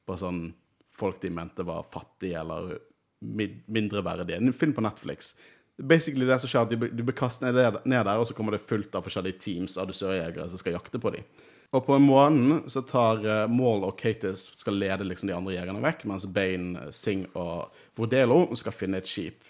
på 0.03 0.17
sånn 0.19 0.49
folk 0.91 1.21
de 1.23 1.31
mente 1.31 1.63
var 1.63 1.87
fattige 1.95 2.41
eller 2.41 2.81
mindreverdige. 3.23 4.41
En 4.41 4.53
film 4.53 4.75
på 4.75 4.83
Netflix. 4.83 5.31
Basically 5.79 6.27
det 6.29 6.39
som 6.39 6.51
skjer, 6.51 6.67
at 6.69 6.71
de, 6.71 6.89
de 6.95 7.03
blir 7.07 7.17
kastet 7.19 7.49
ned, 7.49 7.81
ned 7.83 8.05
der, 8.07 8.21
og 8.21 8.29
så 8.29 8.37
kommer 8.37 8.55
det 8.55 8.63
fullt 8.63 8.95
av 8.95 9.07
forskjellige 9.07 9.41
teams 9.43 9.75
av 9.81 9.89
dusørjegere 9.91 10.47
som 10.53 10.61
skal 10.61 10.77
jakte 10.77 11.01
på 11.03 11.11
dem. 11.17 11.27
Og 11.75 11.83
på 11.83 11.97
en 11.97 12.05
måned 12.07 12.69
så 12.71 12.85
tar 12.87 13.25
uh, 13.27 13.51
Maul 13.51 13.83
og 13.89 13.97
Katis 13.99 14.47
skal 14.61 14.79
lede 14.79 15.07
liksom 15.09 15.31
de 15.31 15.35
andre 15.35 15.57
jegerne 15.57 15.83
vekk, 15.83 16.05
mens 16.07 16.27
Bane, 16.31 16.87
Singh 16.95 17.35
og 17.35 17.75
Vordelo 17.99 18.45
skal 18.59 18.77
finne 18.77 19.01
et 19.03 19.11
skip. 19.11 19.43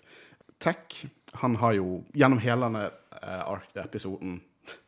Tech, 0.62 1.02
han 1.42 1.58
har 1.60 1.74
jo 1.76 1.98
gjennom 2.16 2.40
hele 2.40 2.70
denne 2.70 2.86
uh, 2.88 3.42
Ark-episoden, 3.52 4.38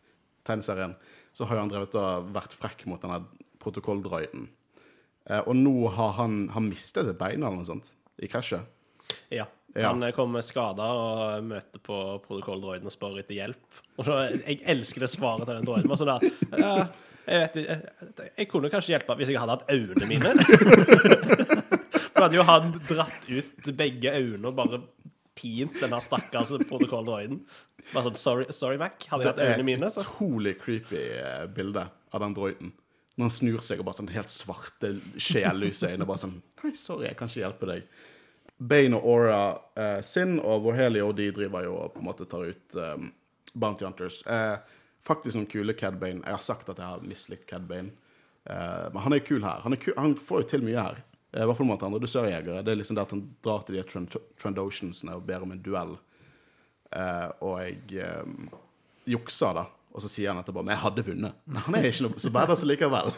tegneserien, 0.49 0.97
så 1.37 1.49
har 1.51 1.61
han 1.61 1.69
drevet 1.69 1.99
og 2.01 2.33
vært 2.33 2.57
frekk 2.57 2.87
mot 2.89 3.03
denne 3.03 3.27
protokolldroiden. 3.61 4.49
Uh, 5.29 5.43
og 5.43 5.53
nå 5.61 5.77
har 5.93 6.17
han, 6.23 6.47
han 6.57 6.71
mistet 6.71 7.13
et 7.13 7.21
bein 7.21 7.43
eller 7.43 7.61
noe 7.61 7.69
sånt 7.69 7.93
i 8.17 8.33
krasjet. 8.33 8.65
Ja. 9.29 9.45
Ja. 9.77 9.91
Han 9.93 10.03
eh, 10.07 10.15
kommer 10.17 10.45
skada 10.45 10.87
og 10.97 11.45
møter 11.45 11.83
på 11.85 11.97
protokolldroiden 12.25 12.89
og 12.89 12.95
spør 12.95 13.19
etter 13.21 13.37
hjelp. 13.37 13.83
Og 14.01 14.09
da, 14.09 14.23
Jeg 14.41 14.63
elsker 14.73 15.05
det 15.05 15.11
svaret 15.13 15.45
til 15.49 15.59
den 15.59 15.69
droiden. 15.69 15.97
Sånn 16.01 16.13
der, 16.15 16.29
ja, 16.57 16.73
jeg, 17.27 17.43
vet, 17.43 17.59
jeg, 17.61 18.31
jeg 18.31 18.49
kunne 18.51 18.71
kanskje 18.73 18.95
hjelpe 18.95 19.19
hvis 19.19 19.33
jeg 19.33 19.43
hadde 19.43 19.59
hatt 19.59 19.71
øynene 19.73 20.11
mine. 20.11 20.33
Da 22.17 22.23
hadde 22.25 22.39
jo 22.39 22.45
han 22.49 22.71
dratt 22.89 23.27
ut 23.29 23.67
begge 23.77 24.09
øynene 24.17 24.49
og 24.49 24.55
bare 24.57 24.79
pint 25.37 25.75
denne 25.83 25.99
stakkars 26.01 26.55
protokolldroiden. 26.65 27.43
Bare 27.93 28.09
sånn 28.09 28.17
sorry, 28.17 28.47
sorry, 28.57 28.79
Mac. 28.81 28.97
Hadde 29.11 29.27
jeg 29.27 29.35
hatt 29.35 29.43
øynene 29.45 29.67
mine, 29.69 29.83
Det 29.85 29.91
er 29.91 30.01
et 30.01 30.07
utrolig 30.07 30.55
creepy 30.63 31.03
eh, 31.21 31.45
bilde 31.53 31.85
av 31.87 32.25
den 32.25 32.37
droiden. 32.39 32.73
Når 33.17 33.29
han 33.29 33.35
snur 33.37 33.61
seg 33.65 33.81
og 33.81 33.89
bare 33.89 33.99
sånn 34.01 34.13
helt 34.13 34.33
svarte, 34.33 34.95
sjellyse 35.21 35.93
øyne. 35.93 36.09
Bare 36.09 36.25
sånn 36.25 36.39
Nei, 36.65 36.73
sorry, 36.81 37.07
jeg 37.07 37.19
kan 37.21 37.31
ikke 37.31 37.43
hjelpe 37.45 37.69
deg. 37.69 37.85
Bane 38.57 38.97
og 38.97 39.05
Aura 39.05 39.41
eh, 39.77 40.01
sin 40.07 40.39
og 40.41 40.65
Vorhelio 40.65 41.11
de 41.17 41.29
driver 41.37 41.67
jo 41.67 41.77
og 41.77 41.93
på 41.95 42.01
en 42.01 42.09
måte 42.09 42.27
tar 42.31 42.47
ut 42.49 42.79
um, 42.81 43.11
Bounty 43.53 43.85
Hunters. 43.85 44.23
Eh, 44.27 44.57
faktisk 45.07 45.37
noen 45.37 45.51
kule 45.51 45.77
Cad 45.77 45.99
Bane. 46.01 46.23
Jeg 46.25 46.39
har 46.39 46.45
sagt 46.45 46.71
at 46.73 46.81
jeg 46.81 46.89
har 46.89 47.05
mislikt 47.05 47.49
Cad 47.51 47.69
Bane. 47.69 47.93
Eh, 48.49 48.87
men 48.93 49.03
han 49.03 49.17
er 49.17 49.25
kul 49.27 49.45
her. 49.45 49.61
Han, 49.65 49.77
kul, 49.81 49.95
han 49.97 50.17
får 50.17 50.45
jo 50.45 50.51
til 50.55 50.67
mye 50.67 50.81
her. 50.81 51.03
Eh, 51.33 51.43
I 51.43 51.49
hvert 51.49 51.59
fall 51.59 51.69
mot 51.69 51.83
andre 51.87 52.01
dusørjegere. 52.03 52.65
Det 52.65 52.73
er 52.73 52.81
liksom 52.81 52.99
det 52.99 53.07
at 53.07 53.15
han 53.17 53.25
drar 53.45 53.65
til 53.67 53.79
de 53.79 53.87
Trend 53.89 54.17
Trandotiansene 54.41 55.19
og 55.19 55.27
ber 55.29 55.45
om 55.45 55.53
en 55.55 55.63
duell. 55.63 55.97
Eh, 56.97 57.29
og 57.45 57.59
jeg 57.61 58.07
um, 58.25 58.49
jukser, 59.09 59.57
da. 59.59 59.67
Og 59.97 60.05
så 60.05 60.11
sier 60.13 60.29
han 60.29 60.43
etterpå 60.43 60.61
Men 60.61 60.75
jeg 60.75 60.85
hadde 60.85 61.05
vunnet. 61.07 61.39
Han 61.67 61.77
er 61.79 61.89
ikke 61.89 62.09
noe 62.09 62.21
så 62.21 62.33
badass 62.33 62.67
likevel. 62.69 63.15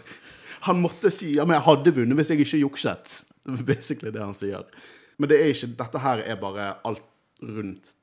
Han 0.66 0.80
måtte 0.82 1.10
si 1.14 1.32
ja, 1.36 1.44
men 1.46 1.58
jeg 1.58 1.66
hadde 1.68 1.94
vunnet 1.94 2.18
hvis 2.18 2.32
jeg 2.32 2.42
ikke 2.42 2.62
jukset. 2.64 3.20
Basically 3.68 4.10
det 4.14 4.22
han 4.24 4.36
sier. 4.38 4.66
Men 5.18 5.30
det 5.30 5.38
er 5.42 5.52
ikke, 5.52 5.72
dette 5.78 6.02
her 6.02 6.22
er 6.24 6.40
bare 6.40 6.72
alt 6.88 7.06
rundt, 7.42 7.94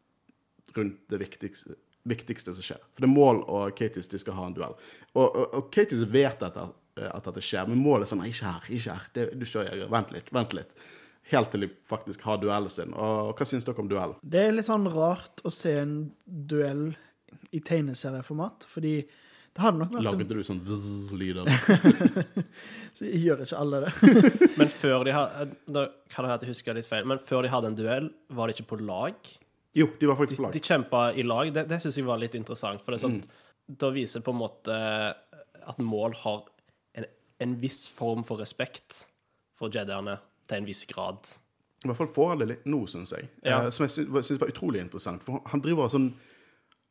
rundt 0.76 0.98
det 1.12 1.20
viktigste, 1.22 1.78
viktigste 2.08 2.56
som 2.56 2.66
skjer. 2.66 2.82
For 2.94 3.04
det 3.04 3.10
er 3.10 3.16
Mål 3.16 3.44
og 3.44 3.76
Katis 3.78 4.12
de 4.12 4.20
skal 4.22 4.38
ha 4.38 4.50
en 4.50 4.58
duell. 4.58 4.76
Og, 5.14 5.24
og, 5.26 5.46
og 5.46 5.70
Katis 5.74 6.04
vet 6.12 6.44
dette, 6.44 6.68
at 7.06 7.28
dette 7.28 7.44
skjer, 7.44 7.68
men 7.68 7.82
målet 7.84 8.08
er 8.08 8.14
sånn 8.14 8.26
ikke 8.28 8.52
her. 8.52 8.68
ikke 8.78 8.98
her. 8.98 9.08
Det, 9.16 9.26
du 9.40 9.48
skjønner, 9.48 9.88
Vent 9.92 10.14
litt. 10.16 10.32
Vent 10.36 10.56
litt. 10.56 10.76
Helt 11.32 11.50
til 11.52 11.66
de 11.66 11.72
faktisk 11.90 12.22
har 12.28 12.38
duellen 12.42 12.70
sin. 12.70 12.94
Og 12.94 13.34
hva 13.36 13.48
syns 13.50 13.66
dere 13.66 13.82
om 13.82 13.90
duell? 13.90 14.14
Det 14.22 14.44
er 14.46 14.54
litt 14.54 14.68
sånn 14.68 14.86
rart 14.94 15.42
å 15.44 15.52
se 15.54 15.74
en 15.82 15.96
duell 16.26 16.92
i 17.56 17.62
tegneserieformat, 17.66 18.68
fordi 18.70 19.00
det 19.56 19.64
hadde 19.64 19.80
nok 19.80 19.94
vært 19.96 20.04
Lagde 20.04 20.26
du 20.36 20.42
sånn 20.44 20.60
vzz-lyder? 20.68 21.48
så 22.98 23.08
Gjør 23.08 23.44
ikke 23.46 23.60
alle 23.62 23.80
det? 23.86 23.94
Men 24.60 24.72
før 24.74 25.06
de 25.08 25.14
hadde 25.16 25.48
Da 25.72 25.86
kan 26.12 26.26
det 26.26 26.30
være 26.30 26.36
at 26.40 26.44
jeg 26.46 26.52
husker 26.52 26.76
litt 26.78 26.90
feil, 26.90 27.08
men 27.08 27.22
før 27.24 27.46
de 27.46 27.52
hadde 27.54 27.72
en 27.72 27.78
duell, 27.80 28.10
var 28.36 28.52
de 28.52 28.56
ikke 28.58 28.68
på 28.74 28.80
lag? 28.84 29.32
Jo, 29.76 29.88
de 30.00 30.08
var 30.12 30.20
faktisk 30.20 30.40
på 30.42 30.46
lag. 30.48 30.54
De 30.56 30.62
kjempa 30.64 31.02
i 31.20 31.24
lag. 31.28 31.50
Det, 31.56 31.66
det 31.72 31.80
syns 31.84 31.98
jeg 32.00 32.08
var 32.08 32.20
litt 32.22 32.36
interessant. 32.40 32.84
For 32.84 32.92
det 32.96 33.00
er 33.02 33.06
sånn, 33.08 33.18
Mm. 33.26 33.80
da 33.82 33.90
viser 33.96 34.22
det 34.22 34.26
på 34.28 34.36
en 34.36 34.40
måte 34.44 34.76
at 35.66 35.80
mål 35.82 36.14
har 36.22 36.44
en, 37.00 37.08
en 37.44 37.56
viss 37.60 37.82
form 37.92 38.24
for 38.28 38.40
respekt 38.44 39.02
for 39.58 39.72
jediene 39.74 40.18
til 40.48 40.60
en 40.62 40.68
viss 40.70 40.84
grad. 40.92 41.32
I 41.84 41.90
hvert 41.90 42.00
fall 42.04 42.12
får 42.16 42.30
han 42.32 42.44
det 42.44 42.48
litt 42.54 42.68
nå, 42.72 42.84
syns 42.92 43.12
jeg. 43.16 43.28
Ja. 43.44 43.64
Eh, 43.66 43.72
som 43.76 43.84
jeg 43.88 43.96
syns 43.96 44.30
syns 44.30 44.40
var 44.44 44.52
utrolig 44.54 44.84
interessant. 44.84 45.24
For 45.26 45.44
han 45.52 45.64
driver 45.64 45.88
og 45.90 45.96
sånn 45.96 46.12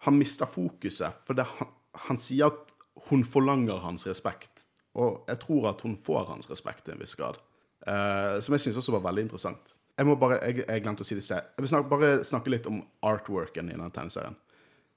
Han 0.04 0.18
mister 0.20 0.44
fokuset. 0.50 1.22
For 1.24 1.32
det, 1.38 1.46
han, 1.60 1.70
han 2.08 2.18
sier 2.20 2.50
at 2.50 2.74
hun 3.08 3.24
forlanger 3.26 3.82
hans 3.84 4.06
respekt. 4.06 4.64
Og 4.94 5.24
jeg 5.28 5.40
tror 5.42 5.70
at 5.72 5.82
hun 5.82 5.96
får 5.98 6.28
hans 6.30 6.50
respekt 6.50 6.86
til 6.86 6.94
en 6.94 7.02
viss 7.02 7.16
grad. 7.18 7.40
Uh, 7.84 8.40
som 8.40 8.54
jeg 8.54 8.64
syns 8.64 8.78
også 8.80 8.94
var 8.96 9.04
veldig 9.08 9.26
interessant. 9.26 9.74
Jeg 9.98 10.08
må 10.08 10.16
bare, 10.18 10.40
jeg, 10.42 10.64
jeg 10.64 10.82
glemte 10.82 11.04
å 11.04 11.06
si 11.06 11.16
det 11.18 11.24
i 11.24 11.26
sted. 11.26 11.50
Jeg 11.56 11.64
vil 11.64 11.70
snakke, 11.70 11.90
bare 11.90 12.12
snakke 12.26 12.52
litt 12.54 12.68
om 12.70 12.80
artworken 13.06 13.68
i 13.68 13.74
denne 13.76 13.90
tegneserien. 13.94 14.38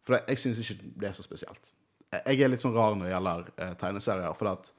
For 0.05 0.15
det, 0.15 0.23
jeg 0.31 0.41
syns 0.41 0.61
ikke 0.63 0.93
det 1.01 1.09
er 1.09 1.17
så 1.17 1.25
spesielt. 1.25 1.73
Jeg, 2.13 2.21
jeg 2.23 2.45
er 2.45 2.53
litt 2.53 2.63
sånn 2.63 2.77
rar 2.77 2.95
når 2.95 3.09
det 3.09 3.13
gjelder 3.15 3.51
uh, 3.57 3.73
tegneserier. 3.81 4.37
For 4.39 4.53
at 4.53 4.71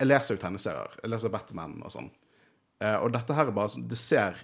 jeg 0.00 0.10
leser 0.10 0.36
jo 0.36 0.42
tegneserier. 0.42 0.98
Jeg 1.02 1.12
leser 1.12 1.32
Batman 1.32 1.78
og 1.84 1.94
sånn. 1.94 2.10
Uh, 2.82 2.98
og 3.04 3.12
dette 3.14 3.36
her 3.36 3.48
er 3.48 3.54
bare 3.54 3.70
sånn 3.70 3.84
Det 3.86 3.96
ser 4.00 4.40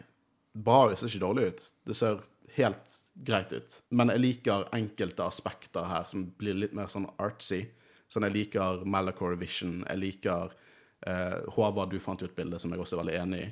bra 0.55 0.85
ut, 0.87 0.93
det 0.93 1.01
ser 1.01 1.11
ikke 1.11 1.25
dårlig 1.25 1.49
ut. 1.51 1.65
Det 1.89 1.97
ser 1.99 2.23
helt 2.57 2.97
greit 3.27 3.53
ut. 3.53 3.77
Men 3.91 4.13
jeg 4.15 4.23
liker 4.23 4.69
enkelte 4.77 5.27
aspekter 5.27 5.87
her 5.89 6.09
som 6.11 6.27
blir 6.41 6.59
litt 6.59 6.75
mer 6.77 6.91
sånn 6.93 7.09
artsy. 7.21 7.63
Sånn 8.11 8.27
jeg 8.27 8.37
liker 8.37 8.85
Malacore 8.89 9.39
Vision. 9.41 9.81
Jeg 9.87 10.01
liker 10.01 10.53
eh, 11.07 11.41
Håvard, 11.55 11.93
du 11.93 12.03
fant 12.03 12.23
ut 12.23 12.37
bildet 12.37 12.63
som 12.63 12.73
jeg 12.73 12.83
også 12.83 12.99
er 12.99 13.03
veldig 13.05 13.19
enig 13.23 13.43
i. 13.45 13.49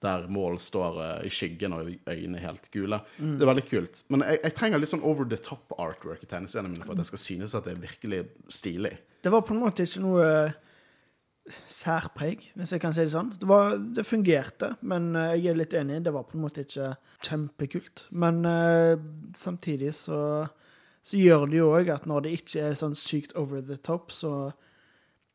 Der 0.00 0.24
mål 0.32 0.56
står 0.62 1.00
eh, 1.04 1.26
i 1.28 1.32
skyggen 1.34 1.74
og 1.76 1.90
øynene 1.90 2.40
er 2.40 2.46
helt 2.46 2.70
gule. 2.72 3.02
Det 3.18 3.44
er 3.44 3.52
veldig 3.52 3.66
kult. 3.68 4.02
Men 4.12 4.24
jeg, 4.28 4.40
jeg 4.46 4.56
trenger 4.56 4.82
litt 4.82 4.92
sånn 4.92 5.06
over 5.06 5.28
the 5.28 5.40
top 5.44 5.74
artwork 5.76 6.24
i 6.24 6.30
tegneseriene 6.30 6.72
mine 6.72 6.86
for 6.86 6.94
at 6.94 7.04
jeg 7.04 7.12
skal 7.12 7.24
synes 7.26 7.56
at 7.58 7.68
det 7.68 7.76
er 7.76 7.84
virkelig 7.84 8.24
stilig. 8.52 8.94
Det 9.20 9.32
var 9.32 9.44
på 9.44 9.56
en 9.56 9.64
måte 9.64 9.84
ikke 9.84 10.04
noe 10.06 10.26
eh, 10.28 10.58
særpreg, 11.70 12.46
hvis 12.58 12.72
jeg 12.74 12.82
kan 12.82 12.94
si 12.96 13.04
det 13.06 13.12
sånn. 13.14 13.32
Det, 13.38 13.46
var, 13.48 13.76
det 13.96 14.04
fungerte, 14.08 14.74
men 14.86 15.10
eh, 15.18 15.36
jeg 15.40 15.52
er 15.52 15.60
litt 15.60 15.76
enig. 15.76 16.00
Det 16.06 16.12
var 16.14 16.26
på 16.28 16.38
en 16.38 16.44
måte 16.44 16.64
ikke 16.64 16.94
kjempekult. 17.26 18.06
Men 18.10 18.40
uh, 18.46 18.94
samtidig 19.36 19.92
så, 19.98 20.20
så 21.02 21.20
gjør 21.20 21.46
det 21.50 21.60
jo 21.60 21.68
òg 21.76 21.92
at 21.92 22.08
når 22.08 22.26
det 22.26 22.34
ikke 22.38 22.70
er 22.70 22.78
sånn 22.78 22.96
sykt 22.98 23.36
over 23.38 23.60
the 23.66 23.76
top, 23.76 24.14
så, 24.14 24.52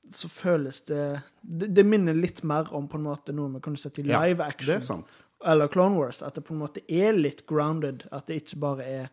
så 0.09 0.31
føles 0.31 0.81
det, 0.89 1.03
det 1.41 1.69
Det 1.75 1.85
minner 1.85 2.17
litt 2.17 2.43
mer 2.43 2.71
om 2.73 2.89
på 2.89 2.97
en 2.99 3.07
måte 3.07 3.35
noe 3.35 3.53
vi 3.57 3.63
kunne 3.65 3.81
sett 3.81 4.01
i 4.01 4.07
Ja, 4.07 4.23
live 4.25 4.41
Det 4.41 4.49
action. 4.55 4.75
er 4.79 4.89
sant. 4.89 5.21
Eller 5.45 5.69
Clone 5.69 5.99
Wars. 5.99 6.23
At 6.25 6.35
det 6.35 6.45
på 6.47 6.55
en 6.55 6.63
måte 6.63 6.81
er 6.89 7.13
litt 7.13 7.45
grounded. 7.45 8.07
At 8.11 8.27
det 8.27 8.41
ikke 8.41 8.61
bare 8.65 8.85
er 8.85 9.09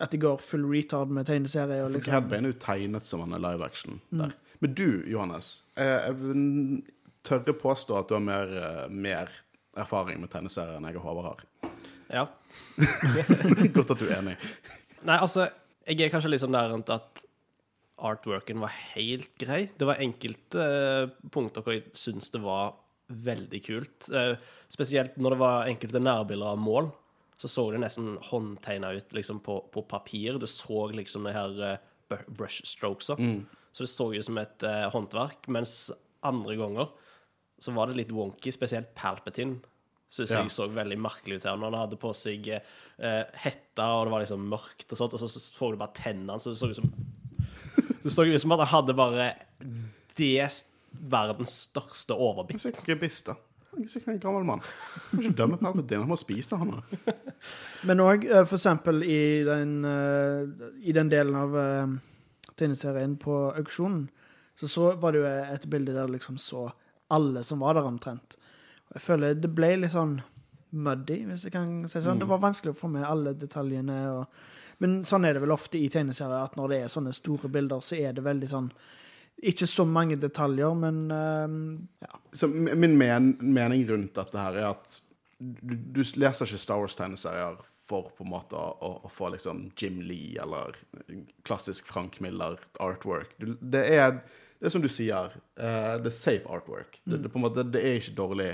at 0.00 0.12
de 0.12 0.18
går 0.20 0.40
full 0.44 0.66
retard 0.68 1.08
med 1.08 1.26
tegneserie. 1.26 1.82
og 1.84 1.94
liksom... 1.94 2.12
Cad 2.12 2.28
Bane 2.28 2.50
er 2.50 2.52
jo 2.52 2.58
tegnet 2.60 3.06
som 3.08 3.22
han 3.24 3.32
er 3.32 3.40
live 3.40 3.64
action 3.64 4.00
der. 4.10 4.34
Men 4.62 4.74
du, 4.78 4.86
Johannes, 5.10 5.64
eh, 5.76 6.08
jeg 6.08 6.82
tør 7.26 7.42
tørre 7.44 7.56
påstå 7.60 7.98
at 7.98 8.08
du 8.08 8.14
har 8.16 8.24
mer, 8.24 8.52
eh, 8.56 8.82
mer 8.88 9.32
erfaring 9.76 10.20
med 10.22 10.30
tegneserier 10.32 10.78
enn 10.78 10.86
jeg 10.88 10.96
og 11.00 11.04
Håvard 11.04 11.28
har. 11.30 11.72
Ja. 12.08 12.26
Godt 13.76 13.94
at 13.96 14.00
du 14.02 14.06
er 14.08 14.18
enig. 14.20 14.36
Nei, 15.06 15.18
altså, 15.18 15.48
jeg 15.86 16.00
er 16.06 16.12
kanskje 16.12 16.30
litt 16.32 16.44
sånn 16.44 16.54
der 16.56 16.70
rundt 16.72 16.92
at 16.94 17.24
artworken 18.06 18.60
var 18.62 18.72
helt 18.94 19.32
grei. 19.40 19.66
Det 19.76 19.88
var 19.88 20.00
enkelte 20.04 20.62
eh, 20.62 21.14
punkter 21.32 21.64
hvor 21.66 21.76
jeg 21.76 21.88
syns 21.96 22.30
det 22.34 22.42
var 22.44 22.74
veldig 23.06 23.58
kult. 23.62 24.08
Spesielt 24.72 25.14
når 25.22 25.36
det 25.36 25.38
var 25.38 25.68
enkelte 25.70 26.00
nærbilder 26.02 26.56
av 26.56 26.58
mål, 26.58 26.88
så 27.38 27.48
så 27.52 27.66
det 27.70 27.82
nesten 27.84 28.16
håndtegna 28.30 28.90
ut 28.96 29.12
liksom, 29.14 29.38
på, 29.44 29.60
på 29.72 29.82
papir. 29.88 30.38
Du 30.40 30.46
så 30.50 30.86
liksom 30.96 31.26
de 31.28 31.34
her 31.36 31.60
eh, 31.68 31.78
br- 32.10 32.24
brush 32.32 32.64
strokesa. 32.66 33.16
Så 33.76 33.84
det 33.84 33.92
så 33.92 34.06
ut 34.14 34.24
som 34.24 34.38
et 34.40 34.64
eh, 34.64 34.86
håndverk. 34.92 35.48
Mens 35.52 35.90
andre 36.24 36.54
ganger 36.56 36.92
så 37.60 37.72
var 37.76 37.90
det 37.90 37.98
litt 37.98 38.12
wonky, 38.16 38.52
spesielt 38.54 38.94
Palpatine. 38.96 39.58
Syns 40.12 40.30
Ja. 40.32 40.40
jeg 40.44 40.52
så 40.54 40.64
veldig 40.72 40.96
merkelig 41.02 41.36
ut 41.40 41.44
her. 41.44 41.56
Når 41.60 41.70
han 41.74 41.80
hadde 41.82 41.98
på 42.00 42.12
seg 42.16 42.48
eh, 42.54 43.24
hetta, 43.42 43.88
og 43.98 44.06
det 44.06 44.14
var 44.14 44.22
liksom 44.24 44.46
mørkt 44.48 44.92
og 44.94 45.00
sånt, 45.00 45.16
og 45.18 45.20
så, 45.20 45.28
så 45.28 45.42
får 45.58 45.74
du 45.74 45.80
bare 45.82 45.96
tennene, 45.98 46.38
så 46.40 46.54
det 46.54 46.60
så 46.62 46.70
ut 46.72 46.78
som 46.78 46.88
Det 48.06 48.12
så 48.14 48.24
ut 48.24 48.40
som 48.40 48.54
at 48.54 48.62
han 48.64 48.70
hadde 48.72 48.94
bare 48.96 49.28
det 50.16 50.46
verdens 51.10 51.56
største 51.66 52.14
overbitt. 52.16 52.62
Han 52.64 52.72
er 52.72 52.78
sikkert. 52.80 53.34
Han 53.74 53.82
er 53.84 53.90
sikkert 53.92 54.14
en 54.14 54.20
gammel 54.22 54.46
mann. 54.48 54.62
Han 55.10 55.18
må 55.18 55.24
ikke 55.26 55.36
dømme 55.42 55.58
Palpatine, 55.60 56.00
han 56.06 56.12
må 56.14 56.16
spise 56.16 56.56
han. 56.56 56.76
Men 57.84 58.00
òg 58.06 58.24
for 58.48 58.56
eksempel 58.56 59.02
i 59.04 59.20
den, 59.44 59.74
eh, 59.84 60.70
i 60.88 60.94
den 60.96 61.10
delen 61.12 61.36
av 61.36 61.58
eh, 61.60 61.96
tegneserien 62.58 63.16
på 63.20 63.36
auksjonen, 63.52 64.06
så, 64.56 64.68
så 64.68 64.90
var 65.00 65.12
det 65.12 65.22
jo 65.22 65.30
et 65.56 65.66
bilde 65.70 65.94
der 65.96 66.10
liksom 66.10 66.38
så 66.40 66.70
alle 67.12 67.44
som 67.44 67.60
var 67.62 67.76
der 67.76 67.86
omtrent. 67.86 68.38
Jeg 68.94 69.02
føler 69.02 69.36
det 69.38 69.52
ble 69.54 69.74
litt 69.82 69.94
sånn 69.94 70.18
muddy, 70.76 71.22
hvis 71.28 71.46
jeg 71.46 71.54
kan 71.54 71.70
si 71.86 71.98
det 71.98 72.06
sånn. 72.06 72.20
Det 72.20 72.28
var 72.28 72.42
vanskelig 72.42 72.74
å 72.74 72.78
få 72.78 72.90
med 72.92 73.06
alle 73.06 73.34
detaljene. 73.38 73.98
Og, 74.16 74.46
men 74.82 75.00
sånn 75.08 75.26
er 75.28 75.36
det 75.36 75.44
vel 75.44 75.54
ofte 75.54 75.78
i 75.78 75.90
tegneserier, 75.92 76.48
at 76.48 76.56
når 76.58 76.72
det 76.72 76.80
er 76.82 76.92
sånne 76.92 77.14
store 77.16 77.50
bilder, 77.52 77.84
så 77.84 77.98
er 78.00 78.16
det 78.16 78.26
veldig 78.26 78.52
sånn 78.52 78.70
Ikke 79.36 79.66
så 79.68 79.84
mange 79.84 80.16
detaljer, 80.16 80.72
men 80.80 81.00
uh, 81.12 81.56
ja. 82.00 82.20
Så 82.32 82.48
min 82.48 82.96
men 82.96 83.34
mening 83.40 83.84
rundt 83.88 84.14
dette 84.16 84.40
her 84.40 84.56
er 84.56 84.70
at 84.70 85.00
du, 85.36 85.74
du 85.76 86.00
leser 86.16 86.48
ikke 86.48 86.62
Star 86.62 86.80
Wars-tegneserier 86.80 87.58
for 87.86 88.10
på 88.16 88.24
en 88.24 88.32
måte 88.32 88.58
å, 88.58 88.90
å, 89.06 89.10
få 89.12 89.30
liksom 89.34 89.68
Jim 89.78 90.00
Lee 90.02 90.40
eller 90.42 90.74
klassisk 91.46 91.86
Frank 91.86 92.18
Miller 92.20 92.58
artwork. 92.82 93.36
Du, 93.38 93.52
det, 93.60 93.84
er, 93.94 94.18
det 94.58 94.68
er 94.68 94.74
som 94.74 94.82
du 94.82 94.90
sier, 94.90 95.36
uh, 95.60 95.94
det 96.02 96.10
er 96.10 96.16
safe 96.16 96.50
artwork. 96.50 96.98
Det, 97.04 97.20
det, 97.22 97.30
på 97.30 97.38
en 97.38 97.46
måte, 97.46 97.66
det 97.70 97.82
er 97.82 98.00
ikke 98.00 98.16
dårlig, 98.18 98.48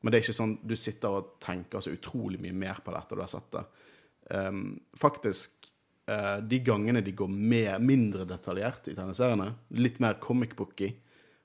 men 0.00 0.12
det 0.12 0.20
er 0.20 0.26
ikke 0.26 0.38
sånn 0.38 0.58
du 0.62 0.76
sitter 0.78 1.18
og 1.18 1.34
tenker 1.42 1.82
så 1.82 1.94
utrolig 1.96 2.38
mye 2.42 2.54
mer 2.54 2.82
på 2.84 2.94
dette 2.94 3.18
du 3.18 3.24
har 3.24 3.32
sett 3.32 3.50
det. 3.56 3.64
Um, 4.30 4.62
faktisk, 4.98 5.70
uh, 6.10 6.38
de 6.42 6.62
gangene 6.62 7.02
de 7.02 7.14
går 7.18 7.32
med, 7.32 7.74
mindre 7.82 8.28
detaljert 8.28 8.86
i 8.86 8.94
tegneseriene, 8.94 9.50
litt 9.82 9.98
mer 10.02 10.20
comic 10.22 10.54
booky, 10.58 10.92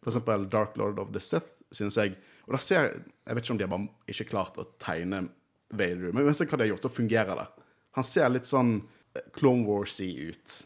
for 0.01 0.13
eksempel 0.13 0.45
Dark 0.49 0.77
Lord 0.77 1.01
of 1.01 1.09
the 1.13 1.21
Sith, 1.21 1.57
synes 1.73 1.97
jeg. 1.97 2.19
Og 2.45 2.57
da 2.57 2.61
ser 2.61 2.83
jeg 2.83 3.03
Jeg 3.21 3.37
vet 3.37 3.45
ikke 3.45 3.53
om 3.53 3.57
de 3.59 3.63
har 3.63 3.69
bare 3.71 4.11
ikke 4.11 4.25
klart 4.27 4.57
å 4.59 4.63
tegne 4.81 5.19
Vader, 5.71 6.11
men 6.11 6.27
uansett 6.27 6.51
hva 6.51 6.59
de 6.59 6.67
har 6.67 6.73
gjort, 6.73 6.87
så 6.87 6.93
fungerer 6.93 7.39
det. 7.39 7.47
Han 7.97 8.07
ser 8.07 8.29
litt 8.31 8.49
sånn 8.49 8.77
eh, 9.15 9.25
Clone 9.35 9.65
Wars-y 9.67 10.11
ut. 10.31 10.59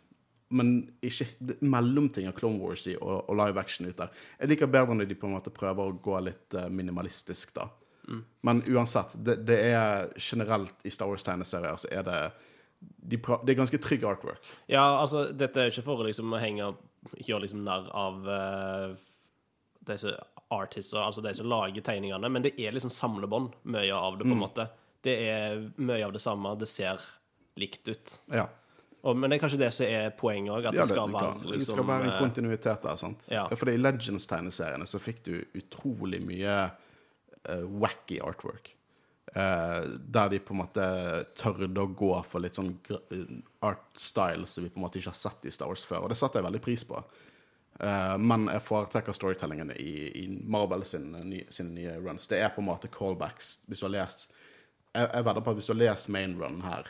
Men 0.55 0.75
ikke 1.03 1.25
mellomting 1.65 2.29
av 2.29 2.35
Clone 2.37 2.61
Wars-y 2.61 2.93
og, 2.99 3.25
og 3.25 3.39
live 3.39 3.61
action 3.61 3.89
ut 3.89 3.97
der. 3.97 4.13
Jeg 4.39 4.53
liker 4.53 4.69
bedre 4.71 4.97
når 4.97 5.09
de 5.09 5.17
på 5.19 5.29
en 5.29 5.37
måte 5.37 5.53
prøver 5.53 5.89
å 5.89 5.97
gå 6.05 6.21
litt 6.27 6.57
eh, 6.57 6.69
minimalistisk, 6.69 7.55
da. 7.57 7.69
Men 8.41 8.63
uansett, 8.67 9.15
det, 9.15 9.35
det 9.35 9.55
er 9.73 10.11
generelt 10.17 10.83
i 10.85 10.91
Star 10.93 11.09
Wars-tegneserier 11.09 11.79
så 11.81 11.89
er 11.89 12.03
det 12.05 12.19
de 12.85 13.17
Det 13.17 13.53
er 13.53 13.57
ganske 13.57 13.79
trygg 13.81 14.03
artwork. 14.05 14.45
Ja, 14.69 14.99
altså, 14.99 15.31
dette 15.33 15.61
er 15.61 15.71
ikke 15.71 15.85
for 15.85 16.03
å 16.03 16.05
liksom 16.05 16.35
henge 16.37 16.73
Gjøre 17.25 17.45
liksom 17.45 17.63
narr 17.65 17.87
av 17.93 18.27
uh, 18.29 18.93
disse 19.85 20.13
artister, 20.53 21.01
altså 21.01 21.21
de 21.21 21.33
som 21.37 21.49
lager 21.49 21.83
tegningene, 21.85 22.29
men 22.29 22.41
det 22.41 22.55
er 22.57 22.73
liksom 22.73 22.89
samlebånd, 22.89 23.53
mye 23.69 23.93
av 23.93 24.17
det, 24.17 24.25
på 24.25 24.33
en 24.33 24.41
måte. 24.41 24.65
Det 25.05 25.15
er 25.29 25.59
mye 25.77 26.03
av 26.05 26.13
det 26.15 26.21
samme, 26.23 26.55
det 26.59 26.67
ser 26.71 27.01
likt 27.59 27.87
ut. 27.87 28.19
Ja. 28.33 28.47
Og, 29.05 29.13
men 29.17 29.29
det 29.29 29.37
er 29.37 29.43
kanskje 29.43 29.59
det 29.61 29.69
som 29.75 29.85
er 29.85 30.13
poenget 30.17 30.53
òg, 30.55 30.65
at 30.65 30.73
Ja, 30.73 30.81
det 30.81 30.89
skal 30.89 31.11
det, 31.11 31.13
være 31.13 31.33
kan- 31.33 31.43
det 31.43 31.59
liksom 31.59 31.77
skal 31.77 31.87
være 31.91 32.05
en 32.07 32.13
eh, 32.13 32.21
kontinuitet 32.23 32.87
der, 32.87 32.95
sant? 32.97 33.27
Ja. 33.29 33.43
For 33.53 33.69
i 33.69 33.77
Legends-tegneseriene 33.77 34.87
så 34.89 35.01
fikk 35.01 35.19
du 35.27 35.35
utrolig 35.53 36.21
mye 36.25 36.55
uh, 36.65 37.65
wacky 37.83 38.17
artwork. 38.19 38.71
Uh, 39.35 39.99
der 39.99 40.31
de 40.31 40.39
på 40.39 40.55
en 40.55 40.61
måte 40.63 40.87
tørde 41.37 41.83
å 41.83 41.91
gå 41.91 42.11
for 42.25 42.41
litt 42.41 42.57
sånn 42.57 42.71
art 43.65 43.85
style 43.99 44.47
som 44.47 44.65
vi 44.65 44.71
på 44.71 44.79
en 44.79 44.85
måte 44.87 44.97
ikke 45.01 45.11
har 45.11 45.21
sett 45.21 45.45
i 45.45 45.53
Star 45.53 45.69
Wars 45.69 45.85
før, 45.85 46.05
og 46.05 46.09
det 46.09 46.17
satte 46.17 46.39
jeg 46.39 46.47
veldig 46.47 46.63
pris 46.65 46.85
på. 46.89 47.03
Uh, 47.77 48.15
men 48.17 48.47
jeg 48.49 48.63
foretrekker 48.63 49.13
storytellingene 49.13 49.77
i, 49.77 49.93
i 50.23 50.25
Marvel 50.33 50.81
sine 50.87 51.21
nye 51.27 51.95
runs. 52.01 52.25
Det 52.31 52.41
er 52.41 52.49
på 52.55 52.63
en 52.63 52.71
måte 52.71 52.89
callbacks. 52.89 53.59
Hvis 53.69 53.83
du 53.83 53.89
har 53.89 53.99
lest 53.99 54.31
Jeg, 54.95 55.09
jeg 55.11 55.27
vedder 55.27 55.43
på 55.43 55.51
at 55.53 55.59
hvis 55.59 55.69
du 55.69 55.73
har 55.73 55.81
lest 55.81 56.11
main 56.13 56.35
run 56.39 56.61
her, 56.65 56.89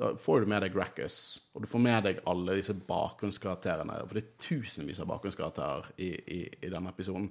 da 0.00 0.12
får 0.18 0.42
du 0.42 0.50
med 0.50 0.64
deg 0.64 0.74
Gracchus, 0.74 1.16
og 1.52 1.62
du 1.62 1.68
får 1.70 1.82
med 1.84 2.06
deg 2.08 2.22
alle 2.26 2.56
disse 2.58 2.74
bakgrunnskarakterene. 2.88 3.98
For 4.08 4.18
det 4.18 4.22
er 4.24 4.46
tusenvis 4.46 5.02
av 5.04 5.10
bakgrunnskarakterer 5.12 5.92
i, 6.00 6.08
i, 6.10 6.40
i 6.48 6.70
denne 6.72 6.90
episoden. 6.90 7.28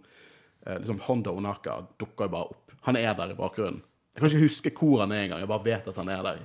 Eh, 0.65 0.78
liksom 0.78 1.01
Honda 1.07 1.34
Onaka 1.34 1.80
dukker 1.99 2.30
jo 2.30 2.36
bare 2.36 2.53
opp. 2.53 2.76
Han 2.88 2.99
er 2.99 3.15
der 3.17 3.34
i 3.34 3.38
bakgrunnen. 3.39 3.82
Jeg 4.11 4.19
kan 4.19 4.30
ikke 4.30 4.45
huske 4.45 4.74
hvor 4.78 5.03
han 5.03 5.13
er 5.15 5.26
engang, 5.26 5.41
jeg 5.43 5.49
bare 5.51 5.65
vet 5.65 5.89
at 5.89 5.99
han 5.99 6.11
er 6.11 6.24
der. 6.28 6.41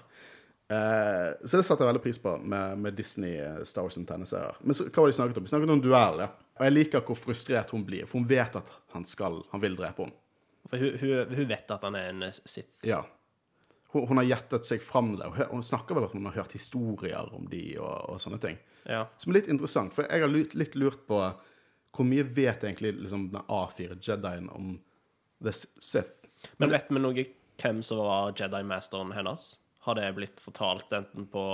Eh, 0.67 1.29
så 1.47 1.61
det 1.61 1.67
satte 1.67 1.85
jeg 1.85 1.93
veldig 1.93 2.03
pris 2.03 2.19
på 2.23 2.33
med, 2.43 2.79
med 2.83 2.97
Disney 2.99 3.37
eh, 3.39 3.63
Star 3.69 3.87
Wars 3.87 3.95
sine 3.99 4.09
tegneserier. 4.09 4.59
Men 4.63 4.79
så, 4.79 4.89
hva 4.89 5.05
var 5.05 5.13
de 5.13 5.19
snakket 5.19 5.41
om? 5.41 5.47
De 5.47 5.53
snakket 5.53 5.75
om 5.77 5.83
duell, 5.85 6.23
ja. 6.25 6.31
Og 6.57 6.65
jeg 6.67 6.75
liker 6.75 7.05
hvor 7.07 7.19
frustrert 7.21 7.75
hun 7.75 7.85
blir, 7.87 8.07
for 8.09 8.23
hun 8.23 8.31
vet 8.31 8.57
at 8.59 8.73
han 8.95 9.05
skal, 9.07 9.43
han 9.53 9.63
vil 9.63 9.77
drepe 9.79 10.07
henne. 10.07 10.17
For 10.67 10.83
hun, 10.83 10.97
hun, 10.99 11.37
hun 11.37 11.51
vet 11.53 11.71
at 11.77 11.85
han 11.87 11.99
er 11.99 12.11
en 12.11 12.25
Sith. 12.35 12.81
Ja. 12.89 13.05
Hun, 13.95 14.07
hun 14.11 14.21
har 14.21 14.29
gjettet 14.29 14.69
seg 14.69 14.83
fram 14.83 15.15
der. 15.21 15.35
Hun 15.51 15.65
snakker 15.65 15.97
vel 15.97 16.09
at 16.09 16.15
hun 16.17 16.27
har 16.29 16.37
hørt 16.39 16.57
historier 16.57 17.29
om 17.35 17.47
de 17.51 17.63
og, 17.79 18.15
og 18.15 18.23
sånne 18.23 18.41
ting. 18.43 18.59
Ja. 18.87 19.05
Som 19.19 19.33
er 19.33 19.41
litt 19.41 19.51
interessant, 19.53 19.95
for 19.95 20.07
jeg 20.07 20.23
har 20.23 20.31
lurt, 20.31 20.55
litt 20.59 20.77
lurt 20.79 21.07
på 21.09 21.21
hvor 21.97 22.05
mye 22.05 22.27
vet 22.29 22.65
egentlig 22.67 22.93
liksom, 22.99 23.31
den 23.33 23.47
A4 23.49 23.97
Jedien 24.05 24.51
om 24.53 24.75
The 25.43 25.53
Sith? 25.55 26.27
Men 26.61 26.75
vet 26.75 26.91
vi 26.93 27.01
noe 27.01 27.25
hvem 27.57 27.81
som 27.85 28.03
var 28.05 28.35
Jedi-masteren 28.37 29.15
hennes? 29.17 29.55
Har 29.87 29.97
det 29.97 30.11
blitt 30.19 30.43
fortalt 30.43 30.93
enten 30.93 31.29
på 31.31 31.45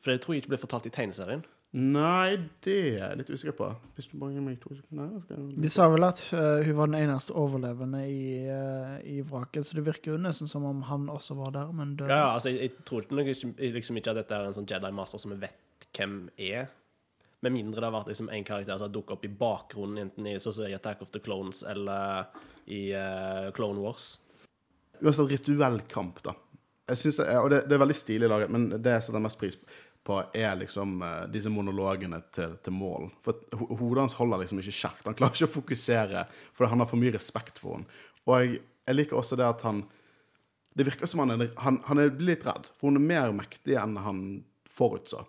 For 0.00 0.12
det 0.12 0.22
tror 0.22 0.36
jeg 0.36 0.44
ikke 0.44 0.54
ble 0.54 0.60
fortalt 0.62 0.88
i 0.88 0.94
tegneserien. 0.94 1.42
Nei, 1.70 2.34
det 2.66 2.72
er 2.74 2.96
jeg 2.98 3.18
litt 3.20 3.28
usikker 3.30 3.54
på. 3.54 3.66
Hvis 3.94 4.08
du 4.10 4.16
bare 4.18 4.34
gir 4.34 4.42
meg 4.42 4.56
to 4.58 4.72
sekunder 4.74 5.20
skal 5.22 5.36
jeg... 5.38 5.58
De 5.62 5.68
sa 5.70 5.84
vel 5.92 6.02
at 6.02 6.22
uh, 6.34 6.64
hun 6.66 6.74
var 6.80 6.90
den 6.90 6.96
eneste 6.98 7.34
overlevende 7.38 8.00
i, 8.10 8.24
uh, 8.50 8.96
i 9.06 9.20
vraket, 9.22 9.68
så 9.68 9.78
det 9.78 9.84
virker 9.86 10.16
jo 10.16 10.18
nesten 10.18 10.50
som 10.50 10.66
om 10.66 10.80
han 10.88 11.06
også 11.12 11.36
var 11.38 11.54
der, 11.54 11.70
men 11.70 11.92
døde. 11.94 12.10
Ja, 12.10 12.32
altså, 12.32 12.50
jeg, 12.50 12.72
jeg 12.72 12.86
tror 12.88 13.06
ikke, 13.06 13.54
liksom 13.76 14.00
ikke 14.00 14.10
at 14.10 14.18
dette 14.18 14.34
er 14.34 14.48
en 14.48 14.56
sånn 14.56 14.66
Jedi 14.66 14.90
Master 14.96 15.22
som 15.22 15.30
vi 15.36 15.38
vet 15.44 15.86
hvem 15.94 16.16
er. 16.42 16.72
Med 17.46 17.54
mindre 17.54 17.78
det 17.78 17.86
har 17.86 17.94
vært 18.00 18.10
liksom 18.10 18.32
en 18.34 18.48
karakter 18.50 18.74
som 18.74 18.88
har 18.88 18.96
dukket 18.96 19.14
opp 19.14 19.28
i 19.28 19.30
bakgrunnen, 19.44 20.08
enten 20.08 20.26
i, 20.26 20.34
i 20.34 20.74
Attack 20.74 21.06
of 21.06 21.14
the 21.14 21.22
Clones 21.22 21.62
eller 21.70 22.34
i 22.66 22.88
uh, 22.98 23.52
Clone 23.54 23.78
Wars. 23.78 24.16
Uansett 24.98 25.30
rituell 25.30 25.78
kamp, 25.86 26.18
da. 26.26 26.34
Jeg 26.90 26.98
synes 26.98 27.20
det 27.22 27.28
er, 27.30 27.38
og 27.38 27.54
det, 27.54 27.62
det 27.70 27.78
er 27.78 27.84
veldig 27.84 27.96
stilig 27.96 28.28
laget, 28.28 28.50
men 28.50 28.66
det 28.74 28.96
jeg 28.96 29.06
setter 29.06 29.22
mest 29.22 29.38
pris 29.38 29.54
på, 29.54 29.70
er 30.34 30.56
liksom 30.58 31.02
eh, 31.02 31.26
disse 31.30 31.50
monologene 31.52 32.22
til, 32.34 32.56
til 32.64 32.72
mål. 32.72 33.10
For 33.22 33.36
ho- 33.52 33.68
hodet 33.78 34.00
hans 34.06 34.16
holder 34.18 34.40
liksom 34.42 34.58
ikke 34.62 34.72
kjeft. 34.74 35.04
Han 35.06 35.14
klarer 35.18 35.36
ikke 35.36 35.48
å 35.50 35.54
fokusere, 35.60 36.22
for 36.56 36.66
han 36.72 36.80
har 36.82 36.88
for 36.90 36.98
mye 37.00 37.12
respekt 37.14 37.58
for 37.62 37.76
henne. 37.78 37.86
Og 38.26 38.32
jeg, 38.40 38.60
jeg 38.88 38.96
liker 38.98 39.16
også 39.20 39.36
det 39.40 39.46
at 39.46 39.62
han 39.68 39.84
Det 40.76 40.84
virker 40.86 41.06
som 41.10 41.20
han 41.24 41.34
er, 41.34 41.50
han, 41.58 41.80
han 41.86 41.98
er 41.98 42.12
litt 42.22 42.44
redd, 42.46 42.68
for 42.78 42.88
hun 42.90 42.96
er 43.00 43.06
mer 43.10 43.32
mektig 43.34 43.74
enn 43.76 43.96
han 44.00 44.20
forutså. 44.70 45.24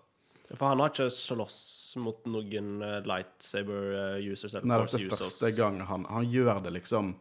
For 0.51 0.67
han 0.67 0.79
har 0.83 0.91
ikke 0.91 1.07
slåss 1.15 1.59
mot 2.03 2.25
noen 2.29 2.75
lightsaber 3.07 3.93
eh, 3.95 4.31
users 4.31 4.53
eller 4.55 4.67
Nei, 4.69 4.77
force 4.83 4.97
dette 4.99 5.07
er 5.15 5.21
første 5.25 5.51
gang 5.57 5.79
han, 5.89 6.05
han 6.11 6.27
gjør 6.29 6.59
det 6.65 6.73
liksom 6.77 7.13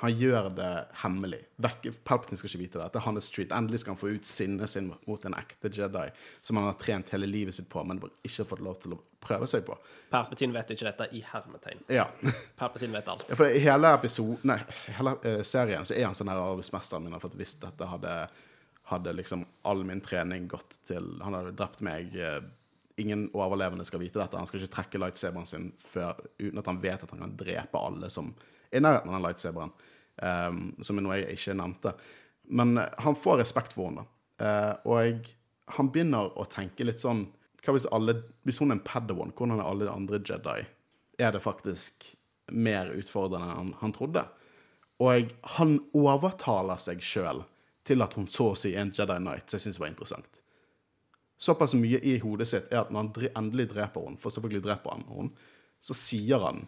Han 0.00 0.14
gjør 0.16 0.48
det 0.56 0.68
hemmelig. 1.02 1.38
Palpatine 1.60 2.38
skal 2.40 2.48
ikke 2.48 2.60
vite 2.62 2.78
det. 2.80 2.86
Det 2.92 3.00
er 3.00 3.04
hans 3.04 3.26
street. 3.28 3.50
Endelig 3.52 3.82
skal 3.82 3.92
han 3.92 4.00
få 4.00 4.12
ut 4.14 4.28
sinnet 4.28 4.72
sin 4.72 4.86
mot 5.06 5.24
en 5.28 5.36
ekte 5.36 5.68
Jedi 5.76 6.06
som 6.40 6.56
han 6.56 6.70
har 6.70 6.78
trent 6.80 7.12
hele 7.12 7.28
livet 7.28 7.54
sitt 7.54 7.68
på, 7.68 7.82
men 7.84 8.00
ikke 8.24 8.46
fått 8.48 8.62
lov 8.64 8.78
til 8.80 8.94
å 8.96 9.00
prøve 9.20 9.48
seg 9.50 9.66
på. 9.66 9.76
Palpatine 10.08 10.56
vet 10.56 10.72
ikke 10.72 10.88
dette 10.88 11.08
i 11.16 11.20
hermetegn. 11.20 11.82
Ja. 11.92 12.06
Palpatine 12.56 12.96
vet 12.96 13.10
alt. 13.12 13.26
Ja, 13.28 13.36
For 13.36 13.52
i 13.52 13.60
hele 13.60 13.90
episoden 13.98 14.54
Nei, 14.54 14.56
hele 14.86 15.16
uh, 15.20 15.42
serien 15.44 15.84
så 15.84 15.98
er 15.98 16.08
han 16.08 16.16
sånn 16.16 16.32
her 16.32 16.40
arbeidsmesteren 16.46 17.04
min. 17.04 17.18
har 17.18 17.20
fått 17.22 17.36
visst 17.40 17.60
dette 17.64 17.90
hadde 17.92 18.14
Hadde 18.90 19.12
liksom 19.14 19.44
all 19.62 19.84
min 19.86 20.00
trening 20.02 20.48
gått 20.50 20.80
til 20.88 21.12
Han 21.22 21.36
hadde 21.36 21.52
drept 21.54 21.84
meg. 21.86 22.16
eh, 22.16 22.40
ingen 22.98 23.28
overlevende 23.32 23.84
skal 23.86 24.00
vite 24.02 24.18
dette. 24.18 24.36
Han 24.36 24.48
skal 24.48 24.60
ikke 24.60 24.74
trekke 24.74 24.98
lightsaberen 24.98 25.46
sin 25.46 25.68
før, 25.78 26.18
uten 26.40 26.58
at 26.58 26.66
han 26.66 26.80
vet 26.82 27.04
at 27.04 27.12
han 27.14 27.22
kan 27.22 27.36
drepe 27.38 27.78
alle 27.78 28.10
som 28.10 28.32
er 28.70 28.80
i 28.80 28.82
nærheten 28.82 29.12
av 29.12 29.14
den 29.14 29.24
lightsaberen. 29.28 29.72
Um, 30.20 30.74
som 30.84 30.98
er 30.98 31.04
noe 31.06 31.16
jeg 31.16 31.38
ikke 31.38 31.56
nevnte. 31.56 31.94
Men 32.52 32.76
eh, 32.78 32.90
han 33.00 33.16
får 33.16 33.38
respekt 33.40 33.72
for 33.72 33.88
henne. 33.88 34.06
Uh, 34.40 34.74
og 34.84 34.96
jeg, 35.00 35.36
han 35.76 35.90
begynner 35.92 36.32
å 36.36 36.46
tenke 36.48 36.84
litt 36.86 37.02
sånn 37.02 37.26
Hva 37.60 37.74
hvis 37.76 37.84
alle 37.92 38.14
Hvis 38.48 38.56
hun 38.62 38.72
er 38.72 38.78
en 38.78 38.84
Padawan, 38.84 39.34
hvordan 39.36 39.58
er 39.58 39.68
alle 39.68 39.92
andre 39.92 40.20
Jedi? 40.24 40.64
Er 41.20 41.34
det 41.34 41.42
faktisk 41.44 42.06
mer 42.50 42.88
utfordrende 42.96 43.56
enn 43.60 43.74
han, 43.82 43.92
trodde? 43.94 44.24
Og 45.00 45.28
han 45.56 45.76
overtaler 45.96 46.80
seg 46.80 47.04
sjøl 47.04 47.44
til 47.86 48.02
at 48.04 48.16
hun 48.16 48.28
så 48.32 48.50
å 48.52 48.58
si 48.58 48.72
er 48.74 48.82
en 48.82 48.94
Jedi 48.96 49.18
Knight, 49.20 49.46
som 49.48 49.60
jeg 49.60 49.66
syns 49.68 49.80
var 49.80 49.92
interessant. 49.92 50.40
Såpass 51.40 51.76
mye 51.76 52.00
i 52.04 52.18
hodet 52.20 52.48
sitt 52.50 52.72
er 52.72 52.82
at 52.82 52.90
når 52.92 53.06
han 53.06 53.30
endelig 53.44 53.70
dreper 53.70 54.08
henne, 54.08 54.20
for 54.20 54.32
selvfølgelig 54.34 54.64
dreper 54.66 54.96
han 54.96 55.06
henne, 55.08 55.48
så 55.80 55.96
sier 55.96 56.44
han 56.44 56.66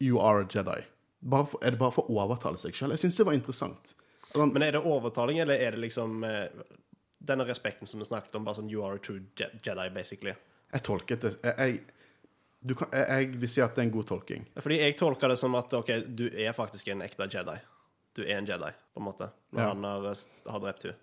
'You 0.00 0.18
are 0.18 0.42
a 0.42 0.48
Jedi'. 0.48 0.86
For, 1.28 1.58
er 1.62 1.70
det 1.74 1.78
bare 1.80 1.90
for 1.92 2.06
å 2.06 2.16
overtale 2.22 2.58
seg 2.60 2.74
sjøl? 2.76 2.92
Jeg 2.94 2.98
syns 3.02 3.16
det 3.18 3.26
var 3.26 3.34
interessant. 3.34 3.94
Han- 4.34 4.52
Men 4.52 4.62
er 4.62 4.72
det 4.76 4.82
overtaling, 4.84 5.38
eller 5.42 5.54
er 5.54 5.70
det 5.72 5.80
liksom 5.80 6.22
eh, 6.24 6.48
denne 7.20 7.44
respekten 7.48 7.86
som 7.88 7.98
vi 8.00 8.04
snakket 8.06 8.34
om, 8.36 8.44
bare 8.44 8.54
sånn 8.60 8.70
You 8.70 8.82
are 8.84 8.94
a 8.94 8.98
true 8.98 9.20
Je 9.36 9.48
Jedi, 9.64 9.88
basically? 9.94 10.34
Jeg 10.72 10.82
tolket 10.82 11.20
det 11.20 11.32
jeg, 11.42 11.54
jeg, 11.58 11.80
du 12.66 12.74
kan, 12.74 12.88
jeg, 12.92 13.06
jeg 13.08 13.40
vil 13.40 13.48
si 13.48 13.60
at 13.62 13.74
det 13.74 13.82
er 13.82 13.86
en 13.88 13.94
god 13.94 14.06
tolking. 14.06 14.46
Fordi 14.58 14.78
jeg 14.80 14.96
tolker 14.98 15.28
det 15.28 15.38
som 15.38 15.54
at 15.54 15.72
OK, 15.78 15.90
du 16.08 16.26
er 16.32 16.52
faktisk 16.52 16.88
en 16.88 17.02
ekte 17.02 17.28
Jedi. 17.30 17.56
Du 18.16 18.22
er 18.24 18.36
en 18.38 18.46
Jedi, 18.48 18.70
på 18.94 19.00
en 19.02 19.04
måte, 19.06 19.30
når 19.52 19.60
Ja. 19.62 19.68
han 19.72 19.84
har, 19.84 20.06
eh, 20.10 20.50
har 20.52 20.60
drept 20.60 20.82
henne. 20.82 20.96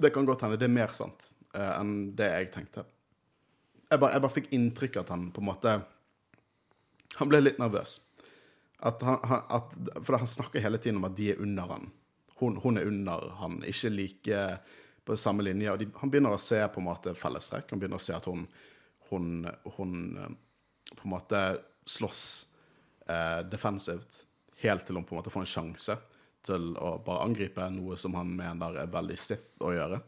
Det 0.00 0.12
kan 0.14 0.24
godt 0.26 0.40
hende 0.42 0.56
det 0.58 0.64
er 0.64 0.72
mer 0.72 0.92
sant 0.96 1.32
uh, 1.54 1.80
enn 1.80 2.14
det 2.16 2.30
jeg 2.32 2.52
tenkte. 2.52 2.84
Jeg 3.90 4.00
bare, 4.00 4.12
jeg 4.12 4.22
bare 4.22 4.32
fikk 4.32 4.50
inntrykk 4.56 4.96
av 4.96 5.02
at 5.04 5.08
han 5.10 5.30
på 5.32 5.40
en 5.42 5.48
måte 5.50 5.82
Han 7.18 7.28
ble 7.28 7.40
litt 7.42 7.58
nervøs. 7.58 7.98
At 8.86 9.02
han, 9.04 9.18
han, 9.28 9.42
at, 9.48 9.74
for 10.00 10.18
han 10.18 10.30
snakker 10.30 10.64
hele 10.64 10.80
tiden 10.80 11.00
om 11.00 11.08
at 11.08 11.16
de 11.18 11.32
er 11.32 11.42
under 11.42 11.74
han. 11.74 11.90
Hun, 12.40 12.56
hun 12.62 12.80
er 12.80 12.88
under 12.88 13.26
han, 13.40 13.58
ikke 13.68 13.90
like 13.92 14.44
på 15.04 15.16
samme 15.20 15.44
linje. 15.44 15.72
Og 15.72 15.82
de, 15.82 15.90
han 16.00 16.12
begynner 16.12 16.36
å 16.36 16.40
se 16.40 16.60
på 16.72 16.80
en 16.80 16.88
måte 16.88 17.14
fellestrekk. 17.18 17.68
Han 17.72 17.82
begynner 17.82 18.00
å 18.00 18.04
se 18.04 18.16
at 18.16 18.28
hun, 18.30 18.46
hun, 19.10 19.44
hun 19.76 19.94
eh, 20.16 20.32
på 20.94 21.04
en 21.04 21.12
måte 21.12 21.42
slåss 21.90 22.24
eh, 23.06 23.40
defensivt 23.50 24.24
helt 24.60 24.86
til 24.86 24.98
hun 24.98 25.06
på 25.08 25.14
en 25.14 25.20
måte 25.20 25.32
får 25.32 25.44
en 25.44 25.52
sjanse 25.54 25.96
til 26.46 26.72
å 26.80 26.94
bare 27.04 27.24
angripe 27.24 27.66
noe 27.72 27.96
som 28.00 28.14
han 28.16 28.32
mener 28.36 28.78
er 28.82 28.92
veldig 28.92 29.16
Sith 29.20 29.60
å 29.64 29.72
gjøre. 29.74 30.00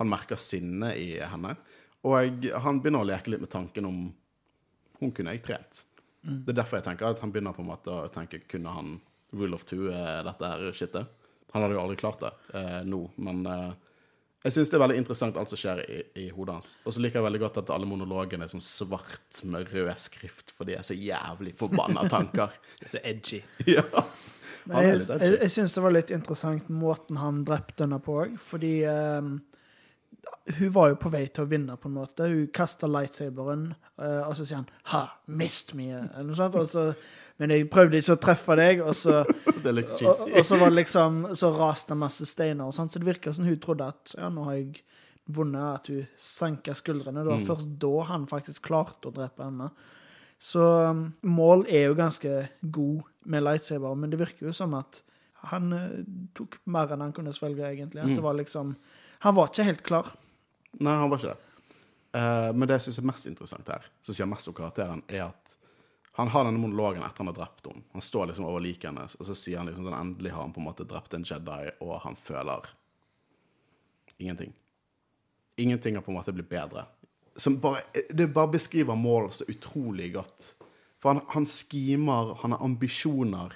Han 0.00 0.10
merker 0.12 0.40
sinnet 0.40 0.96
i 1.00 1.16
henne, 1.20 1.54
og 2.04 2.46
han 2.64 2.80
begynner 2.80 3.04
å 3.04 3.08
leke 3.08 3.32
litt 3.32 3.42
med 3.44 3.52
tanken 3.52 3.88
om 3.88 4.00
hun 5.00 5.12
kunne 5.16 5.32
jeg 5.34 5.44
trent. 5.44 5.82
Det 6.26 6.52
er 6.52 6.58
derfor 6.60 6.80
jeg 6.80 6.88
tenker 6.88 7.08
at 7.10 7.22
han 7.22 7.32
begynner 7.34 7.54
på 7.56 7.62
en 7.62 7.70
måte 7.70 7.92
å 7.92 8.10
tenke 8.12 8.42
kunne 8.50 8.72
han 8.74 8.96
rule 9.36 9.54
of 9.54 9.64
two, 9.68 9.90
eh, 9.92 10.22
dette 10.26 10.52
her 10.52 10.72
shitet. 10.74 11.06
Han 11.52 11.64
hadde 11.64 11.76
jo 11.76 11.82
aldri 11.82 11.98
klart 12.00 12.22
det 12.24 12.32
eh, 12.58 12.80
nå, 12.86 13.02
men 13.22 13.46
eh, 13.50 13.74
jeg 14.46 14.54
syns 14.54 14.70
det 14.70 14.76
er 14.78 14.82
veldig 14.84 14.98
interessant 15.00 15.38
alt 15.40 15.50
som 15.50 15.58
skjer 15.58 15.80
i, 15.90 15.98
i 16.22 16.28
hodet 16.30 16.58
hans. 16.58 16.68
Og 16.86 16.94
så 16.94 17.02
liker 17.02 17.18
jeg 17.18 17.26
veldig 17.26 17.42
godt 17.42 17.60
at 17.64 17.72
alle 17.74 17.88
monologene 17.88 18.46
er 18.46 18.52
sånn 18.52 18.62
svart 18.62 19.40
med 19.48 19.72
rød 19.72 19.90
skrift, 19.98 20.52
for 20.54 20.68
de 20.68 20.76
er 20.78 20.86
så 20.86 20.94
jævlig 20.94 21.54
forbanna 21.58 22.06
tanker. 22.14 22.54
Så 22.84 23.02
edgy. 23.02 23.40
ja. 23.76 23.82
Er 24.66 24.86
Jeg, 24.86 25.02
jeg, 25.08 25.34
jeg 25.40 25.52
syns 25.54 25.74
det 25.74 25.82
var 25.82 25.94
litt 25.94 26.12
interessant 26.14 26.70
måten 26.70 27.18
han 27.22 27.44
drepte 27.46 27.86
henne 27.86 27.98
på 28.02 28.16
òg, 28.22 28.38
fordi 28.42 28.72
ehm, 28.90 29.36
hun 30.58 30.70
var 30.72 30.88
jo 30.88 30.94
på 30.94 31.10
vei 31.10 31.26
til 31.26 31.44
å 31.44 31.48
vinne, 31.50 31.76
på 31.76 31.88
en 31.88 31.94
måte. 31.94 32.26
Hun 32.30 32.46
kasta 32.54 32.86
lightsaberen, 32.86 33.74
eh, 33.98 34.20
og 34.28 34.36
så 34.36 34.46
sier 34.46 34.56
han 34.56 34.68
'ha, 34.84 35.08
mist 35.28 35.74
me', 35.74 35.90
eller 36.14 36.22
noe 36.24 36.34
sånt. 36.36 36.54
Og 36.54 36.66
så, 36.68 36.94
men 37.38 37.50
jeg 37.50 37.68
prøvde 37.70 37.98
ikke 37.98 38.12
å 38.16 38.20
treffe 38.20 38.56
deg, 38.56 38.80
og 38.80 38.94
så, 38.94 39.24
Det 39.62 39.66
er 39.66 39.72
litt 39.72 40.02
og, 40.02 40.28
og 40.38 40.44
så 40.44 40.56
var 40.58 40.70
det 40.70 40.76
liksom 40.84 41.34
Så 41.34 41.50
raste 41.58 41.88
det 41.94 41.98
masse 41.98 42.26
steiner 42.26 42.64
og 42.66 42.74
sånn, 42.74 42.88
så 42.90 42.98
det 42.98 43.06
virka 43.06 43.32
som 43.34 43.44
hun 43.44 43.58
trodde 43.58 43.88
at 43.88 44.14
ja, 44.16 44.28
nå 44.28 44.44
har 44.44 44.54
jeg 44.54 44.82
vunnet, 45.28 45.74
at 45.74 45.86
hun 45.88 46.06
senka 46.16 46.72
skuldrene. 46.74 47.24
Det 47.24 47.26
var 47.32 47.38
Mm. 47.38 47.46
først 47.46 47.78
da 47.78 48.02
han 48.04 48.26
faktisk 48.26 48.62
klarte 48.62 49.08
å 49.08 49.12
drepe 49.14 49.42
henne. 49.44 49.70
Så 50.38 50.60
um, 50.90 51.14
Mål 51.22 51.66
er 51.68 51.86
jo 51.88 51.94
ganske 51.94 52.48
god 52.70 53.02
med 53.24 53.42
lightsaber, 53.42 53.94
men 53.96 54.10
det 54.10 54.18
virker 54.20 54.46
jo 54.46 54.52
som 54.52 54.74
at 54.74 55.02
han 55.46 55.72
eh, 55.72 56.04
tok 56.34 56.58
mer 56.66 56.86
enn 56.92 57.00
han 57.00 57.12
kunne 57.12 57.32
svelge, 57.32 57.64
egentlig. 57.64 58.00
At 58.02 58.06
Mm. 58.08 58.14
det 58.14 58.22
var 58.22 58.34
liksom 58.34 58.76
Han 59.24 59.36
var 59.36 59.50
ikke 59.50 59.66
helt 59.66 59.84
klar. 59.86 60.12
Nei, 60.76 60.94
han 60.94 61.10
var 61.10 61.20
ikke 61.20 61.34
det. 61.34 61.42
Uh, 62.16 62.50
men 62.56 62.68
det 62.68 62.78
jeg 62.78 62.86
syns 62.86 63.00
er 63.02 63.08
mest 63.10 63.28
interessant 63.28 63.68
her, 63.68 63.86
som 64.04 64.16
sier 64.16 64.28
mest 64.28 64.48
om 64.48 64.56
karakteren, 64.56 65.02
er 65.08 65.26
at 65.28 65.56
han 66.16 66.30
har 66.32 66.46
denne 66.46 66.60
monologen 66.60 67.02
etter 67.04 67.20
han 67.20 67.28
har 67.28 67.36
drept 67.36 67.66
henne. 67.68 67.84
Han 67.92 68.04
står 68.04 68.30
liksom 68.30 68.46
over 68.48 68.62
liket 68.64 68.88
hennes, 68.88 69.18
og 69.20 69.28
så 69.28 69.34
sier 69.36 69.60
han 69.60 69.68
liksom 69.68 69.90
at 69.90 69.98
endelig 69.98 70.32
har 70.32 70.46
han 70.46 70.54
på 70.54 70.62
en 70.62 70.68
måte 70.70 70.86
drept 70.88 71.12
en 71.12 71.26
Jedi, 71.28 71.74
og 71.84 71.98
han 72.06 72.16
føler 72.16 72.70
ingenting. 74.16 74.54
Ingenting 75.60 75.98
har 75.98 76.04
på 76.06 76.14
en 76.14 76.16
måte 76.16 76.32
blitt 76.32 76.48
bedre. 76.48 76.86
Som 77.36 77.58
bare, 77.60 77.84
det 78.08 78.30
bare 78.32 78.54
beskriver 78.54 78.96
Maul 78.96 79.28
så 79.32 79.44
utrolig 79.52 80.14
godt. 80.14 80.54
For 81.02 81.12
han, 81.12 81.20
han 81.34 81.44
skimer, 81.44 82.32
han 82.40 82.56
har 82.56 82.64
ambisjoner, 82.64 83.52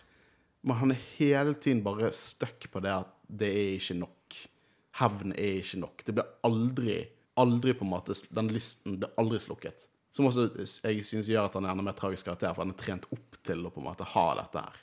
men 0.60 0.80
han 0.82 0.92
er 0.92 1.00
hele 1.16 1.56
tiden 1.56 1.80
bare 1.84 2.12
stuck 2.12 2.68
på 2.68 2.84
det 2.84 2.92
at 2.92 3.16
det 3.24 3.48
er 3.48 3.76
ikke 3.78 4.02
nok. 4.02 4.19
Hevn 4.98 5.34
er 5.36 5.60
ikke 5.60 5.80
nok. 5.84 6.02
Det 6.06 6.14
blir 6.16 6.28
aldri, 6.46 6.98
aldri 7.40 7.74
på 7.78 7.86
en 7.86 7.92
måte, 7.92 8.16
den 8.34 8.50
lysten 8.54 8.98
blir 8.98 9.12
aldri 9.20 9.38
slukket. 9.42 9.86
Som 10.10 10.26
også 10.26 10.48
jeg 10.58 11.04
synes 11.06 11.28
gjør 11.30 11.46
at 11.46 11.56
han 11.58 11.66
er 11.66 11.74
enda 11.74 11.86
mer 11.86 11.98
tragisk 11.98 12.26
karakter, 12.26 12.50
for 12.54 12.64
han 12.64 12.72
er 12.74 12.80
trent 12.80 13.06
opp 13.14 13.38
til 13.46 13.62
å 13.62 13.70
på 13.70 13.82
en 13.82 13.86
måte 13.86 14.08
ha 14.16 14.26
dette 14.40 14.64
her. 14.64 14.80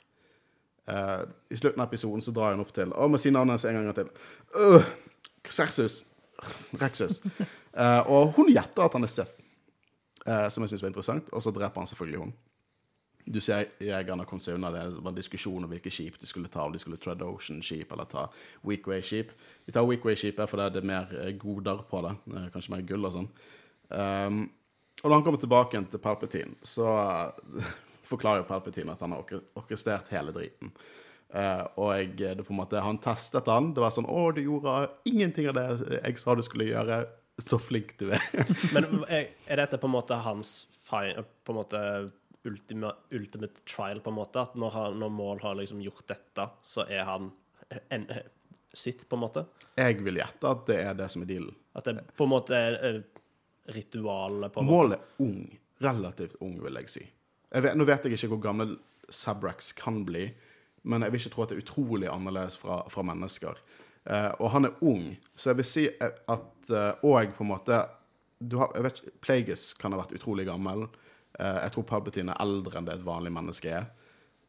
Uh, 0.88 1.24
I 1.52 1.58
slutten 1.60 1.82
av 1.84 1.90
episoden 1.90 2.24
så 2.24 2.32
drar 2.32 2.54
han 2.54 2.62
opp 2.62 2.70
til 2.72 2.94
Å, 2.96 3.08
må 3.12 3.18
si 3.20 3.28
navnet 3.28 3.58
hans 3.58 3.66
en 3.68 3.76
gang 3.76 3.96
til. 3.96 4.08
Øh, 4.56 4.86
Xerxus. 5.44 5.98
Rexus. 6.80 7.18
Uh, 7.76 8.00
og 8.14 8.32
hun 8.38 8.48
gjetter 8.48 8.86
at 8.86 8.96
han 8.96 9.04
er 9.04 9.12
Seth, 9.12 9.42
uh, 10.24 10.46
som 10.48 10.64
jeg 10.64 10.72
syns 10.72 10.86
var 10.86 10.94
interessant. 10.94 11.28
Og 11.36 11.44
så 11.44 11.52
dreper 11.52 11.84
han 11.84 11.90
selvfølgelig 11.90 12.22
hun. 12.22 12.32
Du 13.28 13.40
ser 13.44 13.66
jegerne 13.82 14.24
kom 14.28 14.40
seg 14.40 14.56
unna 14.56 14.70
det. 14.72 14.84
Det 14.94 15.02
var 15.04 15.12
en 15.12 15.18
diskusjon 15.18 15.64
om 15.66 15.72
hvilke 15.72 15.90
skip 15.92 16.18
de 16.20 16.28
skulle 16.28 16.50
ta. 16.52 16.64
Om 16.64 16.72
de 16.74 16.80
skulle 16.82 17.00
Tread 17.00 17.22
Ocean-skip 17.24 17.92
eller 17.92 18.08
ta 18.08 18.26
Weekway-skip. 18.66 19.32
Vi 19.66 19.74
tar 19.76 19.86
Weekway-skipet, 19.88 20.48
fordi 20.48 20.68
det 20.74 20.82
er 20.82 20.88
mer 20.92 21.12
eh, 21.20 21.34
goder 21.40 21.82
på 21.90 22.00
det. 22.06 22.14
eh, 22.34 22.46
Kanskje 22.54 22.74
mer 22.76 22.86
gull 22.88 23.08
og 23.08 23.16
sånn. 23.18 23.28
Um, 23.88 24.40
og 25.02 25.10
da 25.10 25.14
han 25.18 25.26
kommer 25.26 25.40
tilbake 25.40 25.76
igjen 25.76 25.90
til 25.92 26.02
Palpatine, 26.02 26.56
så 26.66 26.88
eh, 26.94 27.68
forklarer 28.10 28.42
jo 28.42 28.48
Palpatine 28.48 28.96
at 28.96 29.04
han 29.04 29.14
har 29.14 29.22
orke- 29.24 29.44
orkestrert 29.60 30.08
hele 30.14 30.34
driten. 30.36 30.72
Uh, 31.28 31.66
og 31.76 31.92
jeg, 31.98 32.40
måte, 32.56 32.80
han 32.80 32.98
testet 33.04 33.48
han. 33.52 33.74
Det 33.76 33.84
var 33.84 33.92
sånn 33.92 34.08
'Å, 34.08 34.30
du 34.32 34.40
gjorde 34.40 34.88
ingenting 35.04 35.50
av 35.50 35.58
det 35.60 36.00
jeg 36.00 36.20
sa 36.22 36.34
du 36.34 36.42
skulle 36.46 36.70
gjøre.' 36.72 37.04
så 37.38 37.54
flink 37.62 37.92
du 38.00 38.08
er. 38.10 38.22
Men 38.74 39.04
er 39.12 39.60
dette 39.60 39.78
på 39.78 39.86
en 39.86 39.94
måte 39.94 40.16
hans 40.24 40.66
på 40.88 41.52
en 41.52 41.54
måte 41.54 41.80
ultima, 42.44 42.92
ultimate 43.10 43.64
trial, 43.64 44.00
på 44.00 44.10
en 44.10 44.18
måte? 44.18 44.42
At 44.42 44.56
når, 44.58 44.70
han, 44.70 44.98
når 44.98 45.12
Mål 45.14 45.42
har 45.42 45.58
liksom 45.58 45.82
gjort 45.82 46.06
dette, 46.08 46.48
så 46.62 46.86
er 46.88 47.06
han 47.08 47.30
en, 47.88 48.06
sitt, 48.72 49.08
på 49.08 49.16
en 49.16 49.24
måte? 49.24 49.44
Jeg 49.78 50.00
vil 50.04 50.20
gjette 50.20 50.50
at 50.50 50.66
det 50.68 50.80
er 50.82 50.98
det 50.98 51.08
som 51.12 51.24
er 51.24 51.30
dealen. 51.30 51.56
At 51.78 51.88
det 51.88 52.04
på 52.16 52.26
en 52.26 52.32
måte 52.32 52.58
er 52.58 52.78
eh, 52.84 53.00
ritualet, 53.74 54.52
på 54.54 54.62
en 54.62 54.68
måte? 54.68 54.76
Mål 54.76 54.96
er 54.96 55.24
ung. 55.24 55.42
Relativt 55.78 56.38
ung, 56.42 56.56
vil 56.64 56.80
jeg 56.80 56.92
si. 56.92 57.04
Jeg 57.48 57.64
vet, 57.64 57.76
nå 57.78 57.86
vet 57.88 58.04
jeg 58.04 58.18
ikke 58.18 58.32
hvor 58.34 58.44
gammel 58.48 58.78
Sabrax 59.08 59.72
kan 59.78 60.02
bli, 60.04 60.26
men 60.88 61.04
jeg 61.04 61.12
vil 61.12 61.22
ikke 61.22 61.34
tro 61.34 61.44
at 61.44 61.52
det 61.52 61.58
er 61.58 61.64
utrolig 61.64 62.08
annerledes 62.10 62.58
fra, 62.60 62.80
fra 62.90 63.04
mennesker. 63.06 63.60
Uh, 64.08 64.32
og 64.40 64.50
han 64.54 64.68
er 64.68 64.82
ung, 64.88 65.04
så 65.36 65.50
jeg 65.50 65.58
vil 65.58 65.66
si 65.68 65.82
at 66.00 66.70
Og 66.72 67.12
uh, 67.12 67.32
på 67.34 67.44
en 67.44 67.50
måte 67.50 67.80
du 68.38 68.56
har, 68.60 68.70
jeg 68.76 68.84
vet, 68.86 69.00
Plagueis 69.24 69.64
kan 69.78 69.92
ha 69.92 69.98
vært 70.00 70.14
utrolig 70.14 70.46
gammel. 70.46 70.86
Eh, 71.38 71.60
jeg 71.64 71.74
tror 71.74 71.86
Palpatine 71.88 72.34
er 72.34 72.42
eldre 72.44 72.78
enn 72.78 72.88
det 72.88 72.98
et 72.98 73.06
vanlig 73.06 73.32
menneske 73.34 73.72
er. 73.80 73.88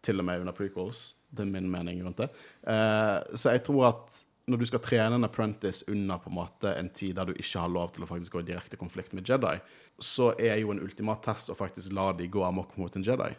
Til 0.05 0.21
og 0.21 0.27
med 0.27 0.41
under 0.43 0.55
prequels. 0.55 1.13
Det 1.29 1.43
er 1.45 1.51
min 1.51 1.69
mening 1.71 2.01
rundt 2.05 2.21
det. 2.23 2.29
Eh, 2.67 3.35
så 3.37 3.53
jeg 3.53 3.63
tror 3.67 3.91
at 3.91 4.23
når 4.49 4.57
du 4.57 4.65
skal 4.65 4.81
trene 4.81 5.19
en 5.19 5.27
apprentice 5.27 5.85
under 5.91 6.17
på 6.17 6.31
en 6.31 6.39
måte 6.39 6.71
en 6.73 6.89
tid 6.89 7.15
der 7.19 7.29
du 7.29 7.35
ikke 7.35 7.61
har 7.61 7.69
lov 7.69 7.91
til 7.93 8.05
å 8.05 8.09
faktisk 8.09 8.33
gå 8.33 8.41
i 8.41 8.47
direkte 8.47 8.79
konflikt 8.81 9.13
med 9.13 9.29
Jedi, 9.29 9.59
så 10.01 10.31
er 10.39 10.57
jo 10.61 10.71
en 10.73 10.81
ultimat 10.81 11.21
test 11.25 11.51
å 11.51 11.57
faktisk 11.57 11.93
la 11.93 12.09
de 12.17 12.29
gå 12.31 12.41
amok 12.47 12.73
mot 12.81 12.95
en 12.95 13.05
Jedi. 13.05 13.29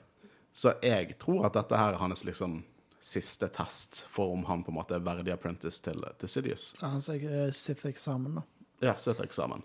Så 0.55 0.77
jeg 0.85 1.17
tror 1.19 1.49
at 1.49 1.57
dette 1.57 1.79
her 1.79 1.97
er 1.97 2.03
hans 2.03 2.23
liksom 2.27 2.61
siste 3.01 3.49
test 3.49 4.05
for 4.13 4.35
om 4.35 4.45
han 4.45 4.63
på 4.63 4.71
en 4.71 4.77
måte 4.77 4.95
er 4.95 5.05
verdig 5.05 5.33
apprentice 5.33 5.81
til, 5.83 6.03
til 6.21 6.31
Sidious. 6.31 6.71
Ja, 6.81 6.93
Han 6.93 7.05
sier 7.05 7.47
eh, 7.47 7.53
Sith-eksamen, 7.57 8.41
da. 8.41 8.43
Ja, 8.85 8.95
Sith-eksamen. 9.01 9.65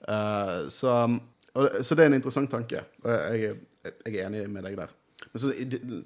Uh, 0.00 0.64
så, 0.72 0.94
og, 1.52 1.84
så 1.84 1.94
det 1.94 2.04
er 2.04 2.12
en 2.12 2.18
interessant 2.18 2.50
tanke. 2.50 2.84
og 3.02 3.10
Jeg, 3.10 3.56
jeg, 3.84 4.14
er 4.14 4.26
enig 4.26 4.44
med 4.50 4.66
deg 4.66 4.76
der. 4.78 4.92
Men 5.32 5.42
så, 5.42 5.52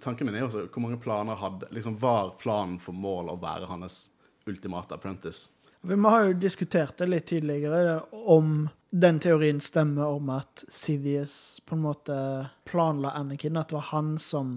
tanken 0.03 0.27
min 0.29 0.39
er 0.39 0.47
også 0.47 0.67
hvor 0.73 0.83
mange 0.83 0.99
planer 1.01 1.39
hadde 1.39 1.69
liksom 1.75 1.99
Var 2.01 2.33
planen 2.41 2.81
for 2.83 2.97
mål 2.97 3.31
å 3.31 3.37
være 3.41 3.69
hans 3.71 4.09
ultimate 4.51 4.97
apprentice? 4.97 5.51
Vi 5.85 5.99
har 6.01 6.25
jo 6.25 6.37
diskutert 6.41 6.97
det 6.99 7.11
litt 7.13 7.27
tidligere, 7.29 7.99
om 8.11 8.71
den 8.91 9.19
teorien 9.21 9.61
stemmer 9.61 10.17
om 10.17 10.31
at 10.33 10.65
Sidious 10.73 11.61
på 11.69 11.77
en 11.77 11.85
måte 11.85 12.17
planla 12.65 13.13
Anakin, 13.19 13.59
at 13.61 13.69
det 13.69 13.77
var 13.77 13.91
han 13.91 14.15
som 14.23 14.57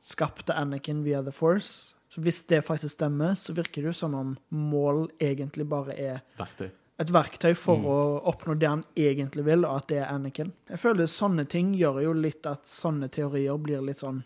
skapte 0.00 0.56
Anakin 0.56 1.02
via 1.04 1.20
The 1.22 1.34
Force. 1.36 1.92
Så 2.08 2.20
Hvis 2.24 2.42
det 2.48 2.64
faktisk 2.64 2.96
stemmer, 2.96 3.34
så 3.34 3.52
virker 3.52 3.82
det 3.82 3.92
jo 3.92 3.98
som 3.98 4.14
om 4.14 4.36
mål 4.48 5.10
egentlig 5.20 5.68
bare 5.68 5.96
er 5.96 6.24
Verktøy 6.40 6.70
et 7.02 7.12
verktøy 7.12 7.52
for 7.58 7.76
Mm. 7.78 7.84
å 7.86 8.22
oppnå 8.32 8.54
det 8.58 8.68
han 8.68 8.84
egentlig 8.96 9.44
vil, 9.44 9.64
og 9.68 9.76
at 9.82 9.88
det 9.92 9.98
er 10.02 10.10
Anakin. 10.14 10.52
Jeg 10.70 10.78
føler 10.82 11.06
sånne 11.10 11.44
ting 11.48 11.74
gjør 11.74 12.02
jo 12.04 12.12
litt 12.16 12.46
at 12.46 12.64
sånne 12.70 13.10
teorier 13.10 13.58
blir 13.58 13.82
litt 13.84 13.98
sånn 14.02 14.22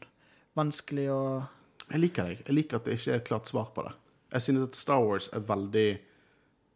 vanskelig 0.57 1.09
å 1.13 1.21
Jeg 1.91 2.01
liker 2.03 2.25
deg. 2.27 2.41
Jeg 2.47 2.55
liker 2.57 2.77
at 2.81 2.85
det 2.85 2.97
ikke 2.99 3.13
er 3.13 3.21
et 3.21 3.29
klart 3.29 3.47
svar 3.47 3.69
på 3.75 3.85
det. 3.87 3.93
Jeg 4.33 4.43
synes 4.43 4.65
at 4.69 4.75
Star 4.75 5.05
Wars 5.05 5.29
er 5.33 5.41
veldig 5.47 5.99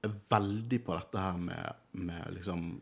er 0.05 0.13
veldig 0.31 0.79
på 0.87 0.95
dette 0.97 1.19
her 1.21 1.37
med, 1.37 1.75
med 1.93 2.31
liksom 2.37 2.81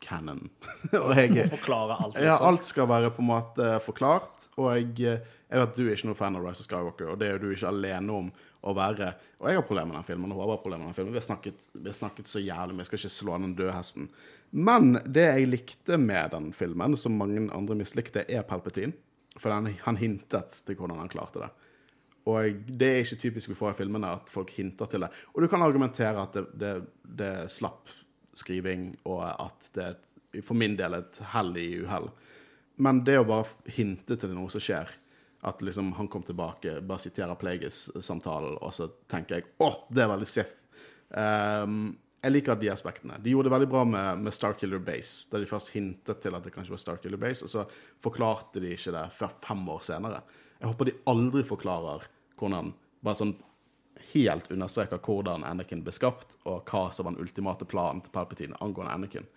canon. 0.00 0.48
og 0.96 1.12
jeg, 1.14 1.44
forklare 1.52 1.98
alt, 2.00 2.16
Ja, 2.16 2.32
liksom. 2.32 2.46
alt 2.48 2.64
skal 2.64 2.88
være 2.88 3.10
på 3.14 3.20
en 3.22 3.28
måte 3.28 3.68
forklart. 3.84 4.48
Og 4.56 4.70
jeg, 4.74 4.94
jeg 4.98 5.20
vet 5.52 5.66
at 5.68 5.76
du 5.76 5.84
er 5.86 5.92
ikke 5.94 6.08
noen 6.08 6.16
fan 6.18 6.36
av 6.40 6.46
Rise 6.48 6.64
of 6.64 6.66
Skywalker, 6.70 7.10
og 7.12 7.18
det 7.20 7.28
er 7.28 7.36
jo 7.36 7.42
du 7.44 7.50
ikke 7.54 7.68
alene 7.68 8.16
om 8.16 8.32
å 8.60 8.74
være. 8.76 9.12
Og 9.40 9.48
jeg 9.48 9.60
har 9.60 9.66
problemer 9.66 9.92
med 9.92 10.00
den 10.00 10.08
filmen, 10.10 10.32
og 10.32 10.40
hun 10.42 10.52
har 10.52 10.60
problemer 10.62 10.84
med 10.84 10.92
den 10.92 10.98
filmen. 10.98 11.14
Vi 11.14 11.20
har 11.20 11.28
snakket, 11.28 11.62
vi 11.72 11.88
har 11.88 11.96
snakket 11.96 12.30
så 12.30 12.42
jævlig, 12.42 12.76
mye. 12.76 12.88
skal 12.88 13.00
ikke 13.00 13.12
slå 13.14 13.38
den 13.40 13.54
døde 13.58 13.76
hesten. 13.76 14.10
Men 14.50 14.98
det 15.06 15.26
jeg 15.28 15.48
likte 15.48 15.98
med 16.00 16.34
den 16.34 16.50
filmen, 16.56 16.96
som 16.98 17.16
mange 17.16 17.46
andre 17.54 17.78
mislikte, 17.78 18.26
er 18.28 18.44
Palpatine. 18.48 18.96
For 19.40 19.54
han, 19.54 19.70
han 19.86 20.00
hintet 20.00 20.60
til 20.66 20.76
hvordan 20.76 21.00
han 21.00 21.12
klarte 21.12 21.44
det. 21.44 21.50
Og 22.28 22.66
det 22.68 22.88
er 22.88 23.00
ikke 23.04 23.22
typisk 23.22 23.52
vi 23.52 23.56
får 23.58 23.72
i 23.72 23.78
filmene, 23.78 24.10
at 24.18 24.30
folk 24.32 24.50
hinter 24.52 24.90
til 24.90 25.06
det. 25.06 25.10
Og 25.32 25.42
du 25.42 25.48
kan 25.48 25.62
argumentere 25.64 26.20
at 26.20 26.36
det, 26.36 26.44
det, 26.60 26.74
det 27.22 27.34
slapp 27.52 27.88
skriving, 28.36 28.92
og 29.08 29.24
at 29.24 29.70
det 29.74 29.86
er 29.86 30.44
for 30.46 30.58
min 30.58 30.76
del 30.78 30.98
et 30.98 31.22
hell 31.32 31.54
i 31.58 31.70
uhell. 31.80 32.10
Men 32.80 33.02
det 33.06 33.18
å 33.20 33.26
bare 33.28 33.72
hinte 33.74 34.16
til 34.20 34.34
noe 34.36 34.52
som 34.52 34.62
skjer, 34.62 34.90
at 35.46 35.62
liksom 35.64 35.92
han 35.96 36.08
kom 36.12 36.22
tilbake, 36.26 36.80
bare 36.84 37.00
siterer 37.00 37.38
Plagueis-samtalen, 37.40 38.58
og 38.60 38.74
så 38.76 38.90
tenker 39.08 39.38
jeg 39.38 39.48
åh, 39.64 39.78
det 39.88 40.04
er 40.04 40.10
veldig 40.12 40.28
Sith. 40.28 40.56
Um, 41.10 41.96
jeg 42.20 42.34
liker 42.34 42.58
de 42.60 42.68
aspektene. 42.68 43.16
De 43.24 43.32
gjorde 43.32 43.48
det 43.48 43.54
veldig 43.54 43.70
bra 43.72 43.84
med, 43.88 44.24
med 44.26 44.34
Starkiller 44.36 44.82
Base, 44.84 45.24
da 45.30 45.40
de 45.40 45.48
først 45.48 45.72
hintet 45.72 46.20
til 46.20 46.36
at 46.36 46.44
det 46.44 46.52
kanskje 46.52 46.74
var 46.74 46.82
Starkiller 46.82 47.20
Base, 47.20 47.46
og 47.46 47.52
så 47.52 47.64
forklarte 48.04 48.60
de 48.60 48.74
ikke 48.76 48.92
det 48.92 49.06
før 49.16 49.32
fem 49.46 49.62
år 49.72 49.86
senere. 49.86 50.20
Jeg 50.60 50.68
håper 50.68 50.90
de 50.90 50.98
aldri 51.08 51.44
forklarer 51.46 52.08
hvordan 52.40 52.74
Bare 53.00 53.16
sånn 53.16 53.30
helt 54.10 54.50
understreker 54.52 55.00
hvordan 55.00 55.44
Anakin 55.48 55.80
ble 55.84 55.92
skapt, 55.96 56.34
og 56.44 56.68
hva 56.68 56.90
som 56.92 57.06
var 57.06 57.14
den 57.14 57.22
ultimate 57.24 57.64
planen 57.64 58.02
til 58.04 58.12
Palpatine 58.12 58.58
angående 58.60 58.92
Anakin. 58.92 59.28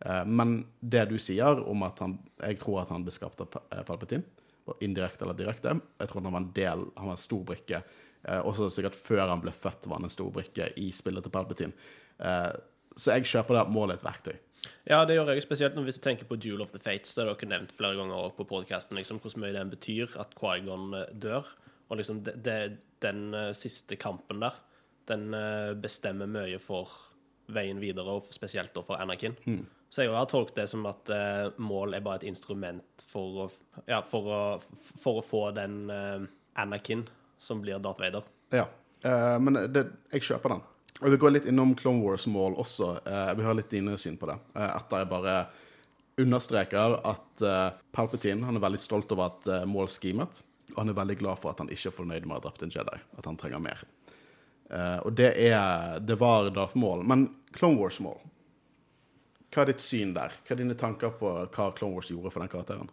Eh, 0.00 0.24
Men 0.24 0.62
det 0.80 1.10
du 1.10 1.18
sier 1.18 1.60
om 1.68 1.82
at 1.82 1.98
han 2.00 2.18
Jeg 2.40 2.58
tror 2.62 2.82
at 2.82 2.88
han 2.88 3.04
ble 3.04 3.12
skapt 3.12 3.40
av 3.44 3.58
eh, 3.68 3.82
Palpatine, 3.84 4.24
indirekte 4.80 5.24
eller 5.26 5.34
direkte. 5.38 5.74
Jeg 6.00 6.08
tror 6.08 6.22
han 6.22 6.32
var 6.32 6.40
en 6.44 6.52
del 6.56 6.84
Han 6.96 7.06
var 7.10 7.16
en 7.16 7.22
stor 7.22 7.44
brikke. 7.44 7.82
Eh, 8.24 8.40
Også 8.46 8.70
sikkert 8.70 8.94
før 8.94 9.28
han 9.28 9.40
ble 9.42 9.50
født, 9.52 9.86
var 9.86 9.98
han 9.98 10.04
en 10.06 10.12
stor 10.14 10.30
brikke 10.30 10.72
i 10.78 10.90
spillet 10.94 11.22
til 11.24 11.32
Palpatine. 11.34 11.72
Eh, 12.20 12.52
Så 12.96 13.14
jeg 13.14 13.24
kjøper 13.24 13.56
det 13.56 13.72
målet 13.72 13.98
et 13.98 14.04
verktøy. 14.04 14.34
Ja, 14.86 15.04
det 15.08 15.14
gjør 15.16 15.30
jeg 15.32 15.42
spesielt 15.42 15.74
hvis 15.74 15.96
du 15.98 16.02
tenker 16.04 16.26
på 16.28 16.36
Duel 16.36 16.60
of 16.62 16.70
the 16.72 16.78
Fates. 16.78 17.14
Det 17.14 17.24
har 17.24 17.34
dere 17.34 17.48
nevnt 17.48 17.72
flere 17.72 17.96
ganger 17.96 18.34
på 18.36 18.44
podcasten, 18.46 18.96
liksom, 18.98 19.18
hvor 19.18 19.32
mye 19.40 19.52
den 19.56 19.70
betyr 19.72 20.12
at 20.20 20.34
Quaigon 20.38 20.92
eh, 20.94 21.06
dør. 21.14 21.48
Og 21.90 21.96
liksom 21.98 22.22
det, 22.22 22.36
det, 22.44 22.78
den 23.00 23.32
eh, 23.34 23.52
siste 23.56 23.96
kampen 23.96 24.40
der, 24.44 24.54
den 25.08 25.32
eh, 25.34 25.72
bestemmer 25.74 26.28
mye 26.30 26.60
for 26.62 26.88
veien 27.52 27.80
videre, 27.80 28.06
og 28.20 28.28
spesielt 28.32 28.72
for 28.86 28.94
Anakin. 29.02 29.34
Så 29.92 30.06
jeg 30.06 30.12
har 30.14 30.24
tolket 30.24 30.56
det 30.56 30.68
som 30.70 30.86
at 30.88 31.10
uh, 31.12 31.52
mål 31.60 31.92
er 31.92 32.04
bare 32.04 32.22
et 32.22 32.30
instrument 32.30 33.02
for 33.04 33.42
å, 33.44 33.48
ja, 33.84 33.98
for 34.00 34.24
å, 34.24 34.38
for 34.80 35.20
å 35.20 35.24
få 35.24 35.42
den 35.52 35.82
uh, 35.92 36.24
Anakin 36.56 37.04
som 37.36 37.60
blir 37.60 37.82
Darth 37.82 38.00
Vader. 38.00 38.24
Ja, 38.56 38.64
uh, 39.04 39.36
men 39.36 39.60
det, 39.74 39.84
jeg 40.14 40.24
kjøper 40.30 40.54
den. 40.54 40.62
Og 41.02 41.12
Vi 41.12 41.18
går 41.20 41.34
litt 41.34 41.50
innom 41.50 41.74
Clone 41.76 42.00
Wars-mål 42.06 42.56
også. 42.62 42.88
Jeg 43.04 43.36
vil 43.36 43.48
ha 43.48 43.54
litt 43.58 43.72
dine 43.72 43.98
syn 43.98 44.16
på 44.20 44.28
det. 44.30 44.36
Etter 44.54 45.02
jeg 45.02 45.10
bare 45.10 45.36
understreker 46.22 46.94
at 47.10 47.42
Palpatine 47.90 48.46
han 48.46 48.60
er 48.60 48.62
veldig 48.62 48.80
stolt 48.80 49.10
over 49.12 49.32
at 49.32 49.48
uh, 49.50 49.64
mål 49.68 49.90
schemet. 49.92 50.44
Og 50.72 50.78
han 50.78 50.92
er 50.92 51.00
veldig 51.02 51.18
glad 51.20 51.42
for 51.42 51.52
at 51.52 51.60
han 51.60 51.72
ikke 51.74 51.90
er 51.90 51.98
fornøyd 51.98 52.24
med 52.24 52.36
å 52.36 52.38
ha 52.38 52.46
drept 52.46 52.64
en 52.64 52.72
Jedi. 52.72 53.00
At 53.18 53.28
han 53.28 53.36
trenger 53.40 53.60
mer. 53.60 53.82
Og 55.04 55.10
det 55.12 55.34
er 55.36 55.98
Det 56.00 56.16
var 56.16 56.48
Darth 56.54 56.78
Maul. 56.80 57.02
Men 57.04 57.26
Clone 57.52 57.76
Wars-mål 57.76 58.22
Hva 59.52 59.62
er 59.62 59.72
ditt 59.72 59.84
syn 59.84 60.14
der? 60.16 60.32
Hva 60.46 60.54
er 60.54 60.62
dine 60.62 60.76
tanker 60.78 61.12
på 61.18 61.30
hva 61.44 61.68
Clone 61.76 61.98
Wars 61.98 62.10
gjorde 62.10 62.32
for 62.32 62.40
den 62.40 62.52
karakteren? 62.52 62.90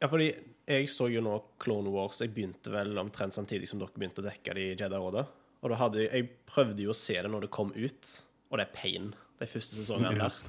Ja, 0.00 0.08
fordi 0.08 0.30
jeg 0.64 0.88
så 0.88 1.10
jo 1.12 1.20
nå 1.24 1.34
Clone 1.60 1.92
Wars. 1.92 2.22
Jeg 2.24 2.32
begynte 2.32 2.72
vel 2.72 2.96
omtrent 3.00 3.36
samtidig 3.36 3.68
som 3.68 3.82
dere 3.82 3.92
begynte 3.92 4.22
å 4.22 4.26
dekke 4.26 4.56
det 4.56 4.64
i 4.64 4.70
Jedi-rådet. 4.72 5.24
Og 5.64 5.72
da 5.72 5.80
hadde 5.80 6.06
jeg, 6.06 6.30
prøvde 6.48 6.84
jo 6.84 6.92
å 6.92 6.96
se 6.96 7.16
det 7.16 7.30
når 7.32 7.46
det 7.46 7.52
kom 7.52 7.70
ut, 7.72 8.10
og 8.50 8.60
det 8.60 8.66
er 8.66 8.74
pain, 8.76 9.12
de 9.40 9.48
første 9.48 9.78
sesongene 9.78 10.26
der. 10.26 10.40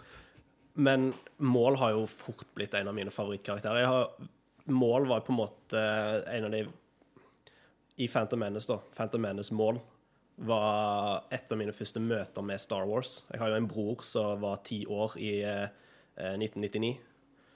Men 0.76 1.12
Mål 1.40 1.80
har 1.80 1.94
jo 1.96 2.08
fort 2.12 2.48
blitt 2.56 2.76
en 2.76 2.92
av 2.92 2.96
mine 2.96 3.12
favorittkarakterer. 3.16 3.84
Jeg 3.84 3.92
har, 3.92 4.32
Mål 4.76 5.08
var 5.08 5.24
på 5.24 5.32
en 5.32 5.40
måte 5.40 5.84
en 6.32 6.48
av 6.48 6.56
de 6.56 6.66
I 8.04 8.10
Phantom 8.12 8.44
Menace, 8.44 8.68
da. 8.68 8.80
Phantom 8.96 9.24
Menace 9.24 9.56
Mål 9.56 9.80
var 10.36 11.26
et 11.34 11.52
av 11.52 11.60
mine 11.60 11.74
første 11.76 12.02
møter 12.04 12.44
med 12.44 12.60
Star 12.60 12.88
Wars. 12.90 13.22
Jeg 13.32 13.40
har 13.40 13.52
jo 13.52 13.60
en 13.60 13.70
bror 13.72 14.04
som 14.04 14.42
var 14.44 14.64
ti 14.68 14.82
år 14.92 15.16
i 15.22 15.36
eh, 15.48 15.68
1999. 16.16 16.96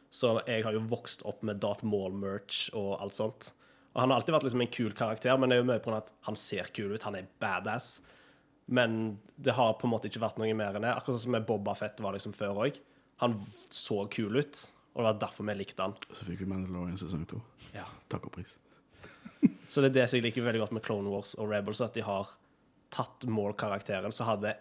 Så 0.10 0.34
jeg 0.48 0.64
har 0.66 0.74
jo 0.74 0.86
vokst 0.90 1.26
opp 1.30 1.44
med 1.46 1.60
Darth 1.62 1.86
Maul-merch 1.86 2.70
og 2.78 2.96
alt 3.04 3.18
sånt. 3.18 3.52
Og 3.94 4.02
han 4.02 4.12
har 4.12 4.22
alltid 4.22 4.36
vært 4.36 4.48
liksom 4.48 4.64
en 4.64 4.72
kul 4.74 4.94
karakter, 4.98 5.36
men 5.38 5.52
det 5.52 5.58
er 5.58 5.64
jo 5.64 5.68
mye 5.70 5.84
på 5.84 5.94
at 5.94 6.10
han 6.26 6.38
ser 6.40 6.72
kul 6.74 6.94
ut, 6.94 7.06
han 7.06 7.18
er 7.20 7.30
badass. 7.42 8.00
Men 8.70 9.20
det 9.36 9.58
har 9.58 9.76
på 9.78 9.88
en 9.88 9.94
måte 9.96 10.10
ikke 10.10 10.22
vært 10.24 10.40
noe 10.42 10.56
mer 10.58 10.78
enn 10.78 10.86
det. 10.86 10.94
Akkurat 10.94 11.18
sånn 11.18 11.26
som 11.28 11.36
med 11.38 11.48
Boba 11.50 11.74
Fett 11.78 12.02
var 12.06 12.16
liksom 12.16 12.36
før 12.38 12.64
òg. 12.68 12.80
Han 13.24 13.36
så 13.74 14.04
kul 14.14 14.40
ut, 14.40 14.64
og 14.94 15.02
det 15.02 15.08
var 15.10 15.22
derfor 15.26 15.50
vi 15.50 15.58
likte 15.60 15.84
han. 15.84 15.98
Så 16.14 16.28
fikk 16.28 16.46
vi 16.46 16.50
Mandalorian 16.50 17.00
sesong 17.02 17.26
to. 17.30 17.42
Ja. 17.76 17.88
Takk 18.14 18.30
og 18.30 18.38
pris. 18.38 18.56
Så 19.70 19.82
det 19.82 19.92
er 19.92 19.98
det 20.00 20.06
som 20.10 20.20
jeg 20.20 20.30
liker 20.30 20.46
veldig 20.46 20.64
godt 20.64 20.76
med 20.78 20.86
Clone 20.86 21.12
Wars 21.12 21.36
og 21.38 21.50
Rebels, 21.52 21.82
at 21.86 21.98
de 21.98 22.06
har 22.06 22.30
tatt 22.90 23.26
Maul-karakteren. 23.30 24.12
Så 24.16 24.24
hadde 24.28 24.56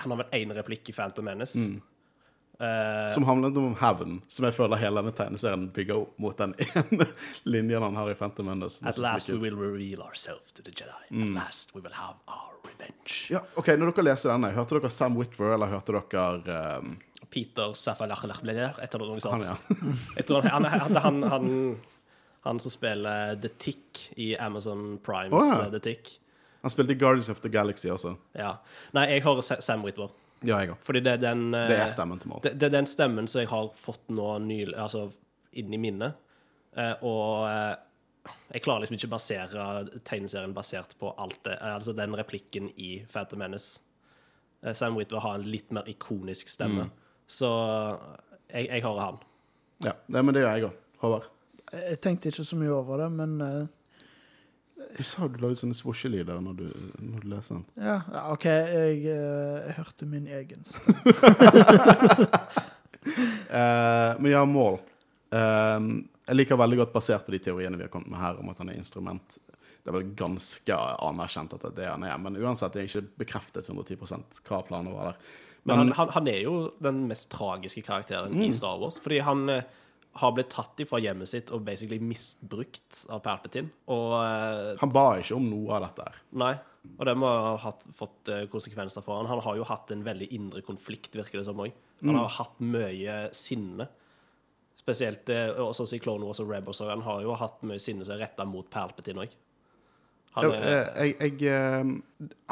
Han 0.00 0.10
har 0.14 0.22
vel 0.24 0.40
én 0.42 0.54
replikk 0.56 0.88
i 0.88 0.92
Phantom 0.96 1.24
Menace. 1.28 1.58
Eh, 2.60 3.14
Som 3.14 3.24
handler 3.26 3.58
om 3.58 3.74
hevn, 3.80 4.20
som 4.30 4.44
jeg 4.46 4.54
føler 4.54 4.78
hele 4.78 5.02
denne 5.02 5.12
tegneserien 5.12 5.64
bygger 5.74 5.96
opp 6.04 6.18
mot 6.22 6.36
den 6.38 6.52
ene 6.62 7.06
linjen 7.50 7.82
han 7.82 7.96
har 7.98 8.12
i 8.12 8.14
Phantom 8.14 8.46
Menace. 8.46 8.78
At 8.86 8.96
last 9.02 9.28
we 9.28 9.38
will 9.42 9.56
reveal 9.58 10.04
ourselves 10.06 10.52
to 10.54 10.62
the 10.62 10.70
Jedi. 10.70 10.94
At 11.10 11.34
last 11.34 11.74
we 11.74 11.80
will 11.82 11.96
have 11.98 12.14
our 12.30 12.54
revenge. 12.64 13.26
Ja, 13.34 13.42
ok, 13.58 13.72
Når 13.74 13.90
dere 13.92 14.06
leser 14.12 14.30
denne, 14.32 14.52
hørte 14.54 14.78
dere 14.78 14.90
Sam 14.94 15.18
Whitwer, 15.18 15.56
eller 15.56 15.72
hørte 15.74 15.98
dere 15.98 16.78
um, 16.78 16.94
Peter 17.34 17.74
Safalachlachbleder, 17.74 18.78
etter 18.86 19.02
noe 19.02 19.16
han, 19.16 19.24
sånt. 19.24 19.42
ja. 19.44 19.58
Jeg 20.20 20.28
tror 20.30 20.46
han, 20.46 20.64
han, 20.70 20.96
han, 21.02 21.22
han, 21.34 21.48
han 22.46 22.60
som 22.62 22.70
spiller 22.72 23.34
The 23.42 23.50
Tick 23.58 24.06
i 24.16 24.36
Amazon 24.38 24.94
Primes 25.02 25.42
oh, 25.42 25.56
ja. 25.64 25.70
The 25.74 25.82
Tick. 25.90 26.20
Han 26.64 26.72
spilte 26.72 26.94
i 26.94 26.98
Guardians 26.98 27.28
of 27.28 27.42
the 27.44 27.50
Galaxy 27.52 27.90
også. 27.92 28.14
Ja. 28.32 28.54
Nei, 28.96 29.02
jeg 29.12 29.24
hører 29.26 29.44
Sam 29.44 29.84
Ritmore. 29.84 30.14
Ja, 30.44 30.58
jeg 30.60 30.72
òg. 30.72 30.80
Fordi 30.84 31.00
det 31.04 31.12
er 31.18 31.20
den 31.22 31.46
eh, 31.54 31.68
Det 31.68 31.76
er 31.82 31.90
stemmen 31.92 32.20
til 32.20 32.30
Maul. 32.32 32.40
Det, 32.44 32.54
det 32.60 32.68
er 32.70 32.72
den 32.78 32.88
stemmen 32.88 33.28
som 33.28 33.42
jeg 33.42 33.50
har 33.52 33.68
fått 33.76 34.08
nå 34.12 34.30
nylig, 34.44 34.74
altså 34.80 35.06
inni 35.60 35.76
minnet. 35.80 36.16
Eh, 36.76 37.04
og 37.04 37.44
eh, 37.48 38.32
jeg 38.54 38.64
klarer 38.64 38.84
liksom 38.84 38.96
ikke 38.98 39.10
å 39.10 39.14
basere 39.14 39.66
tegneserien 40.08 40.56
basert 40.56 40.96
på 41.00 41.12
alt 41.20 41.42
det, 41.44 41.58
eh, 41.60 41.74
altså 41.76 41.94
den 41.96 42.16
replikken 42.16 42.72
i 42.80 42.96
Phantom 43.12 43.44
Menace. 43.44 43.84
Eh, 44.64 44.72
Sam 44.72 44.96
Ritmore 44.98 45.24
har 45.26 45.38
en 45.38 45.48
litt 45.48 45.72
mer 45.76 45.88
ikonisk 45.92 46.48
stemme. 46.52 46.88
Så 47.28 47.48
jeg, 48.50 48.68
jeg 48.68 48.82
hører 48.84 49.04
han. 49.04 49.22
Ja, 49.84 49.94
det, 50.08 50.24
men 50.24 50.36
det 50.36 50.44
gjør 50.44 50.56
jeg 50.56 50.68
òg. 50.70 50.82
Håvard. 51.04 51.30
Jeg 51.74 52.00
tenkte 52.04 52.30
ikke 52.30 52.44
så 52.46 52.56
mye 52.56 52.72
over 52.72 53.04
det, 53.04 53.08
men 53.16 53.40
eh, 53.44 53.64
Du 54.96 55.02
sa 55.06 55.26
du 55.28 55.38
lagde 55.42 55.56
sånne 55.60 55.74
svosjelyder 55.78 56.40
når, 56.44 56.54
du- 56.58 56.90
når 57.02 57.20
du 57.24 57.28
leser 57.32 57.54
den. 57.58 57.64
ja, 57.80 57.96
ja, 58.12 58.22
OK. 58.32 58.44
Jeg, 58.44 58.98
eh, 59.06 59.68
jeg 59.68 59.74
hørte 59.80 60.06
min 60.10 60.26
egen. 60.26 60.64
Eh, 63.50 64.14
men 64.18 64.30
ja, 64.32 64.40
mål. 64.48 64.78
Uh, 65.34 66.00
jeg 66.24 66.36
liker 66.38 66.56
veldig 66.56 66.78
godt, 66.80 66.92
basert 66.94 67.26
på 67.26 67.34
de 67.34 67.40
teoriene 67.44 67.76
vi 67.76 67.84
har 67.84 67.90
kommet 67.92 68.08
med 68.08 68.20
her, 68.22 68.38
om 68.40 68.48
at 68.48 68.60
han 68.62 68.70
er 68.72 68.78
instrument. 68.80 69.36
Det 69.84 69.90
er 69.92 69.96
vel 69.98 70.06
ganske 70.16 70.78
anerkjent 71.04 71.52
at 71.52 71.66
det 71.66 71.70
er 71.72 71.76
det 71.82 71.88
han 71.90 72.06
er, 72.08 72.14
men 72.24 72.38
uansett 72.40 72.78
jeg 72.80 72.86
er 72.86 72.88
ikke 72.88 73.18
bekreftet 73.26 73.68
110% 73.68 74.40
hva 74.48 74.62
planen 74.64 74.94
var 74.96 75.10
der. 75.10 75.18
Men 75.68 75.82
han, 75.82 75.92
han, 76.00 76.10
han 76.16 76.28
er 76.32 76.40
jo 76.46 76.54
den 76.84 77.02
mest 77.10 77.28
tragiske 77.32 77.84
karakteren 77.84 78.40
i 78.44 78.50
Star 78.56 78.80
Wars. 78.80 78.96
Fordi 79.04 79.20
han 79.24 79.44
eh, 79.52 79.68
har 80.20 80.34
blitt 80.34 80.52
tatt 80.54 80.78
ifra 80.84 81.00
hjemmet 81.02 81.30
sitt 81.30 81.50
og 81.54 81.64
basically 81.66 81.98
misbrukt 82.02 83.04
av 83.12 83.22
Palpatine. 83.24 83.72
Og 83.90 84.14
eh, 84.20 84.70
Han 84.80 84.92
ba 84.94 85.08
ikke 85.20 85.38
om 85.38 85.48
noe 85.50 85.74
av 85.76 85.88
dette 85.88 86.06
her. 86.06 86.22
Nei. 86.44 86.54
Og 86.94 87.06
det 87.08 87.14
må 87.16 87.28
ha 87.28 87.54
hatt, 87.62 87.86
fått 87.96 88.30
eh, 88.30 88.44
konsekvenser 88.52 89.04
for 89.04 89.18
han. 89.18 89.30
Han 89.30 89.42
har 89.44 89.58
jo 89.58 89.66
hatt 89.66 89.90
en 89.94 90.04
veldig 90.06 90.28
indre 90.36 90.62
konflikt, 90.66 91.16
virker 91.16 91.40
det 91.40 91.46
som 91.48 91.62
òg. 91.64 91.72
Han 92.04 92.18
har 92.20 92.34
hatt 92.36 92.58
mye 92.60 93.18
sinne. 93.34 93.88
Spesielt 94.78 95.30
eh, 95.32 95.48
også 95.64 95.88
i 95.96 96.02
Clone 96.02 96.28
Wars 96.28 96.42
og 96.44 96.50
Rebels. 96.52 96.82
Og 96.84 96.92
han 96.92 97.04
har 97.06 97.22
jo 97.24 97.38
hatt 97.40 97.64
mye 97.66 97.82
sinne 97.82 98.04
som 98.04 98.16
er 98.16 98.26
retta 98.26 98.46
mot 98.48 98.68
Palpatine 98.70 99.24
òg. 99.24 99.38
Han 100.34 100.50
eh, 100.50 101.10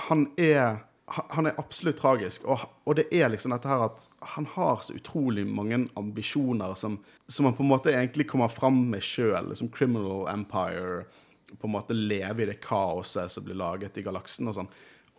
han 0.09 0.27
er 0.39 0.83
han 1.07 1.47
er 1.47 1.59
absolutt 1.59 1.99
tragisk, 1.99 2.45
og, 2.47 2.63
og 2.87 2.97
det 2.97 3.09
er 3.13 3.33
liksom 3.33 3.53
dette 3.53 3.69
her 3.69 3.83
at 3.89 4.05
han 4.37 4.47
har 4.55 4.85
så 4.85 4.95
utrolig 4.97 5.45
mange 5.49 5.81
ambisjoner 5.99 6.77
som, 6.79 7.01
som 7.27 7.49
han 7.49 7.57
på 7.59 7.65
en 7.65 7.73
måte 7.73 7.93
egentlig 7.93 8.29
kommer 8.31 8.53
fram 8.53 8.79
med 8.93 9.03
sjøl. 9.05 9.51
Liksom 9.51 9.73
Criminal 9.75 10.29
Empire, 10.31 11.05
på 11.53 11.69
en 11.69 11.75
måte 11.75 11.97
leve 11.97 12.45
i 12.45 12.49
det 12.49 12.61
kaoset 12.65 13.33
som 13.35 13.45
blir 13.45 13.59
laget 13.59 13.99
i 13.99 14.07
galaksen 14.07 14.49
og 14.49 14.57
sånn. 14.57 14.71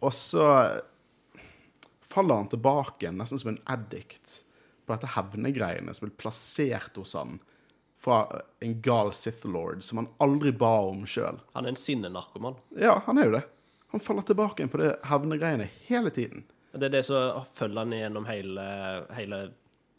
Og 0.04 0.16
så 0.16 0.48
faller 2.14 2.42
han 2.42 2.50
tilbake 2.52 3.12
nesten 3.14 3.42
som 3.42 3.54
en 3.54 3.64
addict, 3.70 4.42
på 4.84 4.96
dette 4.96 5.14
hevnegreiene 5.14 5.94
som 5.96 6.08
blir 6.08 6.18
plassert 6.20 6.98
hos 7.00 7.14
han 7.16 7.38
fra 8.04 8.26
en 8.60 8.74
gal 8.84 9.14
Sith 9.16 9.46
Lord 9.48 9.84
som 9.86 10.02
han 10.02 10.10
aldri 10.24 10.52
ba 10.52 10.74
om 10.90 11.06
sjøl. 11.08 11.40
Han 11.54 11.68
er 11.68 11.72
en 11.72 11.80
sinnenarkoman. 11.80 12.58
Ja, 12.76 12.98
han 13.06 13.20
er 13.20 13.30
jo 13.30 13.36
det. 13.38 13.46
Han 13.94 14.02
faller 14.02 14.26
tilbake 14.26 14.64
inn 14.64 14.72
på 14.74 14.82
det 14.82 14.96
hevnegreiene 15.06 15.68
hele 15.86 16.10
tiden. 16.14 16.48
Det 16.74 16.88
er 16.88 16.94
det 16.96 17.04
som 17.06 17.44
følger 17.54 17.84
han 17.84 17.94
gjennom 17.94 18.26
hele, 18.26 18.64
hele 19.14 19.41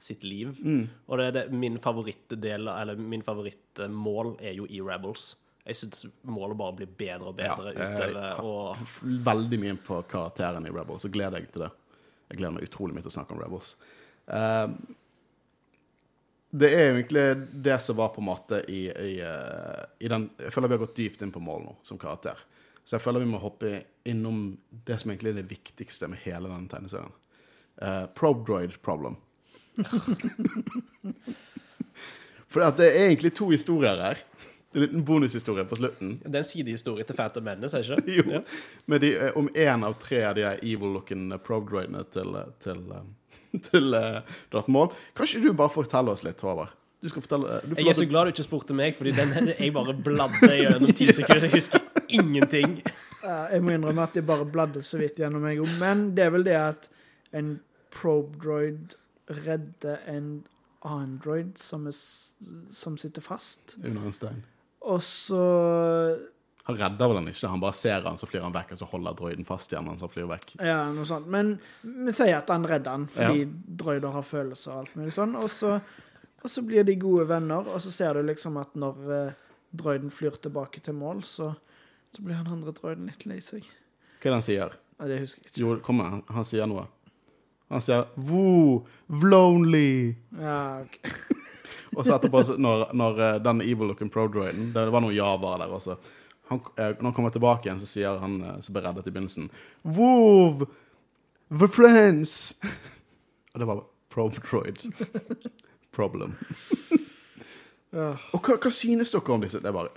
sitt 0.03 0.24
liv. 0.26 0.57
Mm. 0.59 0.88
Og 1.07 1.20
det 1.20 1.26
er 1.28 1.36
det, 1.36 1.45
min 1.55 1.78
favorittdel, 1.78 2.66
eller 2.68 2.99
min 2.99 3.22
favorittmål 3.22 4.34
er 4.42 4.57
jo 4.59 4.66
i 4.66 4.80
Rebels. 4.82 5.36
Jeg 5.64 5.78
syns 5.78 6.03
målet 6.26 6.59
bare 6.59 6.76
blir 6.80 6.90
bedre 6.90 7.30
og 7.30 7.38
bedre 7.38 7.70
Ja, 7.72 7.86
utover. 7.95 8.42
Og 8.42 8.99
Veldig 9.30 9.61
mye 9.62 9.76
på 9.86 10.01
karakteren 10.11 10.66
i 10.66 10.74
Rebels, 10.74 11.07
og 11.07 11.14
gleder 11.14 11.38
jeg 11.40 11.53
til 11.55 11.64
det. 11.64 11.70
Jeg 12.32 12.40
gleder 12.40 12.57
meg 12.59 12.66
utrolig 12.66 12.97
mye 12.97 13.07
til 13.07 13.12
å 13.12 13.16
snakke 13.20 13.36
om 13.36 13.40
Rebels. 13.45 13.76
Um, 14.26 14.74
det 16.55 16.72
er 16.74 16.88
egentlig 16.88 17.24
det 17.64 17.78
som 17.82 17.97
var 17.99 18.11
på 18.14 18.22
en 18.22 18.28
måte 18.28 18.61
i, 18.70 18.82
i, 18.90 19.14
eh, 19.20 19.80
i 19.99 20.11
den 20.11 20.28
Jeg 20.38 20.53
føler 20.55 20.70
vi 20.70 20.76
har 20.76 20.82
gått 20.84 20.99
dypt 21.01 21.24
inn 21.26 21.32
på 21.34 21.42
mål 21.42 21.64
nå, 21.64 21.72
som 21.86 21.99
karakter. 21.99 22.38
Så 22.85 22.97
jeg 22.97 23.05
føler 23.05 23.24
vi 23.24 23.32
må 23.32 23.41
hoppe 23.41 23.82
innom 24.05 24.59
det 24.85 25.01
som 25.01 25.11
egentlig 25.11 25.32
er 25.32 25.41
det 25.41 25.51
viktigste 25.51 26.09
med 26.12 26.20
hele 26.26 26.51
denne 26.53 26.68
tegneserien. 26.68 27.14
Uh, 27.80 28.05
Probdroid 28.14 28.76
problem. 28.85 29.16
For 32.55 32.62
at 32.62 32.78
det 32.78 32.93
er 32.93 33.09
egentlig 33.09 33.35
to 33.35 33.49
historier 33.51 33.99
her. 33.99 34.20
En 34.74 34.82
liten 34.82 35.05
bonushistorie 35.07 35.64
på 35.64 35.76
slutten. 35.78 36.16
det 36.24 36.35
er 36.35 36.43
en 36.43 36.47
sidehistorie 36.47 37.05
til 37.07 37.14
Phantom 37.14 37.45
Menace, 37.47 37.78
er 37.78 37.82
det 37.95 38.16
ikke? 38.16 38.30
Jo, 38.35 38.41
med 38.91 39.01
de, 39.01 39.12
eh, 39.16 39.37
om 39.39 39.49
én 39.49 39.87
av 39.87 39.95
tre 40.03 40.24
av 40.26 40.35
de 40.35 40.43
evil-looking 40.43 41.28
probdroidene 41.47 42.03
til, 42.14 42.35
eh, 42.35 42.51
til, 42.62 42.80
eh, 42.91 43.61
til 43.70 43.95
uh, 43.95 44.35
Darth 44.53 44.70
Maul. 44.70 44.91
Kan 45.14 45.30
ikke 45.30 45.45
du 45.47 45.53
bare 45.55 45.70
fortelle 45.70 46.11
oss 46.11 46.24
litt, 46.26 46.43
Håvard? 46.43 46.74
Du 47.03 47.09
skal 47.12 47.22
fortelle 47.22 47.61
du 47.62 47.74
Jeg 47.78 47.93
er 47.93 47.99
så 48.01 48.09
glad 48.11 48.26
du 48.26 48.35
ikke 48.35 48.47
spurte 48.47 48.74
meg, 48.74 48.95
Fordi 48.99 49.12
den, 49.14 49.53
jeg 49.59 49.72
bare 49.74 49.95
bladde 49.95 50.51
gjennom 50.59 50.91
ti 50.91 51.12
sekunder. 51.12 51.47
Jeg 51.47 51.55
husker 51.55 51.93
ingenting. 52.14 52.78
Jeg 53.54 53.62
må 53.64 53.72
innrømme 53.72 54.02
at 54.04 54.16
jeg 54.18 54.26
bare 54.28 54.44
bladde 54.44 54.82
så 54.84 54.98
vidt 55.00 55.16
gjennom 55.22 55.40
meg 55.46 55.56
òg, 55.62 55.70
men 55.80 56.10
det 56.16 56.26
er 56.26 56.32
vel 56.34 56.42
det 56.44 56.56
at 56.60 56.88
en 57.32 57.54
probe-droid 57.94 58.92
redder 59.46 60.02
en 60.12 60.26
android 60.84 61.54
som, 61.56 61.86
er, 61.88 61.96
som 62.74 62.98
sitter 63.00 63.24
fast, 63.24 63.78
Under 63.80 64.04
en 64.04 64.12
stein. 64.12 64.42
og 64.84 65.00
så 65.00 65.40
Han 66.68 66.76
redder 66.76 67.08
vel 67.08 67.18
han 67.22 67.28
ikke, 67.32 67.48
han 67.48 67.60
bare 67.64 67.76
ser 67.76 68.04
han, 68.04 68.16
så 68.20 68.28
flyr 68.28 68.44
han 68.44 68.52
vekk, 68.54 68.74
og 68.76 68.82
så 68.82 68.90
holder 68.92 69.16
droiden 69.16 69.48
fast 69.48 69.72
igjen 69.72 69.84
mens 69.88 70.04
han 70.04 70.12
flyr 70.12 70.28
vekk. 70.30 70.54
Ja, 70.60 70.78
noe 70.92 71.08
sånt. 71.08 71.26
Men 71.32 71.54
vi 71.82 72.12
sier 72.16 72.38
at 72.42 72.52
han 72.52 72.64
redder 72.68 72.92
han, 72.98 73.08
fordi 73.12 73.42
Ja. 73.46 73.50
droider 73.84 74.12
har 74.14 74.24
følelser 74.28 74.72
og 74.72 74.78
alt 74.84 74.94
mulig 75.00 75.12
sånn. 75.16 75.34
Og 75.40 75.48
så, 75.52 75.74
og 76.44 76.50
så 76.52 76.62
blir 76.64 76.84
de 76.84 76.94
gode 77.00 77.24
venner, 77.32 77.68
og 77.72 77.80
så 77.84 77.92
ser 77.92 78.14
du 78.20 78.22
liksom 78.28 78.56
at 78.60 78.76
når 78.76 79.12
eh, 79.16 79.32
droiden 79.76 80.12
flyr 80.12 80.36
tilbake 80.44 80.80
til 80.84 80.96
mål, 81.00 81.24
så, 81.24 81.54
så 82.14 82.24
blir 82.24 82.38
han 82.38 82.50
andre 82.50 82.74
droiden 82.76 83.08
litt 83.10 83.26
lei 83.28 83.40
seg. 83.44 83.66
Hva 84.18 84.28
er 84.28 84.32
det 84.32 84.38
han 84.38 84.46
sier? 84.46 84.76
Ja, 84.98 85.08
det 85.10 85.20
husker 85.24 85.42
jeg 85.42 85.50
ikke. 85.50 85.62
Jo, 85.62 85.78
kom 85.84 86.02
igjen, 86.02 86.22
han 86.36 86.46
sier 86.48 86.70
noe. 86.70 86.86
Han 87.72 87.82
sier 87.82 88.04
'Woo, 88.14 88.84
vlonely'. 89.08 90.14
Ja, 90.38 90.84
ok. 90.84 90.98
Og 91.96 92.06
så 92.06 92.16
etterpå, 92.16 92.42
når, 92.58 92.88
når 92.96 93.20
eh, 93.22 93.40
den 93.42 93.60
evil-looking 93.62 94.10
pro-droiden 94.10 94.72
Det 94.74 94.82
var 94.90 95.02
noen 95.02 95.14
java 95.14 95.52
der 95.62 95.74
også. 95.76 95.94
Han, 96.50 96.60
eh, 96.74 96.90
når 96.98 97.08
han 97.08 97.14
kommer 97.16 97.34
tilbake 97.34 97.68
igjen, 97.68 97.80
så 97.80 97.86
sier 97.88 98.18
han 98.22 98.40
eh, 98.42 98.56
som 98.66 98.74
ble 98.74 98.82
reddet 98.84 99.08
i 99.08 99.14
begynnelsen 99.14 99.50
'Woo, 99.82 100.68
The 101.50 101.68
friends! 101.68 102.54
Og 103.54 103.60
det 103.60 103.66
var 103.66 103.84
pro-droid. 104.10 104.80
Problem. 105.98 106.34
Ja. 107.94 108.14
Og 108.34 108.40
hva, 108.42 108.56
hva 108.58 108.70
synes 108.74 109.12
dere 109.14 109.34
om 109.34 109.44
disse? 109.44 109.60
Det 109.62 109.70
er 109.70 109.76
bare 109.76 109.92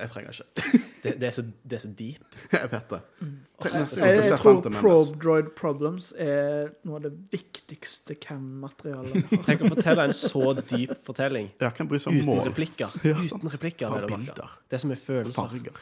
Jeg 0.00 0.10
trenger 0.14 0.30
ikke. 0.36 0.78
Det, 1.00 1.14
det, 1.16 1.28
er, 1.30 1.32
så, 1.32 1.42
det 1.64 1.76
er 1.78 1.80
så 1.80 1.88
deep. 1.96 2.34
Jeg 2.52 2.68
vet 2.72 2.90
det. 2.92 2.98
Mm. 3.24 3.36
Jeg, 3.64 3.86
Jeg, 3.96 4.16
jeg 4.28 4.38
tror 4.42 4.58
Probe 4.74 5.14
Droid 5.22 5.46
Problems 5.56 6.10
er 6.20 6.74
noe 6.84 6.98
av 6.98 7.06
det 7.06 7.12
viktigste 7.32 8.18
cam-materialet 8.20 9.14
vi 9.16 9.22
har. 9.30 9.46
Tenk 9.46 9.64
å 9.64 9.70
fortelle 9.72 10.04
en 10.10 10.12
så 10.18 10.42
dyp 10.60 10.92
fortelling 11.06 11.48
Ja, 11.62 11.70
uten 11.72 12.20
mål? 12.28 12.42
replikker. 12.50 12.92
Ja. 13.08 13.16
Uten 13.16 13.48
replikker. 13.54 13.88
Bare 13.96 14.10
bilder. 14.12 14.52
Det 14.68 14.82
som 14.84 14.92
er 14.92 15.00
følelser. 15.00 15.48
Farger. 15.48 15.80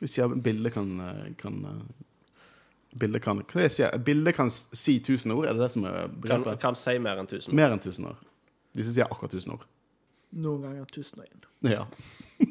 Hvis 0.00 0.16
jeg 0.16 0.40
bildet 0.48 0.72
kan, 0.78 0.94
eh, 1.10 1.24
kan 1.44 1.60
eh, 1.68 1.80
Bildet 2.98 3.22
kan? 3.22 3.44
Bildet 4.04 4.34
kan 4.34 4.48
si 4.50 4.96
1000 4.96 5.32
ord? 5.36 5.44
Er 5.44 5.52
det 5.52 5.66
det 5.66 5.72
som 5.76 5.84
er 5.84 6.06
Kan, 6.06 6.20
begrepet? 6.22 6.60
kan 6.60 6.74
si 6.74 6.96
mer 6.98 7.20
enn 7.20 7.28
tusen. 7.28 7.52
Mer 7.54 7.74
enn 7.76 7.82
1000 7.84 8.06
ord. 8.08 8.16
Hvis 8.72 8.88
jeg 8.88 8.94
sier 8.94 9.12
akkurat 9.12 9.34
1000 9.36 9.52
ord. 9.58 9.66
Noen 10.32 10.62
ganger 10.64 10.84
1001. 10.88 11.48
Ja. 11.68 11.84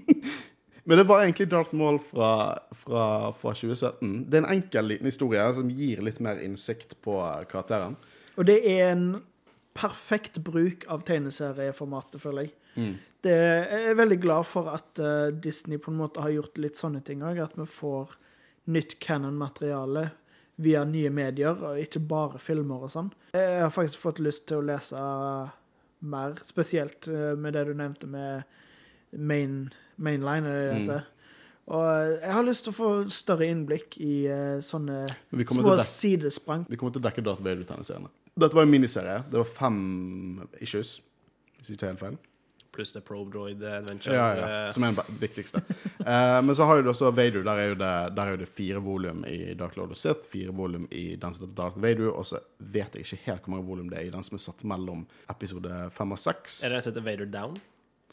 Men 0.88 1.02
det 1.02 1.08
var 1.10 1.22
egentlig 1.22 1.50
Darth 1.52 1.76
Maul 1.76 1.98
fra, 2.00 2.30
fra, 2.72 3.06
fra 3.36 3.52
2017. 3.54 4.30
Det 4.30 4.38
er 4.38 4.46
en 4.46 4.54
enkel 4.54 4.88
liten 4.94 5.10
historie 5.10 5.44
som 5.58 5.72
gir 5.74 6.00
litt 6.06 6.22
mer 6.24 6.40
innsikt 6.40 6.96
på 7.04 7.18
eh, 7.26 7.42
karakteren. 7.50 7.98
Og 8.40 8.48
det 8.48 8.62
er 8.72 8.94
en 8.94 9.10
perfekt 9.78 10.40
bruk 10.46 10.86
av 10.90 11.04
tegneserieformatet, 11.06 12.22
føler 12.24 12.48
jeg. 12.48 12.56
Det, 13.26 13.34
jeg 13.34 13.90
er 13.90 13.98
veldig 13.98 14.20
glad 14.22 14.46
for 14.48 14.70
at 14.72 15.02
uh, 15.02 15.28
Disney 15.34 15.80
på 15.82 15.92
en 15.92 16.00
måte 16.00 16.22
har 16.22 16.34
gjort 16.34 16.60
litt 16.62 16.80
sånne 16.80 17.02
ting 17.06 17.24
òg. 17.26 17.42
At 17.42 17.58
vi 17.58 17.66
får 17.70 18.16
nytt 18.74 18.98
canon-materiale 19.04 20.08
via 20.62 20.84
nye 20.90 21.10
medier, 21.14 21.58
og 21.68 21.82
ikke 21.82 22.02
bare 22.10 22.42
filmer 22.42 22.88
og 22.88 22.94
sånn. 22.94 23.12
Jeg 23.36 23.60
har 23.62 23.74
faktisk 23.74 24.02
fått 24.08 24.22
lyst 24.24 24.48
til 24.50 24.62
å 24.62 24.68
lese 24.72 25.02
mer, 26.08 26.40
spesielt 26.46 27.10
eh, 27.12 27.34
med 27.38 27.54
det 27.58 27.68
du 27.70 27.76
nevnte 27.78 28.10
med 28.10 28.58
main, 29.18 29.74
mainline, 29.97 30.47
er 30.47 30.57
det 30.57 30.65
det 30.68 30.82
heter. 30.82 31.13
Og 31.68 31.84
eh, 31.84 32.13
jeg 32.22 32.36
har 32.38 32.47
lyst 32.47 32.63
til 32.68 32.72
å 32.72 32.78
få 32.78 32.91
større 33.11 33.49
innblikk 33.51 33.97
i 33.99 34.13
uh, 34.32 34.61
sånne 34.63 35.03
små 35.51 35.76
sidesprang. 35.84 36.63
Vi 36.70 36.80
kommer 36.80 36.95
til 36.95 37.03
å 37.03 37.07
dekke 37.09 37.26
Darth 37.26 37.43
Vader-tegneseriene. 37.43 38.11
Dette 38.38 38.55
var 38.55 38.68
en 38.68 38.72
miniserie. 38.72 39.20
Det 39.28 39.41
var 39.41 39.51
fem 39.51 39.78
issues, 40.63 40.99
hvis 41.59 41.74
ikke 41.74 41.91
helt 41.91 42.03
feil. 42.03 42.18
Pluss 42.78 42.93
det 42.93 43.01
Probe 43.03 43.34
Droid 43.34 43.63
Adventure. 43.65 44.15
Ja, 44.15 44.28
ja, 44.38 44.49
ja. 44.53 44.72
Som 44.72 44.86
er 44.86 44.95
den 44.95 45.20
viktigste. 45.20 45.63
uh, 46.05 46.39
men 46.45 46.55
så 46.55 46.70
har 46.70 46.80
du 46.80 46.91
også 46.93 47.11
Vader. 47.11 47.43
Der 47.43 47.59
er 47.59 47.72
jo 47.74 47.78
det, 47.82 47.93
der 48.15 48.24
er 48.24 48.38
jo 48.38 48.41
det 48.45 48.51
fire 48.53 48.84
volum 48.86 49.26
i 49.28 49.39
Dark 49.59 49.76
Lord 49.76 49.91
of 49.91 49.99
Sith, 49.99 50.30
fire 50.32 50.55
volum 50.55 50.88
i 50.88 51.07
den 51.20 51.36
som 51.36 51.43
heter 51.43 51.57
Darth 51.57 51.82
Vader, 51.84 52.13
og 52.13 52.30
så 52.30 52.39
vet 52.59 52.95
jeg 52.95 53.03
ikke 53.09 53.26
helt 53.26 53.43
hvor 53.43 53.57
mange 53.57 53.68
volum 53.68 53.91
det 53.91 53.99
er 53.99 54.07
i 54.07 54.13
den 54.13 54.24
som 54.24 54.39
er 54.39 54.45
satt 54.45 54.63
mellom 54.63 55.03
episode 55.34 55.88
fem 55.97 56.15
og 56.15 56.22
seks. 56.22 56.61
Er 56.61 56.72
det 56.72 56.80
den 56.80 56.86
som 56.86 56.95
heter 56.95 57.11
Vader 57.11 57.34
Down? 57.41 57.59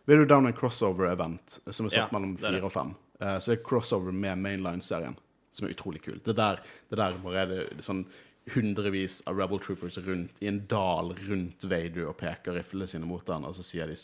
Vader 0.04 0.26
Down 0.28 0.46
er 0.46 0.52
en 0.52 0.58
crossover-event 0.58 1.58
som 1.70 1.86
er 1.86 1.94
satt 1.94 1.98
Ja, 2.02 2.08
mellom 2.12 2.36
fire 2.40 2.60
og 2.66 2.72
fem. 2.72 2.92
Uh, 3.22 3.38
så 3.38 3.52
det 3.52 3.58
er 3.58 3.64
crossover 3.64 4.12
med 4.12 4.38
mainline-serien, 4.42 5.16
som 5.52 5.66
er 5.66 5.72
utrolig 5.72 6.02
kult. 6.04 6.24
Det 6.26 6.36
der, 6.36 6.60
det 6.90 6.98
der 7.00 7.16
bare 7.24 7.44
er 7.44 7.52
det 7.52 7.84
sånn 7.86 8.04
hundrevis 8.52 9.22
av 9.30 9.38
Rebel 9.40 9.60
Troopers 9.64 9.96
rundt 10.04 10.42
i 10.44 10.50
en 10.50 10.66
dal 10.68 11.14
rundt 11.24 11.64
Vader 11.64 12.10
og 12.10 12.18
peker 12.20 12.58
riflene 12.58 12.88
sine 12.90 13.08
mot 13.08 13.28
han, 13.32 13.46
og 13.48 13.56
så 13.56 13.64
sier 13.64 13.88
de 13.88 13.96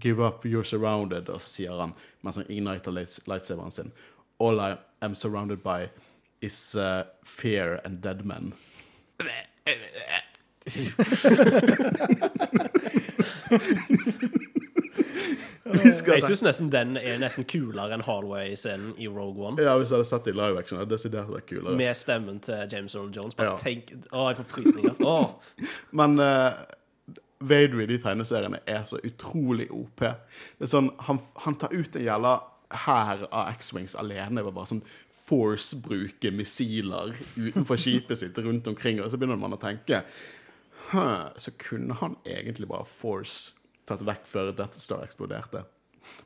Give 0.00 0.22
up, 0.24 0.44
you're 0.46 0.62
surrounded. 0.64 1.28
Og 1.28 1.40
så 1.42 1.48
sier 1.50 1.80
han, 1.80 1.92
mens 2.22 2.36
han 2.38 2.46
igniter 2.48 2.94
lightsaberen 2.94 3.74
sin, 3.74 3.92
All 4.38 4.60
I 4.62 4.76
am 5.02 5.14
surrounded 5.14 5.62
by 5.64 5.90
is 6.40 6.76
uh, 6.76 7.02
fear 7.24 7.80
and 7.84 8.00
dead 8.00 8.24
men. 8.24 8.54
Jeg 15.70 16.22
syns 16.24 16.42
nesten 16.46 16.70
den 16.72 16.96
er 16.96 17.18
nesten 17.20 17.44
kulere 17.44 17.92
enn 17.94 18.02
Hallway-scenen 18.06 18.94
i 18.98 19.08
Rogue 19.12 19.44
One. 19.50 19.60
Ja, 19.62 19.74
hvis 19.78 19.90
jeg 19.92 19.98
hadde 20.00 20.08
sett 20.08 20.24
det 20.24 20.32
i 20.32 20.38
live 20.38 20.58
action, 20.58 20.78
hadde 20.80 20.88
det 20.88 20.96
desidert 20.98 21.28
vært 21.28 21.46
kulere. 21.50 21.76
Med 21.76 21.98
stemmen 22.00 22.38
til 22.44 22.62
James 22.72 22.94
Earl 22.96 23.10
Jones. 23.14 23.36
Bare 23.36 23.52
Ja. 23.52 23.56
tenk 23.60 23.92
Å, 24.08 24.28
jeg 24.30 24.38
får 24.40 24.48
frysninger. 24.54 24.96
Åh. 25.12 25.34
Men 26.00 26.16
uh, 26.20 26.62
Vader 27.40 27.84
i 27.84 27.86
de 27.92 27.98
tegneseriene 28.00 28.62
er 28.68 28.88
så 28.88 28.98
utrolig 29.04 29.68
OP. 29.72 30.00
Det 30.00 30.64
er 30.68 30.72
sånn, 30.72 30.90
Han, 31.08 31.20
han 31.44 31.60
tar 31.60 31.76
ut 31.76 31.96
en 31.96 32.08
jævla 32.08 32.34
hær 32.86 33.26
av 33.28 33.52
X-Wings 33.58 33.96
alene 34.00 34.44
ved 34.46 34.54
bare 34.56 34.70
sånn 34.72 34.84
Force-bruke 35.30 36.32
missiler 36.34 37.12
utenfor 37.38 37.78
skipet 37.78 38.18
sitt 38.18 38.38
rundt 38.42 38.66
omkring, 38.66 38.98
og 39.00 39.12
så 39.12 39.18
begynner 39.20 39.38
man 39.38 39.54
å 39.54 39.60
tenke 39.62 40.00
Hø, 40.90 41.04
så 41.38 41.52
kunne 41.60 41.94
han 42.00 42.16
egentlig 42.26 42.66
bare 42.70 42.86
Force 42.88 43.52
tatt 43.90 44.06
vekk 44.06 44.26
før 44.30 44.50
Death 44.56 44.80
Star 44.82 45.04
eksploderte. 45.04 45.66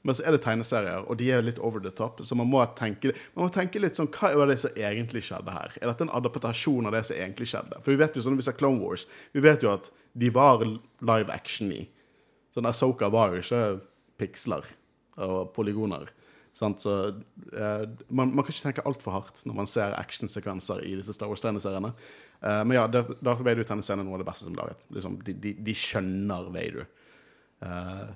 Men 0.06 0.16
så 0.16 0.24
er 0.24 0.34
det 0.34 0.42
tegneserier, 0.44 1.04
og 1.10 1.18
de 1.18 1.30
er 1.34 1.42
litt 1.44 1.58
over 1.58 1.82
the 1.82 1.90
top, 1.94 2.20
så 2.24 2.36
man 2.38 2.48
må 2.48 2.62
tenke, 2.78 3.12
man 3.34 3.48
må 3.48 3.52
tenke 3.52 3.80
litt 3.82 3.98
sånn 3.98 4.10
Hva 4.14 4.30
var 4.38 4.48
det 4.48 4.60
som 4.62 4.76
egentlig 4.78 5.24
skjedde 5.26 5.54
her? 5.54 5.74
Er 5.80 5.90
dette 5.90 6.06
en 6.06 6.14
adaptasjon 6.14 6.88
av 6.88 6.94
det 6.94 7.02
som 7.08 7.18
egentlig 7.18 7.50
skjedde? 7.50 7.80
For 7.82 7.94
vi 7.94 8.00
vet 8.00 8.16
jo 8.16 8.24
sånn, 8.24 8.38
hvis 8.38 8.48
det 8.48 8.54
er 8.54 8.60
Clone 8.60 8.80
Wars, 8.82 9.06
vi 9.34 9.42
vet 9.44 9.64
jo 9.66 9.72
at 9.74 9.90
de 10.14 10.30
var 10.34 10.62
live 10.64 11.34
action 11.34 11.72
i. 11.74 11.82
Sånn 12.54 12.70
Asoka 12.70 13.10
var 13.10 13.34
jo 13.34 13.42
ikke 13.42 13.62
piksler 14.20 14.68
og 15.24 15.50
polygoner. 15.56 16.12
Sant? 16.54 16.84
Så 16.86 16.92
eh, 17.08 17.86
man, 18.08 18.30
man 18.30 18.44
kan 18.44 18.54
ikke 18.54 18.68
tenke 18.68 18.84
altfor 18.86 19.16
hardt 19.16 19.42
når 19.42 19.56
man 19.58 19.70
ser 19.70 19.96
actionsekvenser 19.98 20.84
i 20.86 20.94
disse 21.00 21.16
Star 21.16 21.30
Wars-tegneseriene. 21.32 21.90
Eh, 22.44 22.60
men 22.62 22.76
ja, 22.78 22.84
Darth 22.86 23.42
Vader-tegneseriene 23.42 24.04
er 24.04 24.06
noe 24.06 24.20
av 24.20 24.22
det 24.22 24.28
beste 24.28 24.46
som 24.46 24.54
er 24.54 24.62
laget. 24.62 24.84
Liksom, 24.94 25.18
de, 25.26 25.34
de, 25.42 25.54
de 25.66 25.74
skjønner 25.78 26.52
Vader. 26.54 26.86
Uh, 27.62 28.10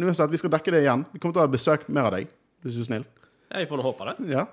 uansett, 0.00 0.32
vi 0.32 0.40
skal 0.40 0.52
dekke 0.54 0.74
det 0.74 0.82
igjen. 0.86 1.04
Vi 1.12 1.20
kommer 1.20 1.36
til 1.36 1.42
å 1.42 1.46
ha 1.46 1.52
besøk 1.52 1.86
mer 1.88 2.10
av 2.10 2.16
deg, 2.16 2.32
hvis 2.64 2.78
du 2.78 2.82
er 2.82 2.88
snill. 2.88 3.06
Ja, 3.50 3.60
jeg 3.60 3.70
får 3.70 3.80
nå 3.80 3.86
håpe 3.86 4.08
det. 4.10 4.16
Ja. 4.32 4.46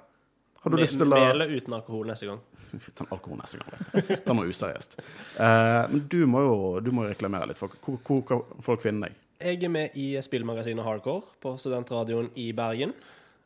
Har 0.60 0.74
du 0.74 0.76
Med, 0.76 0.84
lyst 0.84 1.00
til 1.00 1.08
å 1.08 1.14
med 1.14 1.30
eller 1.30 1.54
uten 1.56 1.76
alkohol 1.78 2.10
neste 2.10 2.28
gang. 2.28 2.42
Ta 2.98 3.08
alkohol 3.08 3.40
neste 3.40 3.62
gang. 3.62 4.10
Ta 4.26 4.36
noe 4.36 4.50
useriøst. 4.52 5.00
Uh, 5.40 5.86
men 5.94 6.04
du 6.12 6.20
må 6.28 6.44
jo 6.44 6.58
du 6.84 6.92
må 6.96 7.08
reklamere 7.08 7.48
litt. 7.52 7.60
For, 7.62 7.72
hvor, 7.86 8.02
hvor 8.04 8.26
kan 8.28 8.64
folk 8.66 8.84
finne 8.84 9.08
deg? 9.08 9.22
Jeg 9.40 9.64
er 9.64 9.72
med 9.72 9.96
i 9.96 10.10
spillmagasinet 10.20 10.84
Hardcore 10.84 11.24
på 11.40 11.54
Studentradioen 11.62 12.28
i 12.36 12.50
Bergen. 12.52 12.92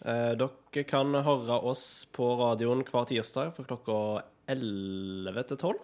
Eh, 0.02 0.34
dere 0.36 0.84
kan 0.90 1.14
høre 1.14 1.60
oss 1.70 2.04
på 2.12 2.34
radioen 2.40 2.84
hver 2.88 3.06
tirsdag 3.08 3.54
fra 3.56 3.66
klokka 3.68 3.98
11 4.52 5.46
til 5.52 5.60
12. 5.60 5.84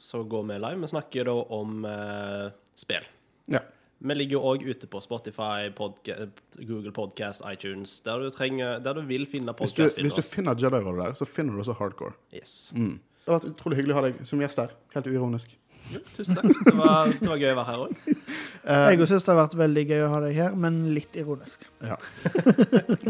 Så 0.00 0.22
går 0.24 0.46
vi 0.48 0.56
live. 0.64 0.80
Vi 0.80 0.90
snakker 0.94 1.28
da 1.28 1.36
om 1.58 1.84
eh, 1.86 2.46
spill. 2.78 3.06
Ja. 3.52 3.60
Vi 4.00 4.14
ligger 4.16 4.38
jo 4.38 4.42
òg 4.48 4.62
ute 4.64 4.88
på 4.88 5.00
Spotify, 5.04 5.68
podca 5.76 6.14
Google 6.56 6.92
Podcast, 6.96 7.44
iTunes, 7.44 7.98
der 8.00 8.22
du, 8.22 8.30
trenger, 8.32 8.78
der 8.80 8.96
du 8.96 9.02
vil 9.04 9.26
finne 9.28 9.52
Hvis 9.58 9.74
du, 9.76 9.82
hvis 9.84 10.16
du 10.16 10.22
finner 10.24 10.56
Jedi-rådet 10.56 11.02
der, 11.04 11.16
så 11.18 11.28
finner 11.28 11.52
du 11.52 11.60
også 11.60 11.76
hardcore. 11.76 12.16
Yes. 12.32 12.72
Det 12.72 13.28
har 13.28 13.36
vært 13.36 13.50
utrolig 13.52 13.76
hyggelig 13.82 13.92
å 13.92 13.98
ha 13.98 14.04
deg 14.08 14.22
som 14.30 14.40
gjest 14.40 14.62
her. 14.62 14.72
Helt 14.94 15.10
uironisk. 15.10 15.58
Jo, 15.90 16.00
tusen 16.14 16.38
takk. 16.38 16.48
Det 16.64 16.74
var, 16.78 17.12
det 17.12 17.28
var 17.28 17.42
gøy 17.42 17.52
å 17.52 17.58
være 17.58 17.66
her 17.68 17.84
òg. 17.84 18.00
Jeg 18.94 19.10
syns 19.10 19.26
det 19.26 19.32
har 19.32 19.40
vært 19.42 19.58
veldig 19.60 19.84
gøy 19.90 20.02
å 20.06 20.08
ha 20.14 20.22
deg 20.24 20.38
her, 20.38 20.56
men 20.64 20.80
litt 20.96 21.20
ironisk. 21.20 21.68
Ja. 21.84 21.98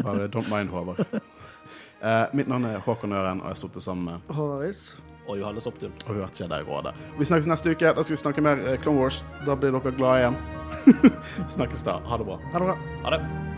Bare 0.01 0.27
don't 0.33 0.51
mind, 0.51 0.75
Håvard. 0.75 1.03
Uh, 2.01 2.27
mitt 2.35 2.49
navn 2.49 2.67
er 2.67 2.83
Håkon 2.83 3.13
Øren, 3.13 3.43
og 3.45 3.51
jeg 3.51 3.59
har 3.59 3.63
sittet 3.63 3.85
sammen 3.85 4.07
med 4.09 4.35
Håvaris. 4.35 4.85
Og 5.31 5.39
Johannes 5.39 5.69
Opptun. 5.71 5.93
og 6.09 6.17
vi 6.17 6.25
Jedi-rådet. 6.41 6.95
Vi 7.19 7.29
snakkes 7.29 7.47
neste 7.47 7.71
uke. 7.71 7.93
Da 7.95 8.03
skal 8.03 8.17
vi 8.17 8.23
snakke 8.25 8.43
mer 8.43 8.65
eh, 8.67 8.81
Clone 8.83 8.99
Wars. 8.99 9.23
Da 9.47 9.55
blir 9.55 9.71
dere 9.77 9.95
glade 9.95 10.25
igjen. 10.25 10.41
snakkes 11.57 11.87
da. 11.87 12.01
Ha 12.11 12.19
det 12.19 12.27
bra. 12.27 12.41
Ha 12.51 12.59
det 12.59 12.73
bra. 12.73 12.77
Ha 13.05 13.17
det. 13.17 13.50